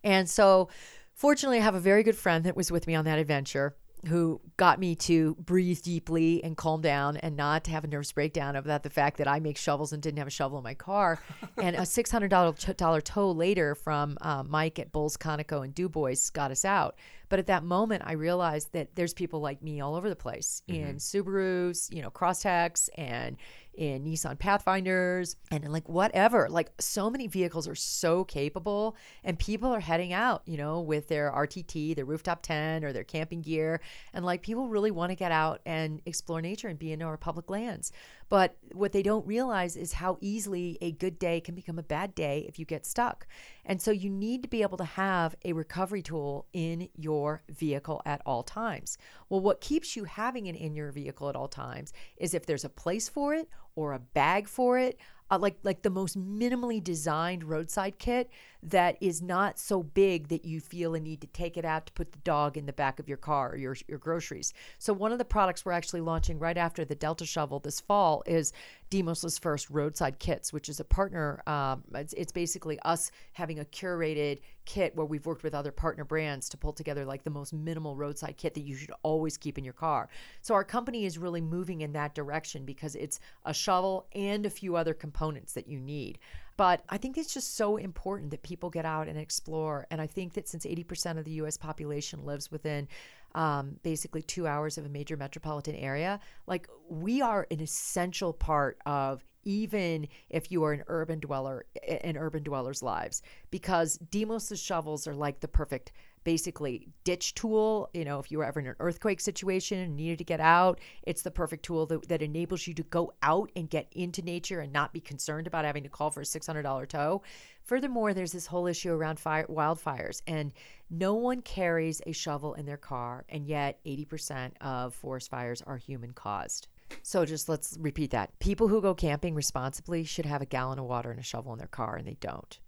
And 0.04 0.28
so, 0.28 0.68
fortunately, 1.14 1.58
I 1.58 1.62
have 1.62 1.76
a 1.76 1.80
very 1.80 2.02
good 2.02 2.16
friend 2.16 2.44
that 2.44 2.56
was 2.56 2.72
with 2.72 2.86
me 2.86 2.94
on 2.96 3.04
that 3.04 3.18
adventure 3.18 3.76
who 4.06 4.40
got 4.56 4.80
me 4.80 4.94
to 4.96 5.34
breathe 5.36 5.80
deeply 5.82 6.42
and 6.42 6.56
calm 6.56 6.80
down 6.80 7.16
and 7.18 7.36
not 7.36 7.64
to 7.64 7.70
have 7.70 7.84
a 7.84 7.86
nervous 7.86 8.12
breakdown 8.12 8.56
about 8.56 8.82
the 8.82 8.90
fact 8.90 9.18
that 9.18 9.28
I 9.28 9.38
make 9.38 9.56
shovels 9.56 9.92
and 9.92 10.02
didn't 10.02 10.18
have 10.18 10.26
a 10.26 10.30
shovel 10.30 10.58
in 10.58 10.64
my 10.64 10.74
car. 10.74 11.20
and 11.56 11.76
a 11.76 11.82
$600 11.82 13.04
tow 13.04 13.30
later 13.30 13.74
from 13.74 14.18
uh, 14.20 14.42
Mike 14.42 14.78
at 14.78 14.92
Bulls 14.92 15.16
Conoco 15.16 15.64
and 15.64 15.74
Dubois 15.74 16.30
got 16.32 16.50
us 16.50 16.64
out. 16.64 16.96
But 17.28 17.38
at 17.38 17.46
that 17.46 17.64
moment, 17.64 18.02
I 18.04 18.12
realized 18.12 18.72
that 18.72 18.94
there's 18.94 19.14
people 19.14 19.40
like 19.40 19.62
me 19.62 19.80
all 19.80 19.94
over 19.94 20.08
the 20.08 20.16
place 20.16 20.62
mm-hmm. 20.68 20.86
in 20.86 20.96
Subarus, 20.96 21.90
you 21.90 22.02
know, 22.02 22.10
Crosstreks 22.10 22.90
and 22.98 23.36
in 23.74 24.04
Nissan 24.04 24.38
Pathfinders 24.38 25.36
and 25.50 25.72
like 25.72 25.88
whatever. 25.88 26.48
Like 26.48 26.72
so 26.78 27.08
many 27.10 27.26
vehicles 27.26 27.66
are 27.66 27.74
so 27.74 28.24
capable 28.24 28.96
and 29.24 29.38
people 29.38 29.72
are 29.72 29.80
heading 29.80 30.12
out, 30.12 30.42
you 30.46 30.56
know, 30.56 30.80
with 30.80 31.08
their 31.08 31.30
RTT, 31.30 31.96
their 31.96 32.04
rooftop 32.04 32.42
tent 32.42 32.84
or 32.84 32.92
their 32.92 33.04
camping 33.04 33.40
gear. 33.40 33.80
And 34.12 34.24
like 34.24 34.42
people 34.42 34.68
really 34.68 34.90
want 34.90 35.10
to 35.10 35.16
get 35.16 35.32
out 35.32 35.60
and 35.64 36.02
explore 36.06 36.40
nature 36.40 36.68
and 36.68 36.78
be 36.78 36.92
in 36.92 37.02
our 37.02 37.16
public 37.16 37.48
lands. 37.50 37.92
But 38.32 38.56
what 38.72 38.92
they 38.92 39.02
don't 39.02 39.26
realize 39.26 39.76
is 39.76 39.92
how 39.92 40.16
easily 40.22 40.78
a 40.80 40.92
good 40.92 41.18
day 41.18 41.38
can 41.42 41.54
become 41.54 41.78
a 41.78 41.82
bad 41.82 42.14
day 42.14 42.46
if 42.48 42.58
you 42.58 42.64
get 42.64 42.86
stuck. 42.86 43.26
And 43.66 43.82
so 43.82 43.90
you 43.90 44.08
need 44.08 44.42
to 44.42 44.48
be 44.48 44.62
able 44.62 44.78
to 44.78 44.86
have 44.86 45.36
a 45.44 45.52
recovery 45.52 46.00
tool 46.00 46.46
in 46.54 46.88
your 46.96 47.42
vehicle 47.50 48.00
at 48.06 48.22
all 48.24 48.42
times. 48.42 48.96
Well, 49.28 49.42
what 49.42 49.60
keeps 49.60 49.96
you 49.96 50.04
having 50.04 50.46
it 50.46 50.56
in 50.56 50.74
your 50.74 50.92
vehicle 50.92 51.28
at 51.28 51.36
all 51.36 51.46
times 51.46 51.92
is 52.16 52.32
if 52.32 52.46
there's 52.46 52.64
a 52.64 52.70
place 52.70 53.06
for 53.06 53.34
it 53.34 53.50
or 53.74 53.92
a 53.92 53.98
bag 53.98 54.48
for 54.48 54.78
it, 54.78 54.98
uh, 55.30 55.38
like 55.38 55.58
like 55.62 55.82
the 55.82 55.90
most 55.90 56.18
minimally 56.18 56.82
designed 56.82 57.44
roadside 57.44 57.98
kit 57.98 58.30
that 58.62 58.96
is 59.00 59.20
not 59.20 59.58
so 59.58 59.82
big 59.82 60.28
that 60.28 60.44
you 60.44 60.60
feel 60.60 60.94
a 60.94 61.00
need 61.00 61.20
to 61.20 61.26
take 61.28 61.56
it 61.56 61.64
out 61.64 61.86
to 61.86 61.92
put 61.92 62.12
the 62.12 62.18
dog 62.18 62.56
in 62.56 62.66
the 62.66 62.72
back 62.72 63.00
of 63.00 63.08
your 63.08 63.16
car 63.16 63.50
or 63.50 63.56
your 63.56 63.76
your 63.88 63.98
groceries. 63.98 64.52
So 64.78 64.92
one 64.92 65.10
of 65.10 65.18
the 65.18 65.24
products 65.24 65.64
we're 65.64 65.72
actually 65.72 66.00
launching 66.00 66.38
right 66.38 66.56
after 66.56 66.84
the 66.84 66.94
Delta 66.94 67.26
Shovel 67.26 67.58
this 67.58 67.80
fall 67.80 68.22
is 68.26 68.52
DMOS's 68.90 69.38
first 69.38 69.70
roadside 69.70 70.18
kits, 70.18 70.52
which 70.52 70.68
is 70.68 70.78
a 70.78 70.84
partner. 70.84 71.42
Um, 71.46 71.82
it's, 71.94 72.12
it's 72.12 72.30
basically 72.30 72.78
us 72.80 73.10
having 73.32 73.58
a 73.58 73.64
curated 73.64 74.40
kit 74.64 74.94
where 74.94 75.06
we've 75.06 75.24
worked 75.26 75.42
with 75.42 75.54
other 75.54 75.72
partner 75.72 76.04
brands 76.04 76.48
to 76.50 76.56
pull 76.56 76.72
together 76.72 77.04
like 77.04 77.24
the 77.24 77.30
most 77.30 77.52
minimal 77.52 77.96
roadside 77.96 78.36
kit 78.36 78.54
that 78.54 78.60
you 78.60 78.76
should 78.76 78.92
always 79.02 79.36
keep 79.36 79.58
in 79.58 79.64
your 79.64 79.72
car. 79.72 80.08
So 80.42 80.54
our 80.54 80.62
company 80.62 81.04
is 81.04 81.18
really 81.18 81.40
moving 81.40 81.80
in 81.80 81.92
that 81.94 82.14
direction 82.14 82.64
because 82.64 82.94
it's 82.94 83.18
a 83.44 83.54
shovel 83.54 84.06
and 84.14 84.46
a 84.46 84.50
few 84.50 84.76
other 84.76 84.94
components 84.94 85.54
that 85.54 85.66
you 85.66 85.80
need. 85.80 86.18
But 86.62 86.84
I 86.88 86.96
think 86.96 87.18
it's 87.18 87.34
just 87.34 87.56
so 87.56 87.76
important 87.76 88.30
that 88.30 88.44
people 88.44 88.70
get 88.70 88.84
out 88.84 89.08
and 89.08 89.18
explore. 89.18 89.88
And 89.90 90.00
I 90.00 90.06
think 90.06 90.34
that 90.34 90.46
since 90.46 90.64
80% 90.64 91.18
of 91.18 91.24
the 91.24 91.32
US 91.42 91.56
population 91.56 92.24
lives 92.24 92.52
within 92.52 92.86
um, 93.34 93.80
basically 93.82 94.22
two 94.22 94.46
hours 94.46 94.78
of 94.78 94.86
a 94.86 94.88
major 94.88 95.16
metropolitan 95.16 95.74
area, 95.74 96.20
like 96.46 96.68
we 96.88 97.20
are 97.20 97.48
an 97.50 97.58
essential 97.58 98.32
part 98.32 98.78
of 98.86 99.24
even 99.42 100.06
if 100.30 100.52
you 100.52 100.62
are 100.62 100.72
an 100.72 100.84
urban 100.86 101.18
dweller 101.18 101.66
in 102.04 102.16
urban 102.16 102.44
dwellers 102.44 102.80
lives 102.80 103.22
because 103.50 103.98
DMOS's 103.98 104.62
shovels 104.62 105.08
are 105.08 105.16
like 105.16 105.40
the 105.40 105.48
perfect 105.48 105.90
basically 106.24 106.88
ditch 107.04 107.34
tool. 107.34 107.90
You 107.92 108.04
know, 108.04 108.18
if 108.18 108.30
you 108.30 108.38
were 108.38 108.44
ever 108.44 108.60
in 108.60 108.66
an 108.66 108.76
earthquake 108.80 109.20
situation 109.20 109.78
and 109.78 109.96
needed 109.96 110.18
to 110.18 110.24
get 110.24 110.40
out, 110.40 110.80
it's 111.02 111.22
the 111.22 111.30
perfect 111.30 111.64
tool 111.64 111.86
that, 111.86 112.08
that 112.08 112.22
enables 112.22 112.66
you 112.66 112.74
to 112.74 112.82
go 112.84 113.12
out 113.22 113.50
and 113.56 113.68
get 113.68 113.88
into 113.92 114.22
nature 114.22 114.60
and 114.60 114.72
not 114.72 114.92
be 114.92 115.00
concerned 115.00 115.46
about 115.46 115.64
having 115.64 115.82
to 115.82 115.88
call 115.88 116.10
for 116.10 116.20
a 116.20 116.24
$600 116.24 116.88
tow. 116.88 117.22
Furthermore, 117.64 118.12
there's 118.12 118.32
this 118.32 118.46
whole 118.46 118.66
issue 118.66 118.92
around 118.92 119.20
fire, 119.20 119.46
wildfires, 119.46 120.20
and 120.26 120.52
no 120.90 121.14
one 121.14 121.42
carries 121.42 122.02
a 122.06 122.12
shovel 122.12 122.54
in 122.54 122.66
their 122.66 122.76
car, 122.76 123.24
and 123.28 123.46
yet 123.46 123.78
80% 123.86 124.52
of 124.60 124.94
forest 124.94 125.30
fires 125.30 125.62
are 125.62 125.76
human 125.76 126.12
caused. 126.12 126.68
So 127.02 127.24
just 127.24 127.48
let's 127.48 127.76
repeat 127.80 128.10
that. 128.10 128.38
People 128.38 128.68
who 128.68 128.82
go 128.82 128.94
camping 128.94 129.34
responsibly 129.34 130.04
should 130.04 130.26
have 130.26 130.42
a 130.42 130.46
gallon 130.46 130.78
of 130.78 130.84
water 130.84 131.10
and 131.10 131.20
a 131.20 131.22
shovel 131.22 131.52
in 131.52 131.58
their 131.58 131.68
car, 131.68 131.96
and 131.96 132.06
they 132.06 132.16
don't. 132.20 132.58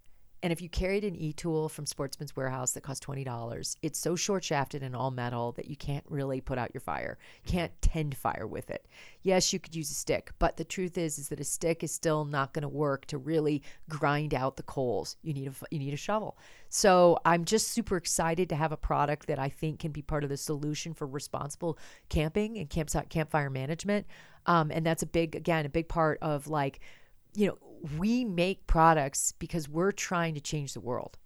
And 0.43 0.51
if 0.51 0.61
you 0.61 0.69
carried 0.69 1.03
an 1.03 1.15
e 1.15 1.33
tool 1.33 1.69
from 1.69 1.85
Sportsman's 1.85 2.35
Warehouse 2.35 2.73
that 2.73 2.83
cost 2.83 3.05
$20, 3.05 3.75
it's 3.81 3.97
so 3.97 4.15
short 4.15 4.43
shafted 4.43 4.83
and 4.83 4.95
all 4.95 5.09
metal 5.09 5.53
that 5.53 5.67
you 5.69 5.75
can't 5.75 6.05
really 6.07 6.41
put 6.41 6.57
out 6.57 6.71
your 6.73 6.81
fire. 6.81 7.17
Can't 7.45 7.71
tend 7.81 8.15
fire 8.15 8.45
with 8.45 8.69
it. 8.69 8.85
Yes, 9.23 9.51
you 9.51 9.59
could 9.59 9.75
use 9.75 9.89
a 9.89 9.95
stick, 9.95 10.31
but 10.37 10.57
the 10.57 10.63
truth 10.63 10.97
is 10.97 11.17
is 11.17 11.29
that 11.29 11.39
a 11.39 11.43
stick 11.43 11.83
is 11.83 11.91
still 11.91 12.25
not 12.25 12.53
going 12.53 12.61
to 12.61 12.69
work 12.69 13.05
to 13.07 13.17
really 13.17 13.63
grind 13.89 14.33
out 14.33 14.55
the 14.57 14.63
coals. 14.63 15.17
You 15.23 15.33
need 15.33 15.47
a 15.47 15.53
you 15.71 15.79
need 15.79 15.93
a 15.93 15.97
shovel. 15.97 16.37
So 16.69 17.17
I'm 17.25 17.45
just 17.45 17.69
super 17.69 17.97
excited 17.97 18.49
to 18.49 18.55
have 18.55 18.71
a 18.71 18.77
product 18.77 19.27
that 19.27 19.39
I 19.39 19.49
think 19.49 19.79
can 19.79 19.91
be 19.91 20.01
part 20.01 20.23
of 20.23 20.29
the 20.29 20.37
solution 20.37 20.93
for 20.93 21.07
responsible 21.07 21.79
camping 22.09 22.57
and 22.57 22.69
campsite 22.69 23.09
campfire 23.09 23.49
management. 23.49 24.05
Um, 24.45 24.69
and 24.71 24.85
that's 24.85 25.01
a 25.01 25.07
big 25.07 25.35
again 25.35 25.65
a 25.65 25.69
big 25.69 25.87
part 25.87 26.19
of 26.21 26.47
like 26.47 26.81
you 27.35 27.47
know 27.47 27.57
we 27.97 28.25
make 28.25 28.67
products 28.67 29.33
because 29.39 29.69
we're 29.69 29.91
trying 29.91 30.33
to 30.35 30.41
change 30.41 30.73
the 30.73 30.79
world. 30.79 31.17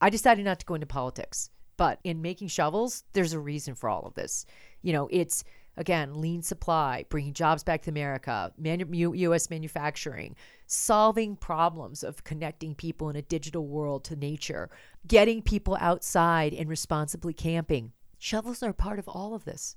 I 0.00 0.10
decided 0.10 0.44
not 0.44 0.60
to 0.60 0.66
go 0.66 0.74
into 0.74 0.86
politics, 0.86 1.50
but 1.76 2.00
in 2.04 2.22
making 2.22 2.48
shovels, 2.48 3.04
there's 3.12 3.32
a 3.32 3.40
reason 3.40 3.74
for 3.74 3.88
all 3.88 4.04
of 4.06 4.14
this. 4.14 4.46
You 4.82 4.92
know, 4.92 5.08
it's 5.10 5.44
again 5.76 6.20
lean 6.20 6.42
supply, 6.42 7.04
bringing 7.08 7.32
jobs 7.32 7.62
back 7.62 7.82
to 7.82 7.90
America, 7.90 8.52
manu- 8.58 9.14
U.S. 9.14 9.50
manufacturing, 9.50 10.36
solving 10.66 11.36
problems 11.36 12.02
of 12.02 12.24
connecting 12.24 12.74
people 12.74 13.08
in 13.10 13.16
a 13.16 13.22
digital 13.22 13.66
world 13.66 14.04
to 14.04 14.16
nature, 14.16 14.70
getting 15.06 15.42
people 15.42 15.76
outside 15.80 16.54
and 16.54 16.68
responsibly 16.68 17.32
camping. 17.32 17.92
Shovels 18.18 18.62
are 18.62 18.72
part 18.72 18.98
of 18.98 19.08
all 19.08 19.34
of 19.34 19.44
this. 19.44 19.76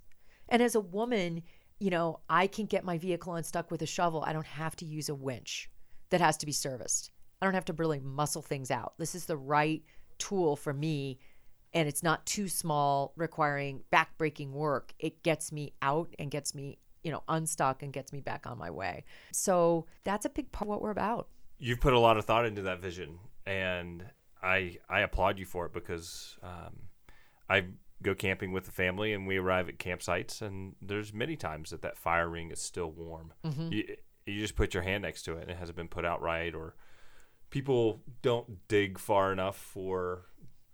And 0.49 0.61
as 0.61 0.75
a 0.75 0.81
woman, 0.81 1.43
you 1.79 1.89
know, 1.89 2.19
I 2.29 2.47
can 2.47 2.65
get 2.65 2.83
my 2.83 2.97
vehicle 2.97 3.35
unstuck 3.35 3.71
with 3.71 3.81
a 3.81 3.85
shovel. 3.85 4.23
I 4.25 4.33
don't 4.33 4.45
have 4.45 4.75
to 4.77 4.85
use 4.85 5.09
a 5.09 5.15
winch 5.15 5.69
that 6.13 6.21
has 6.21 6.37
to 6.37 6.45
be 6.45 6.51
serviced. 6.51 7.09
I 7.41 7.45
don't 7.47 7.55
have 7.55 7.65
to 7.65 7.73
really 7.73 7.99
muscle 7.99 8.43
things 8.43 8.69
out. 8.69 8.93
This 8.99 9.15
is 9.15 9.25
the 9.25 9.35
right 9.35 9.81
tool 10.19 10.55
for 10.55 10.71
me 10.71 11.17
and 11.73 11.87
it's 11.87 12.03
not 12.03 12.23
too 12.27 12.47
small 12.47 13.13
requiring 13.15 13.81
backbreaking 13.91 14.51
work. 14.51 14.93
It 14.99 15.23
gets 15.23 15.51
me 15.51 15.73
out 15.81 16.13
and 16.19 16.29
gets 16.29 16.53
me, 16.53 16.77
you 17.03 17.11
know, 17.11 17.23
unstuck 17.27 17.81
and 17.81 17.91
gets 17.91 18.13
me 18.13 18.21
back 18.21 18.45
on 18.45 18.59
my 18.59 18.69
way. 18.69 19.05
So 19.31 19.87
that's 20.03 20.23
a 20.23 20.29
big 20.29 20.51
part 20.51 20.67
of 20.67 20.69
what 20.69 20.83
we're 20.83 20.91
about. 20.91 21.29
You've 21.57 21.81
put 21.81 21.93
a 21.93 21.99
lot 21.99 22.17
of 22.17 22.25
thought 22.25 22.45
into 22.45 22.61
that 22.61 22.79
vision 22.79 23.17
and 23.47 24.05
I 24.43 24.77
I 24.87 24.99
applaud 24.99 25.39
you 25.39 25.45
for 25.45 25.65
it 25.65 25.73
because 25.73 26.37
um, 26.43 26.89
I 27.49 27.65
go 28.03 28.13
camping 28.13 28.51
with 28.51 28.65
the 28.65 28.71
family 28.71 29.13
and 29.13 29.25
we 29.25 29.37
arrive 29.37 29.67
at 29.67 29.79
campsites 29.79 30.43
and 30.43 30.75
there's 30.79 31.11
many 31.11 31.35
times 31.35 31.71
that 31.71 31.81
that 31.81 31.97
fire 31.97 32.29
ring 32.29 32.51
is 32.51 32.61
still 32.61 32.91
warm. 32.91 33.33
Mm-hmm. 33.43 33.71
You, 33.71 33.95
you 34.25 34.39
just 34.39 34.55
put 34.55 34.73
your 34.73 34.83
hand 34.83 35.03
next 35.03 35.23
to 35.23 35.37
it 35.37 35.43
and 35.43 35.51
it 35.51 35.57
hasn't 35.57 35.75
been 35.75 35.87
put 35.87 36.05
out 36.05 36.21
right 36.21 36.53
or 36.53 36.75
people 37.49 38.01
don't 38.21 38.67
dig 38.67 38.97
far 38.97 39.31
enough 39.31 39.55
for 39.55 40.25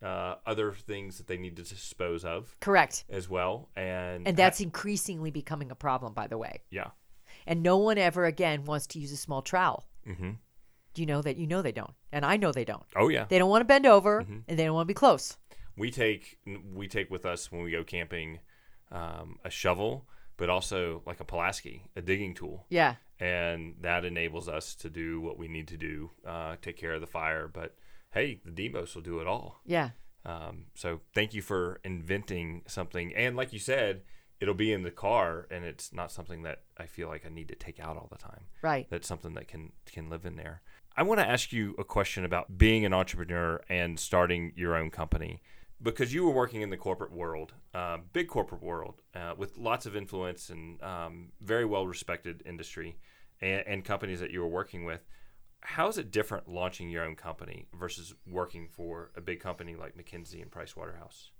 uh, 0.01 0.35
other 0.45 0.71
things 0.71 1.17
that 1.17 1.27
they 1.27 1.37
need 1.37 1.55
to 1.57 1.63
dispose 1.63 2.23
of 2.23 2.55
correct 2.61 3.03
as 3.09 3.29
well 3.29 3.69
and 3.75 4.27
and 4.27 4.37
that's 4.37 4.61
increasingly 4.61 5.31
becoming 5.31 5.71
a 5.71 5.75
problem 5.75 6.13
by 6.13 6.27
the 6.27 6.37
way 6.37 6.61
yeah 6.69 6.87
and 7.45 7.61
no 7.61 7.77
one 7.77 7.97
ever 7.97 8.25
again 8.25 8.63
wants 8.65 8.87
to 8.87 8.99
use 8.99 9.11
a 9.11 9.17
small 9.17 9.41
trowel 9.41 9.85
mm-hmm. 10.07 10.31
you 10.95 11.05
know 11.05 11.21
that 11.21 11.37
you 11.37 11.47
know 11.47 11.61
they 11.61 11.71
don't 11.71 11.93
and 12.13 12.25
i 12.25 12.37
know 12.37 12.51
they 12.51 12.63
don't 12.63 12.83
oh 12.95 13.09
yeah 13.09 13.25
they 13.27 13.37
don't 13.37 13.49
want 13.49 13.61
to 13.61 13.65
bend 13.65 13.85
over 13.85 14.21
mm-hmm. 14.21 14.39
and 14.47 14.57
they 14.57 14.63
don't 14.63 14.73
want 14.73 14.85
to 14.85 14.93
be 14.93 14.93
close 14.93 15.37
we 15.75 15.91
take 15.91 16.37
we 16.73 16.87
take 16.87 17.11
with 17.11 17.25
us 17.25 17.51
when 17.51 17.61
we 17.61 17.71
go 17.71 17.83
camping 17.83 18.39
um, 18.91 19.37
a 19.43 19.49
shovel 19.49 20.07
but 20.39 20.49
also 20.49 21.03
like 21.05 21.19
a 21.19 21.25
Pulaski, 21.25 21.83
a 21.95 22.01
digging 22.01 22.33
tool. 22.33 22.65
Yeah. 22.69 22.95
And 23.19 23.75
that 23.81 24.05
enables 24.05 24.47
us 24.47 24.75
to 24.75 24.89
do 24.89 25.19
what 25.19 25.37
we 25.37 25.47
need 25.47 25.67
to 25.69 25.77
do, 25.77 26.11
uh, 26.25 26.55
take 26.61 26.77
care 26.77 26.93
of 26.93 27.01
the 27.01 27.07
fire. 27.07 27.47
But 27.47 27.75
hey, 28.11 28.39
the 28.45 28.51
DMOS 28.51 28.95
will 28.95 29.01
do 29.01 29.19
it 29.19 29.27
all. 29.27 29.59
Yeah. 29.65 29.89
Um, 30.25 30.65
so 30.75 31.01
thank 31.13 31.33
you 31.33 31.41
for 31.41 31.79
inventing 31.83 32.63
something. 32.67 33.13
And 33.15 33.35
like 33.35 33.53
you 33.53 33.59
said, 33.59 34.01
it'll 34.39 34.53
be 34.53 34.71
in 34.71 34.83
the 34.83 34.91
car 34.91 35.47
and 35.51 35.65
it's 35.65 35.93
not 35.93 36.11
something 36.11 36.43
that 36.43 36.61
I 36.77 36.85
feel 36.85 37.07
like 37.07 37.25
I 37.25 37.29
need 37.29 37.49
to 37.49 37.55
take 37.55 37.79
out 37.79 37.97
all 37.97 38.07
the 38.11 38.17
time. 38.17 38.45
Right. 38.61 38.87
That's 38.89 39.07
something 39.07 39.33
that 39.33 39.47
can 39.47 39.71
can 39.85 40.09
live 40.09 40.25
in 40.25 40.35
there. 40.35 40.61
I 40.95 41.03
want 41.03 41.19
to 41.19 41.27
ask 41.27 41.53
you 41.53 41.75
a 41.77 41.83
question 41.83 42.25
about 42.25 42.57
being 42.57 42.85
an 42.85 42.93
entrepreneur 42.93 43.61
and 43.69 43.99
starting 43.99 44.53
your 44.55 44.75
own 44.75 44.91
company 44.91 45.41
because 45.81 46.13
you 46.13 46.25
were 46.25 46.31
working 46.31 46.61
in 46.61 46.69
the 46.69 46.77
corporate 46.77 47.11
world, 47.11 47.53
uh, 47.73 47.97
big 48.13 48.27
corporate 48.27 48.61
world, 48.61 49.01
uh, 49.15 49.33
with 49.37 49.57
lots 49.57 49.85
of 49.85 49.95
influence 49.95 50.49
and 50.49 50.81
um, 50.83 51.31
very 51.41 51.65
well 51.65 51.87
respected 51.87 52.43
industry 52.45 52.97
and, 53.41 53.63
and, 53.65 53.85
companies 53.85 54.19
that 54.19 54.31
you 54.31 54.41
were 54.41 54.47
working 54.47 54.83
with. 54.83 55.05
How 55.61 55.87
is 55.87 55.97
it 55.97 56.11
different 56.11 56.47
launching 56.47 56.89
your 56.89 57.03
own 57.03 57.15
company 57.15 57.67
versus 57.77 58.13
working 58.27 58.67
for 58.67 59.11
a 59.15 59.21
big 59.21 59.39
company 59.39 59.75
like 59.75 59.97
McKinsey 59.97 60.41
and 60.41 60.51
Price 60.51 60.75
Waterhouse? 60.75 61.31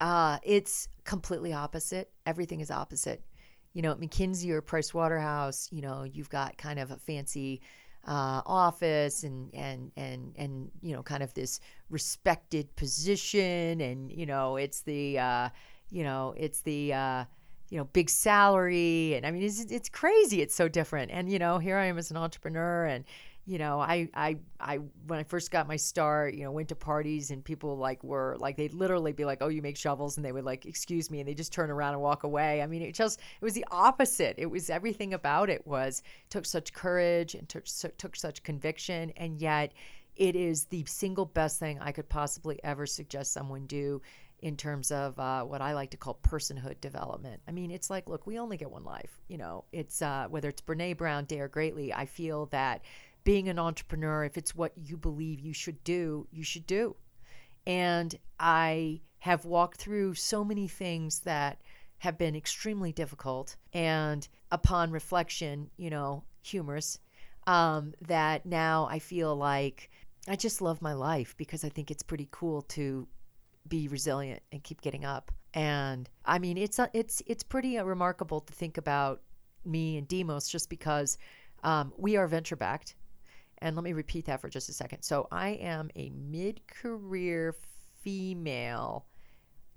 Uh, 0.00 0.38
it's 0.42 0.88
completely 1.04 1.52
opposite. 1.52 2.10
Everything 2.26 2.60
is 2.60 2.70
opposite. 2.70 3.24
You 3.72 3.82
know, 3.82 3.92
at 3.92 4.00
McKinsey 4.00 4.50
or 4.50 4.60
Price 4.60 4.92
Waterhouse, 4.92 5.68
you 5.70 5.82
know, 5.82 6.04
you've 6.04 6.30
got 6.30 6.58
kind 6.58 6.78
of 6.78 6.90
a 6.90 6.96
fancy 6.96 7.60
uh, 8.06 8.40
office 8.46 9.24
and 9.24 9.52
and 9.54 9.90
and 9.96 10.32
and 10.36 10.70
you 10.80 10.94
know 10.94 11.02
kind 11.02 11.22
of 11.22 11.34
this 11.34 11.60
respected 11.90 12.74
position 12.76 13.80
and 13.80 14.12
you 14.12 14.26
know 14.26 14.56
it's 14.56 14.82
the 14.82 15.18
uh, 15.18 15.48
you 15.90 16.04
know 16.04 16.32
it's 16.36 16.60
the 16.60 16.92
uh, 16.92 17.24
you 17.70 17.78
know 17.78 17.84
big 17.92 18.08
salary. 18.08 19.14
And 19.14 19.26
I 19.26 19.30
mean 19.30 19.42
it's 19.42 19.60
it's 19.64 19.88
crazy. 19.88 20.40
It's 20.40 20.54
so 20.54 20.68
different. 20.68 21.10
And 21.10 21.30
you 21.30 21.38
know 21.38 21.58
here 21.58 21.76
I 21.76 21.86
am 21.86 21.98
as 21.98 22.10
an 22.10 22.16
entrepreneur 22.16 22.84
and 22.86 23.04
you 23.46 23.58
know, 23.58 23.78
I, 23.80 24.08
I, 24.12 24.36
I, 24.58 24.80
when 25.06 25.20
I 25.20 25.22
first 25.22 25.52
got 25.52 25.68
my 25.68 25.76
start, 25.76 26.34
you 26.34 26.42
know, 26.42 26.50
went 26.50 26.68
to 26.70 26.74
parties 26.74 27.30
and 27.30 27.44
people 27.44 27.76
like 27.76 28.02
were 28.02 28.36
like, 28.40 28.56
they'd 28.56 28.74
literally 28.74 29.12
be 29.12 29.24
like, 29.24 29.38
oh, 29.40 29.46
you 29.46 29.62
make 29.62 29.76
shovels. 29.76 30.16
And 30.16 30.26
they 30.26 30.32
would 30.32 30.44
like, 30.44 30.66
excuse 30.66 31.12
me. 31.12 31.20
And 31.20 31.28
they 31.28 31.34
just 31.34 31.52
turn 31.52 31.70
around 31.70 31.92
and 31.92 32.02
walk 32.02 32.24
away. 32.24 32.60
I 32.60 32.66
mean, 32.66 32.82
it 32.82 32.92
just, 32.92 33.20
it 33.20 33.44
was 33.44 33.54
the 33.54 33.64
opposite. 33.70 34.34
It 34.36 34.46
was 34.46 34.68
everything 34.68 35.14
about 35.14 35.48
it 35.48 35.64
was 35.64 36.02
took 36.28 36.44
such 36.44 36.72
courage 36.72 37.34
and 37.34 37.48
took, 37.48 37.66
took 37.98 38.16
such 38.16 38.42
conviction. 38.42 39.12
And 39.16 39.40
yet 39.40 39.72
it 40.16 40.34
is 40.34 40.64
the 40.64 40.84
single 40.86 41.26
best 41.26 41.60
thing 41.60 41.78
I 41.80 41.92
could 41.92 42.08
possibly 42.08 42.58
ever 42.64 42.84
suggest 42.84 43.32
someone 43.32 43.66
do 43.66 44.02
in 44.40 44.56
terms 44.56 44.90
of 44.90 45.18
uh, 45.18 45.42
what 45.44 45.62
I 45.62 45.74
like 45.74 45.90
to 45.90 45.96
call 45.96 46.18
personhood 46.22 46.80
development. 46.80 47.40
I 47.48 47.52
mean, 47.52 47.70
it's 47.70 47.90
like, 47.90 48.08
look, 48.08 48.26
we 48.26 48.38
only 48.38 48.56
get 48.56 48.70
one 48.70 48.84
life. 48.84 49.20
You 49.28 49.38
know, 49.38 49.64
it's 49.72 50.02
uh, 50.02 50.26
whether 50.28 50.48
it's 50.48 50.62
Brene 50.62 50.96
Brown, 50.96 51.24
Dare 51.24 51.48
Greatly. 51.48 51.94
I 51.94 52.06
feel 52.06 52.46
that 52.46 52.82
being 53.26 53.48
an 53.48 53.58
entrepreneur, 53.58 54.22
if 54.22 54.38
it's 54.38 54.54
what 54.54 54.72
you 54.76 54.96
believe 54.96 55.40
you 55.40 55.52
should 55.52 55.82
do, 55.82 56.28
you 56.30 56.44
should 56.44 56.64
do. 56.64 56.94
And 57.66 58.16
I 58.38 59.00
have 59.18 59.44
walked 59.44 59.78
through 59.78 60.14
so 60.14 60.44
many 60.44 60.68
things 60.68 61.18
that 61.20 61.60
have 61.98 62.16
been 62.16 62.36
extremely 62.36 62.92
difficult 62.92 63.56
and 63.72 64.28
upon 64.52 64.92
reflection, 64.92 65.68
you 65.76 65.90
know, 65.90 66.22
humorous, 66.42 67.00
um, 67.48 67.94
that 68.06 68.46
now 68.46 68.86
I 68.88 69.00
feel 69.00 69.34
like 69.34 69.90
I 70.28 70.36
just 70.36 70.62
love 70.62 70.80
my 70.80 70.92
life 70.92 71.34
because 71.36 71.64
I 71.64 71.68
think 71.68 71.90
it's 71.90 72.04
pretty 72.04 72.28
cool 72.30 72.62
to 72.62 73.08
be 73.66 73.88
resilient 73.88 74.40
and 74.52 74.62
keep 74.62 74.80
getting 74.82 75.04
up. 75.04 75.32
And 75.52 76.08
I 76.24 76.38
mean, 76.38 76.56
it's 76.56 76.78
it's 76.92 77.24
it's 77.26 77.42
pretty 77.42 77.76
uh, 77.76 77.82
remarkable 77.82 78.40
to 78.42 78.52
think 78.52 78.78
about 78.78 79.22
me 79.64 79.96
and 79.96 80.08
DMOS 80.08 80.48
just 80.48 80.70
because 80.70 81.18
um, 81.64 81.92
we 81.96 82.16
are 82.16 82.28
venture 82.28 82.54
backed. 82.54 82.94
And 83.58 83.74
let 83.74 83.84
me 83.84 83.92
repeat 83.92 84.26
that 84.26 84.40
for 84.40 84.48
just 84.48 84.68
a 84.68 84.72
second. 84.72 85.02
So 85.02 85.28
I 85.30 85.50
am 85.50 85.90
a 85.96 86.10
mid 86.10 86.60
career 86.66 87.54
female 88.02 89.06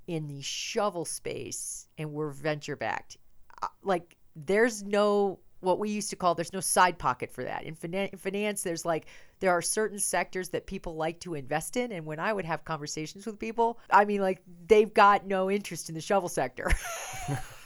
in 0.07 0.27
the 0.27 0.41
shovel 0.41 1.05
space, 1.05 1.87
and 1.97 2.11
we're 2.11 2.31
venture 2.31 2.75
backed. 2.75 3.17
Uh, 3.61 3.67
like, 3.83 4.17
there's 4.35 4.83
no 4.83 5.39
what 5.61 5.77
we 5.77 5.89
used 5.89 6.09
to 6.09 6.15
call 6.15 6.35
there's 6.35 6.53
no 6.53 6.61
side 6.61 6.97
pocket 6.97 7.29
for 7.31 7.43
that 7.43 7.63
in, 7.63 7.75
in 7.93 8.17
finance 8.17 8.63
there's 8.63 8.85
like 8.85 9.07
there 9.41 9.51
are 9.51 9.61
certain 9.61 9.99
sectors 9.99 10.49
that 10.49 10.65
people 10.65 10.95
like 10.95 11.19
to 11.19 11.33
invest 11.33 11.75
in 11.75 11.91
and 11.91 12.05
when 12.05 12.17
i 12.17 12.31
would 12.31 12.45
have 12.45 12.63
conversations 12.63 13.25
with 13.25 13.37
people 13.37 13.77
i 13.89 14.05
mean 14.05 14.21
like 14.21 14.41
they've 14.67 14.93
got 14.93 15.25
no 15.27 15.51
interest 15.51 15.89
in 15.89 15.95
the 15.95 16.01
shovel 16.01 16.29
sector 16.29 16.71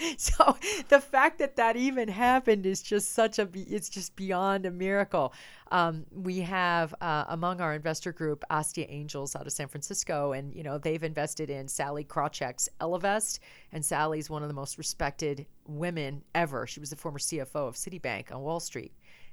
so 0.16 0.56
the 0.88 1.00
fact 1.00 1.38
that 1.38 1.56
that 1.56 1.76
even 1.76 2.08
happened 2.08 2.66
is 2.66 2.82
just 2.82 3.12
such 3.12 3.38
a 3.38 3.48
it's 3.54 3.88
just 3.88 4.16
beyond 4.16 4.66
a 4.66 4.70
miracle. 4.70 5.32
Um, 5.70 6.04
we 6.10 6.40
have 6.40 6.94
uh, 7.00 7.24
among 7.28 7.60
our 7.60 7.74
investor 7.74 8.12
group 8.12 8.44
astia 8.50 8.86
angels 8.88 9.36
out 9.36 9.46
of 9.46 9.52
san 9.52 9.68
francisco 9.68 10.32
and 10.32 10.52
you 10.54 10.62
know 10.62 10.78
they've 10.78 11.02
invested 11.02 11.50
in 11.50 11.68
Sallie 11.68 12.04
Krawcheck's 12.04 12.68
ellevest 12.80 13.38
and 13.72 13.84
sallie's 13.84 14.28
one 14.28 14.42
of 14.42 14.48
the 14.48 14.54
most 14.54 14.78
respected 14.78 15.46
women 15.66 16.22
ever. 16.34 16.66
She 16.66 16.80
was 16.80 16.90
the 16.90 16.96
former 16.96 17.18
cfo 17.18 17.68
of 17.68 17.76
citibank 17.76 18.32
on 18.32 18.42
wall 18.42 18.60
street. 18.60 18.92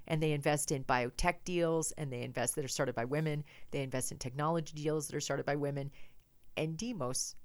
And 0.10 0.24
they 0.24 0.32
invest 0.32 0.72
in 0.72 0.86
biotech 0.86 1.44
deals 1.44 1.92
and 1.98 2.12
they 2.12 2.22
invest 2.22 2.56
that 2.56 2.64
are 2.64 2.70
started 2.70 2.96
by 2.96 3.04
women. 3.04 3.44
They 3.72 3.82
invest 3.82 4.14
in 4.14 4.18
technology 4.18 4.74
deals 4.74 5.08
that 5.08 5.16
are 5.18 5.22
started 5.22 5.46
by 5.46 5.58
women. 5.58 5.92
And 6.56 6.78
DMOS 6.78 7.36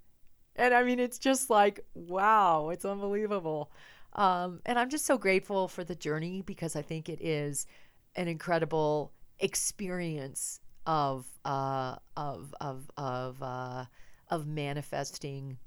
and 0.57 0.75
I 0.75 0.83
mean, 0.83 1.01
it's 1.01 1.19
just 1.19 1.51
like, 1.51 1.81
wow, 1.95 2.69
it's 2.69 2.85
unbelievable. 2.85 3.71
Um, 4.15 4.61
and 4.67 4.79
I'm 4.79 4.91
just 4.91 5.07
so 5.07 5.17
grateful 5.17 5.69
for 5.69 5.85
the 5.85 5.95
journey 5.95 6.43
because 6.43 6.77
I 6.77 6.83
think 6.83 7.09
it 7.09 7.21
is 7.23 7.67
an 8.15 8.29
incredible 8.29 9.13
experience 9.39 10.61
of 10.87 11.27
uh, 11.45 11.97
of 12.17 12.55
of 12.61 12.91
of 12.97 13.43
uh, 13.43 13.85
of 14.29 14.47
manifesting 14.47 15.59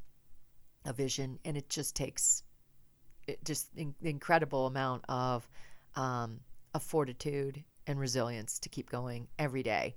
a 0.86 0.94
vision, 0.94 1.40
and 1.46 1.58
it 1.58 1.70
just 1.70 1.96
takes 1.96 2.44
it 3.28 3.44
just 3.44 3.70
in, 3.76 3.96
incredible 4.04 4.68
amount 4.68 5.04
of 5.10 5.48
um, 5.96 6.40
of 6.74 6.84
fortitude 6.84 7.64
and 7.88 8.00
resilience 8.00 8.60
to 8.60 8.70
keep 8.70 8.90
going 8.90 9.28
every 9.40 9.64
day. 9.64 9.96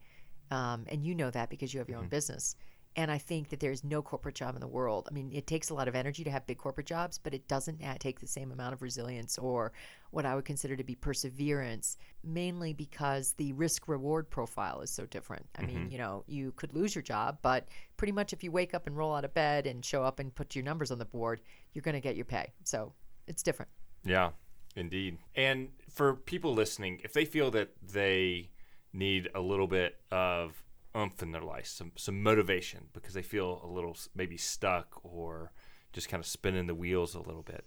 Um, 0.51 0.87
and 0.89 1.05
you 1.05 1.15
know 1.15 1.31
that 1.31 1.51
because 1.51 1.75
you 1.75 1.79
have 1.81 1.89
your 1.89 1.99
mm-hmm. 1.99 2.05
own 2.05 2.11
business. 2.11 2.57
And 2.99 3.13
I 3.13 3.19
think 3.19 3.51
that 3.51 3.61
there's 3.61 3.85
no 3.85 4.03
corporate 4.03 4.35
job 4.35 4.57
in 4.57 4.61
the 4.61 4.67
world. 4.67 5.07
I 5.09 5.15
mean, 5.15 5.31
it 5.33 5.47
takes 5.47 5.71
a 5.71 5.75
lot 5.75 5.87
of 5.87 5.95
energy 5.95 6.25
to 6.25 6.33
have 6.33 6.49
big 6.49 6.59
corporate 6.59 6.89
jobs, 6.89 7.17
but 7.17 7.33
it 7.33 7.47
doesn't 7.47 7.81
take 8.01 8.19
the 8.19 8.27
same 8.27 8.51
amount 8.51 8.73
of 8.75 8.83
resilience 8.83 9.39
or 9.39 9.73
what 10.11 10.27
I 10.27 10.35
would 10.35 10.45
consider 10.45 10.75
to 10.75 10.83
be 10.83 10.97
perseverance, 10.97 11.97
mainly 12.25 12.73
because 12.73 13.35
the 13.35 13.53
risk 13.53 13.87
reward 13.87 14.29
profile 14.29 14.81
is 14.81 14.91
so 14.91 15.07
different. 15.07 15.47
I 15.57 15.63
mm-hmm. 15.63 15.75
mean, 15.83 15.91
you 15.93 15.99
know, 15.99 16.25
you 16.27 16.51
could 16.57 16.75
lose 16.75 16.93
your 16.93 17.03
job, 17.03 17.39
but 17.41 17.69
pretty 17.99 18.11
much 18.11 18.33
if 18.33 18.43
you 18.43 18.51
wake 18.51 18.75
up 18.75 18.89
and 18.89 18.97
roll 18.97 19.15
out 19.15 19.25
of 19.25 19.33
bed 19.33 19.69
and 19.69 19.85
show 19.85 20.03
up 20.03 20.19
and 20.19 20.35
put 20.35 20.57
your 20.57 20.65
numbers 20.65 20.91
on 20.91 20.99
the 20.99 21.05
board, 21.05 21.41
you're 21.75 21.83
going 21.83 21.95
to 21.95 22.01
get 22.01 22.17
your 22.17 22.25
pay. 22.25 22.53
So 22.65 22.93
it's 23.29 23.45
different. 23.45 23.71
Yeah, 24.05 24.31
indeed. 24.75 25.19
And 25.37 25.69
for 25.89 26.15
people 26.15 26.53
listening, 26.53 27.01
if 27.05 27.13
they 27.13 27.27
feel 27.27 27.53
that 27.53 27.69
they 27.81 28.51
need 28.93 29.31
a 29.37 29.41
little 29.41 29.69
bit 29.69 30.01
of 30.11 30.65
oomph 30.99 31.23
in 31.23 31.33
their 31.33 31.43
life, 31.43 31.67
some 31.67 31.93
some 31.97 32.23
motivation 32.23 32.89
because 32.93 33.15
they 33.15 33.23
feel 33.23 33.61
a 33.65 33.67
little 33.67 33.97
maybe 34.15 34.37
stuck 34.37 35.01
or 35.03 35.53
just 35.93 36.09
kind 36.09 36.21
of 36.21 36.27
spinning 36.27 36.67
the 36.67 36.75
wheels 36.75 37.15
a 37.15 37.21
little 37.21 37.43
bit. 37.43 37.65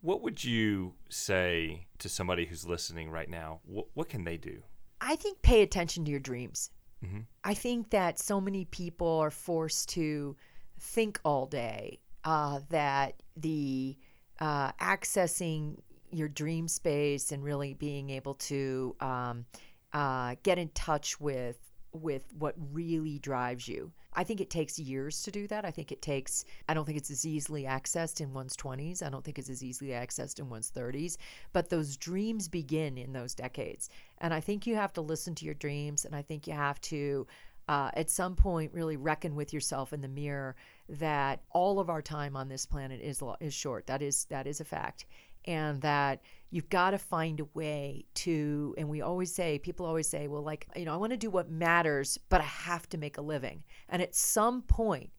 What 0.00 0.22
would 0.22 0.44
you 0.44 0.94
say 1.08 1.86
to 1.98 2.08
somebody 2.08 2.44
who's 2.46 2.66
listening 2.66 3.10
right 3.10 3.28
now? 3.28 3.60
What, 3.64 3.86
what 3.94 4.08
can 4.08 4.24
they 4.24 4.36
do? 4.36 4.62
I 5.00 5.16
think 5.16 5.40
pay 5.42 5.62
attention 5.62 6.04
to 6.04 6.10
your 6.10 6.20
dreams. 6.20 6.70
Mm-hmm. 7.04 7.20
I 7.42 7.54
think 7.54 7.90
that 7.90 8.18
so 8.18 8.40
many 8.40 8.64
people 8.66 9.18
are 9.18 9.30
forced 9.30 9.88
to 9.90 10.36
think 10.78 11.20
all 11.24 11.46
day 11.46 12.00
uh, 12.24 12.60
that 12.70 13.22
the 13.36 13.96
uh, 14.40 14.72
accessing 14.72 15.78
your 16.10 16.28
dream 16.28 16.68
space 16.68 17.32
and 17.32 17.42
really 17.42 17.74
being 17.74 18.10
able 18.10 18.34
to 18.34 18.94
um, 19.00 19.44
uh, 19.92 20.36
get 20.42 20.58
in 20.58 20.68
touch 20.70 21.20
with 21.20 21.58
with 21.94 22.24
what 22.38 22.54
really 22.72 23.18
drives 23.18 23.68
you. 23.68 23.92
I 24.12 24.24
think 24.24 24.40
it 24.40 24.50
takes 24.50 24.78
years 24.78 25.22
to 25.22 25.30
do 25.30 25.46
that. 25.48 25.64
I 25.64 25.70
think 25.70 25.90
it 25.90 26.02
takes, 26.02 26.44
I 26.68 26.74
don't 26.74 26.84
think 26.84 26.98
it's 26.98 27.10
as 27.10 27.26
easily 27.26 27.64
accessed 27.64 28.20
in 28.20 28.32
one's 28.32 28.56
20s. 28.56 29.02
I 29.02 29.10
don't 29.10 29.24
think 29.24 29.38
it's 29.38 29.50
as 29.50 29.64
easily 29.64 29.90
accessed 29.90 30.38
in 30.38 30.48
one's 30.48 30.70
30s. 30.70 31.16
But 31.52 31.68
those 31.68 31.96
dreams 31.96 32.48
begin 32.48 32.96
in 32.96 33.12
those 33.12 33.34
decades. 33.34 33.90
And 34.18 34.32
I 34.32 34.40
think 34.40 34.66
you 34.66 34.76
have 34.76 34.92
to 34.94 35.00
listen 35.00 35.34
to 35.36 35.44
your 35.44 35.54
dreams. 35.54 36.04
And 36.04 36.14
I 36.14 36.22
think 36.22 36.46
you 36.46 36.52
have 36.52 36.80
to, 36.82 37.26
uh, 37.68 37.90
at 37.94 38.10
some 38.10 38.36
point, 38.36 38.72
really 38.72 38.96
reckon 38.96 39.34
with 39.34 39.52
yourself 39.52 39.92
in 39.92 40.00
the 40.00 40.08
mirror 40.08 40.54
that 40.88 41.40
all 41.50 41.80
of 41.80 41.90
our 41.90 42.02
time 42.02 42.36
on 42.36 42.48
this 42.48 42.66
planet 42.66 43.00
is, 43.00 43.22
is 43.40 43.54
short. 43.54 43.86
That 43.86 44.02
is, 44.02 44.26
that 44.26 44.46
is 44.46 44.60
a 44.60 44.64
fact 44.64 45.06
and 45.46 45.80
that 45.82 46.20
you've 46.50 46.68
got 46.68 46.90
to 46.90 46.98
find 46.98 47.40
a 47.40 47.44
way 47.54 48.04
to 48.14 48.74
and 48.78 48.88
we 48.88 49.00
always 49.00 49.34
say 49.34 49.58
people 49.58 49.84
always 49.86 50.08
say 50.08 50.28
well 50.28 50.42
like 50.42 50.66
you 50.76 50.84
know 50.84 50.94
i 50.94 50.96
want 50.96 51.10
to 51.10 51.16
do 51.16 51.30
what 51.30 51.50
matters 51.50 52.18
but 52.28 52.40
i 52.40 52.44
have 52.44 52.88
to 52.88 52.98
make 52.98 53.18
a 53.18 53.22
living 53.22 53.62
and 53.88 54.00
at 54.00 54.14
some 54.14 54.62
point 54.62 55.10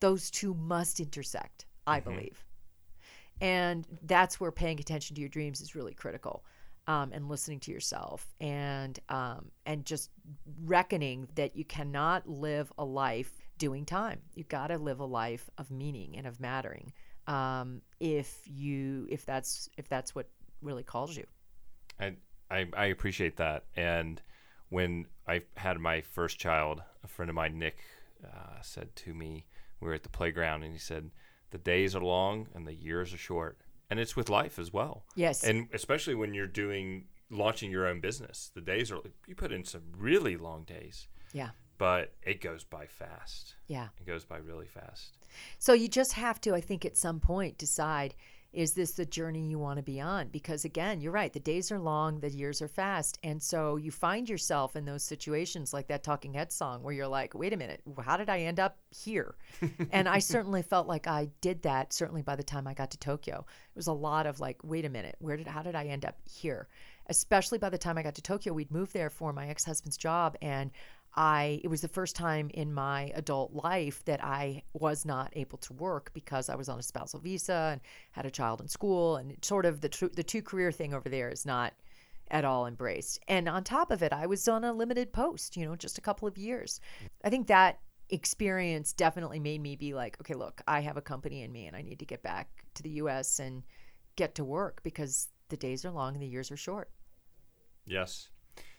those 0.00 0.30
two 0.30 0.54
must 0.54 1.00
intersect 1.00 1.66
i 1.86 2.00
mm-hmm. 2.00 2.10
believe 2.10 2.44
and 3.40 3.86
that's 4.04 4.40
where 4.40 4.50
paying 4.50 4.80
attention 4.80 5.14
to 5.14 5.20
your 5.20 5.28
dreams 5.28 5.60
is 5.60 5.74
really 5.74 5.94
critical 5.94 6.44
um, 6.88 7.12
and 7.12 7.28
listening 7.28 7.60
to 7.60 7.70
yourself 7.70 8.26
and 8.40 8.98
um, 9.10 9.50
and 9.66 9.84
just 9.84 10.10
reckoning 10.64 11.28
that 11.34 11.54
you 11.54 11.64
cannot 11.64 12.26
live 12.26 12.72
a 12.78 12.84
life 12.84 13.30
doing 13.58 13.84
time. 13.84 14.20
you've 14.34 14.48
got 14.48 14.68
to 14.68 14.78
live 14.78 15.00
a 15.00 15.04
life 15.04 15.50
of 15.58 15.70
meaning 15.70 16.16
and 16.16 16.26
of 16.26 16.40
mattering. 16.40 16.92
Um, 17.28 17.82
if 18.00 18.40
you 18.46 19.06
if 19.10 19.24
that's 19.24 19.68
if 19.76 19.88
that's 19.88 20.14
what 20.14 20.28
really 20.62 20.82
calls 20.82 21.16
you. 21.16 21.26
I, 22.00 22.14
I 22.50 22.66
I 22.76 22.86
appreciate 22.86 23.36
that. 23.36 23.64
And 23.76 24.20
when 24.70 25.06
I 25.26 25.42
had 25.56 25.78
my 25.78 26.00
first 26.00 26.38
child, 26.38 26.82
a 27.04 27.08
friend 27.08 27.28
of 27.28 27.34
mine, 27.34 27.58
Nick, 27.58 27.78
uh, 28.24 28.60
said 28.62 28.94
to 28.96 29.14
me, 29.14 29.46
we 29.80 29.88
were 29.88 29.94
at 29.94 30.02
the 30.02 30.08
playground, 30.08 30.64
and 30.64 30.72
he 30.72 30.78
said, 30.78 31.10
"The 31.50 31.58
days 31.58 31.94
are 31.94 32.02
long 32.02 32.48
and 32.54 32.66
the 32.66 32.74
years 32.74 33.14
are 33.14 33.18
short." 33.18 33.58
and 33.90 33.98
it's 33.98 34.16
with 34.16 34.28
life 34.28 34.58
as 34.58 34.72
well. 34.72 35.04
Yes. 35.14 35.44
And 35.44 35.68
especially 35.72 36.14
when 36.14 36.34
you're 36.34 36.46
doing 36.46 37.04
launching 37.30 37.70
your 37.70 37.86
own 37.86 38.00
business, 38.00 38.50
the 38.54 38.60
days 38.60 38.90
are 38.92 39.00
you 39.26 39.34
put 39.34 39.52
in 39.52 39.64
some 39.64 39.82
really 39.96 40.36
long 40.36 40.64
days. 40.64 41.08
Yeah. 41.32 41.50
But 41.78 42.12
it 42.22 42.40
goes 42.40 42.64
by 42.64 42.86
fast. 42.86 43.54
Yeah. 43.66 43.88
It 44.00 44.06
goes 44.06 44.24
by 44.24 44.38
really 44.38 44.66
fast. 44.66 45.16
So 45.58 45.72
you 45.72 45.88
just 45.88 46.12
have 46.14 46.40
to 46.42 46.54
I 46.54 46.60
think 46.60 46.84
at 46.84 46.96
some 46.96 47.20
point 47.20 47.56
decide 47.58 48.14
is 48.52 48.72
this 48.72 48.92
the 48.92 49.04
journey 49.04 49.46
you 49.46 49.58
want 49.58 49.76
to 49.76 49.82
be 49.82 50.00
on? 50.00 50.28
Because 50.28 50.64
again, 50.64 51.02
you're 51.02 51.12
right. 51.12 51.32
The 51.32 51.40
days 51.40 51.70
are 51.70 51.78
long, 51.78 52.20
the 52.20 52.30
years 52.30 52.62
are 52.62 52.68
fast. 52.68 53.18
And 53.22 53.42
so 53.42 53.76
you 53.76 53.90
find 53.90 54.28
yourself 54.28 54.74
in 54.74 54.86
those 54.86 55.02
situations 55.02 55.74
like 55.74 55.88
that 55.88 56.02
Talking 56.02 56.32
Head 56.32 56.50
song 56.50 56.82
where 56.82 56.94
you're 56.94 57.06
like, 57.06 57.34
wait 57.34 57.52
a 57.52 57.58
minute, 57.58 57.82
how 58.02 58.16
did 58.16 58.30
I 58.30 58.40
end 58.40 58.58
up 58.58 58.78
here? 58.90 59.36
and 59.92 60.08
I 60.08 60.18
certainly 60.18 60.62
felt 60.62 60.86
like 60.86 61.06
I 61.06 61.28
did 61.42 61.62
that, 61.62 61.92
certainly 61.92 62.22
by 62.22 62.36
the 62.36 62.42
time 62.42 62.66
I 62.66 62.72
got 62.72 62.90
to 62.92 62.98
Tokyo. 62.98 63.44
It 63.74 63.76
was 63.76 63.86
a 63.86 63.92
lot 63.92 64.26
of 64.26 64.40
like, 64.40 64.56
wait 64.64 64.86
a 64.86 64.90
minute, 64.90 65.16
where 65.18 65.36
did, 65.36 65.46
how 65.46 65.62
did 65.62 65.74
I 65.74 65.84
end 65.84 66.06
up 66.06 66.16
here? 66.24 66.68
Especially 67.10 67.58
by 67.58 67.68
the 67.68 67.78
time 67.78 67.98
I 67.98 68.02
got 68.02 68.14
to 68.14 68.22
Tokyo, 68.22 68.54
we'd 68.54 68.70
moved 68.70 68.94
there 68.94 69.10
for 69.10 69.32
my 69.32 69.48
ex 69.48 69.64
husband's 69.64 69.96
job. 69.98 70.36
And 70.40 70.70
I 71.18 71.60
it 71.64 71.68
was 71.68 71.80
the 71.80 71.88
first 71.88 72.14
time 72.14 72.48
in 72.54 72.72
my 72.72 73.10
adult 73.16 73.52
life 73.52 74.04
that 74.04 74.22
I 74.22 74.62
was 74.72 75.04
not 75.04 75.32
able 75.32 75.58
to 75.58 75.72
work 75.72 76.12
because 76.14 76.48
I 76.48 76.54
was 76.54 76.68
on 76.68 76.78
a 76.78 76.82
spousal 76.82 77.18
visa 77.18 77.70
and 77.72 77.80
had 78.12 78.24
a 78.24 78.30
child 78.30 78.60
in 78.60 78.68
school 78.68 79.16
and 79.16 79.36
sort 79.42 79.66
of 79.66 79.80
the 79.80 79.88
tr- 79.88 80.06
the 80.14 80.22
two 80.22 80.42
career 80.42 80.70
thing 80.70 80.94
over 80.94 81.08
there 81.08 81.28
is 81.28 81.44
not 81.44 81.74
at 82.30 82.44
all 82.44 82.66
embraced. 82.68 83.18
And 83.26 83.48
on 83.48 83.64
top 83.64 83.90
of 83.90 84.00
it, 84.00 84.12
I 84.12 84.26
was 84.26 84.46
on 84.46 84.62
a 84.62 84.72
limited 84.72 85.12
post, 85.12 85.56
you 85.56 85.66
know, 85.66 85.74
just 85.74 85.98
a 85.98 86.00
couple 86.00 86.28
of 86.28 86.38
years. 86.38 86.80
I 87.24 87.30
think 87.30 87.48
that 87.48 87.80
experience 88.10 88.92
definitely 88.92 89.40
made 89.40 89.60
me 89.60 89.74
be 89.74 89.94
like, 89.94 90.18
okay, 90.20 90.34
look, 90.34 90.62
I 90.68 90.80
have 90.80 90.96
a 90.96 91.02
company 91.02 91.42
in 91.42 91.50
me 91.50 91.66
and 91.66 91.74
I 91.74 91.82
need 91.82 91.98
to 91.98 92.06
get 92.06 92.22
back 92.22 92.48
to 92.74 92.82
the 92.84 92.90
US 92.90 93.40
and 93.40 93.64
get 94.14 94.36
to 94.36 94.44
work 94.44 94.84
because 94.84 95.28
the 95.48 95.56
days 95.56 95.84
are 95.84 95.90
long 95.90 96.14
and 96.14 96.22
the 96.22 96.28
years 96.28 96.52
are 96.52 96.56
short. 96.56 96.90
Yes. 97.86 98.28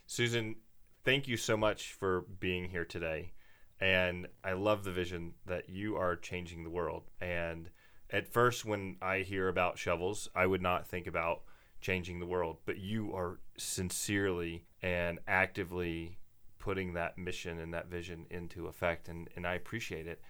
Susan, 0.06 0.56
thank 1.04 1.28
you 1.28 1.36
so 1.36 1.56
much 1.56 1.92
for 1.92 2.22
being 2.40 2.70
here 2.70 2.84
today. 2.84 3.32
And 3.80 4.28
I 4.44 4.52
love 4.52 4.84
the 4.84 4.92
vision 4.92 5.34
that 5.46 5.70
you 5.70 5.96
are 5.96 6.16
changing 6.16 6.64
the 6.64 6.70
world. 6.70 7.04
And 7.20 7.70
at 8.10 8.28
first, 8.28 8.64
when 8.64 8.96
I 9.00 9.20
hear 9.20 9.48
about 9.48 9.78
shovels, 9.78 10.28
I 10.34 10.46
would 10.46 10.60
not 10.60 10.86
think 10.86 11.06
about 11.06 11.42
changing 11.80 12.20
the 12.20 12.26
world, 12.26 12.58
but 12.66 12.78
you 12.78 13.14
are 13.14 13.40
sincerely 13.56 14.66
and 14.82 15.18
actively 15.26 16.18
putting 16.58 16.92
that 16.92 17.16
mission 17.16 17.58
and 17.58 17.72
that 17.72 17.88
vision 17.88 18.26
into 18.30 18.66
effect. 18.66 19.08
And, 19.08 19.28
and 19.34 19.46
I 19.46 19.54
appreciate 19.54 20.06
it. 20.06 20.20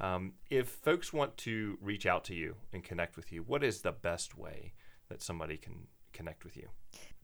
Um, 0.00 0.32
if 0.50 0.68
folks 0.68 1.12
want 1.12 1.36
to 1.38 1.78
reach 1.80 2.06
out 2.06 2.24
to 2.24 2.34
you 2.34 2.56
and 2.72 2.82
connect 2.82 3.16
with 3.16 3.32
you, 3.32 3.42
what 3.42 3.62
is 3.62 3.82
the 3.82 3.92
best 3.92 4.36
way 4.36 4.72
that 5.08 5.22
somebody 5.22 5.56
can 5.56 5.86
connect 6.12 6.44
with 6.44 6.56
you? 6.56 6.68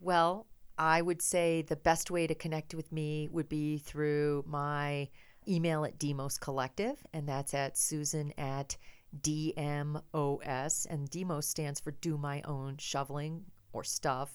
Well, 0.00 0.46
I 0.82 1.00
would 1.00 1.22
say 1.22 1.62
the 1.62 1.76
best 1.76 2.10
way 2.10 2.26
to 2.26 2.34
connect 2.34 2.74
with 2.74 2.90
me 2.90 3.28
would 3.30 3.48
be 3.48 3.78
through 3.78 4.42
my 4.48 5.08
email 5.46 5.84
at 5.84 5.96
DMOS 5.96 6.40
Collective, 6.40 7.06
and 7.12 7.28
that's 7.28 7.54
at 7.54 7.78
Susan 7.78 8.32
at 8.36 8.76
DMOS. 9.20 10.86
And 10.90 11.08
DMOS 11.08 11.44
stands 11.44 11.78
for 11.78 11.92
Do 11.92 12.18
My 12.18 12.42
Own 12.42 12.78
Shoveling 12.78 13.44
or 13.72 13.84
Stuff, 13.84 14.32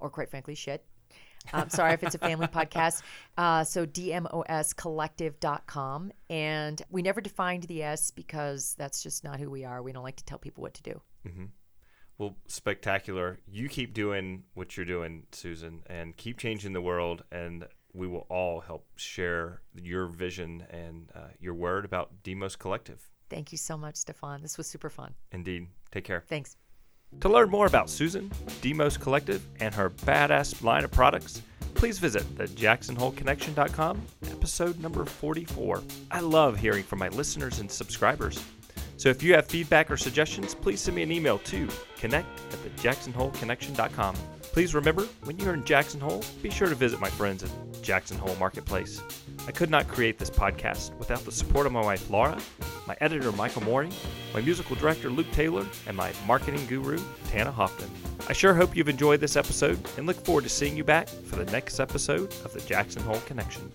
or 0.00 0.10
quite 0.10 0.30
frankly, 0.30 0.56
shit. 0.56 0.84
Um, 1.52 1.70
sorry 1.70 1.94
if 1.94 2.02
it's 2.02 2.16
a 2.16 2.18
family 2.18 2.46
podcast. 2.48 3.02
Uh, 3.36 3.62
so 3.62 3.86
dmoscollective.com. 3.86 6.12
And 6.28 6.82
we 6.90 7.02
never 7.02 7.20
defined 7.20 7.62
the 7.62 7.84
S 7.84 8.10
because 8.10 8.74
that's 8.76 9.00
just 9.00 9.22
not 9.22 9.38
who 9.38 9.48
we 9.48 9.64
are. 9.64 9.80
We 9.80 9.92
don't 9.92 10.02
like 10.02 10.16
to 10.16 10.24
tell 10.24 10.38
people 10.38 10.62
what 10.62 10.74
to 10.74 10.82
do. 10.82 11.00
Mm-hmm. 11.24 11.44
Well, 12.18 12.36
spectacular. 12.48 13.38
You 13.46 13.68
keep 13.68 13.94
doing 13.94 14.42
what 14.54 14.76
you're 14.76 14.86
doing, 14.86 15.26
Susan, 15.32 15.82
and 15.86 16.16
keep 16.16 16.38
changing 16.38 16.72
the 16.72 16.80
world. 16.80 17.22
And 17.30 17.66
we 17.94 18.06
will 18.06 18.26
all 18.28 18.60
help 18.60 18.86
share 18.96 19.62
your 19.74 20.06
vision 20.06 20.64
and 20.70 21.10
uh, 21.14 21.28
your 21.38 21.54
word 21.54 21.84
about 21.84 22.22
DMOS 22.24 22.58
Collective. 22.58 23.08
Thank 23.30 23.52
you 23.52 23.58
so 23.58 23.76
much, 23.76 23.96
Stephan. 23.96 24.42
This 24.42 24.58
was 24.58 24.66
super 24.66 24.90
fun. 24.90 25.14
Indeed. 25.32 25.68
Take 25.92 26.04
care. 26.04 26.24
Thanks. 26.28 26.56
To 27.20 27.28
learn 27.28 27.48
more 27.50 27.66
about 27.66 27.88
Susan, 27.88 28.30
DMOS 28.62 29.00
Collective, 29.00 29.46
and 29.60 29.74
her 29.74 29.90
badass 29.90 30.62
line 30.62 30.84
of 30.84 30.90
products, 30.90 31.40
please 31.74 31.98
visit 31.98 32.36
the 32.36 32.44
jacksonholeconnection.com, 32.44 34.02
episode 34.30 34.78
number 34.80 35.04
44. 35.04 35.82
I 36.10 36.20
love 36.20 36.58
hearing 36.58 36.84
from 36.84 36.98
my 36.98 37.08
listeners 37.08 37.60
and 37.60 37.70
subscribers. 37.70 38.42
So 38.98 39.08
if 39.08 39.22
you 39.22 39.32
have 39.34 39.46
feedback 39.46 39.92
or 39.92 39.96
suggestions, 39.96 40.56
please 40.56 40.80
send 40.80 40.96
me 40.96 41.04
an 41.04 41.12
email 41.12 41.38
to 41.38 41.68
connect 41.96 42.26
at 42.52 42.76
thejacksonholeconnection.com. 42.76 44.16
Please 44.42 44.74
remember, 44.74 45.04
when 45.22 45.38
you're 45.38 45.54
in 45.54 45.64
Jackson 45.64 46.00
Hole, 46.00 46.24
be 46.42 46.50
sure 46.50 46.68
to 46.68 46.74
visit 46.74 46.98
my 46.98 47.08
friends 47.08 47.44
at 47.44 47.50
Jackson 47.80 48.18
Hole 48.18 48.34
Marketplace. 48.40 49.00
I 49.46 49.52
could 49.52 49.70
not 49.70 49.86
create 49.86 50.18
this 50.18 50.30
podcast 50.30 50.98
without 50.98 51.20
the 51.20 51.30
support 51.30 51.64
of 51.64 51.72
my 51.72 51.80
wife 51.80 52.10
Laura, 52.10 52.40
my 52.88 52.96
editor 53.00 53.30
Michael 53.30 53.62
Moeri, 53.62 53.92
my 54.34 54.40
musical 54.40 54.74
director 54.74 55.10
Luke 55.10 55.30
Taylor, 55.30 55.64
and 55.86 55.96
my 55.96 56.12
marketing 56.26 56.66
guru 56.66 56.98
Tana 57.28 57.52
Hoffman. 57.52 57.90
I 58.28 58.32
sure 58.32 58.52
hope 58.52 58.76
you've 58.76 58.88
enjoyed 58.88 59.20
this 59.20 59.36
episode 59.36 59.78
and 59.96 60.08
look 60.08 60.16
forward 60.24 60.42
to 60.42 60.50
seeing 60.50 60.76
you 60.76 60.82
back 60.82 61.08
for 61.08 61.36
the 61.36 61.50
next 61.52 61.78
episode 61.78 62.34
of 62.44 62.52
the 62.52 62.60
Jackson 62.62 63.02
Hole 63.02 63.20
Connection. 63.26 63.70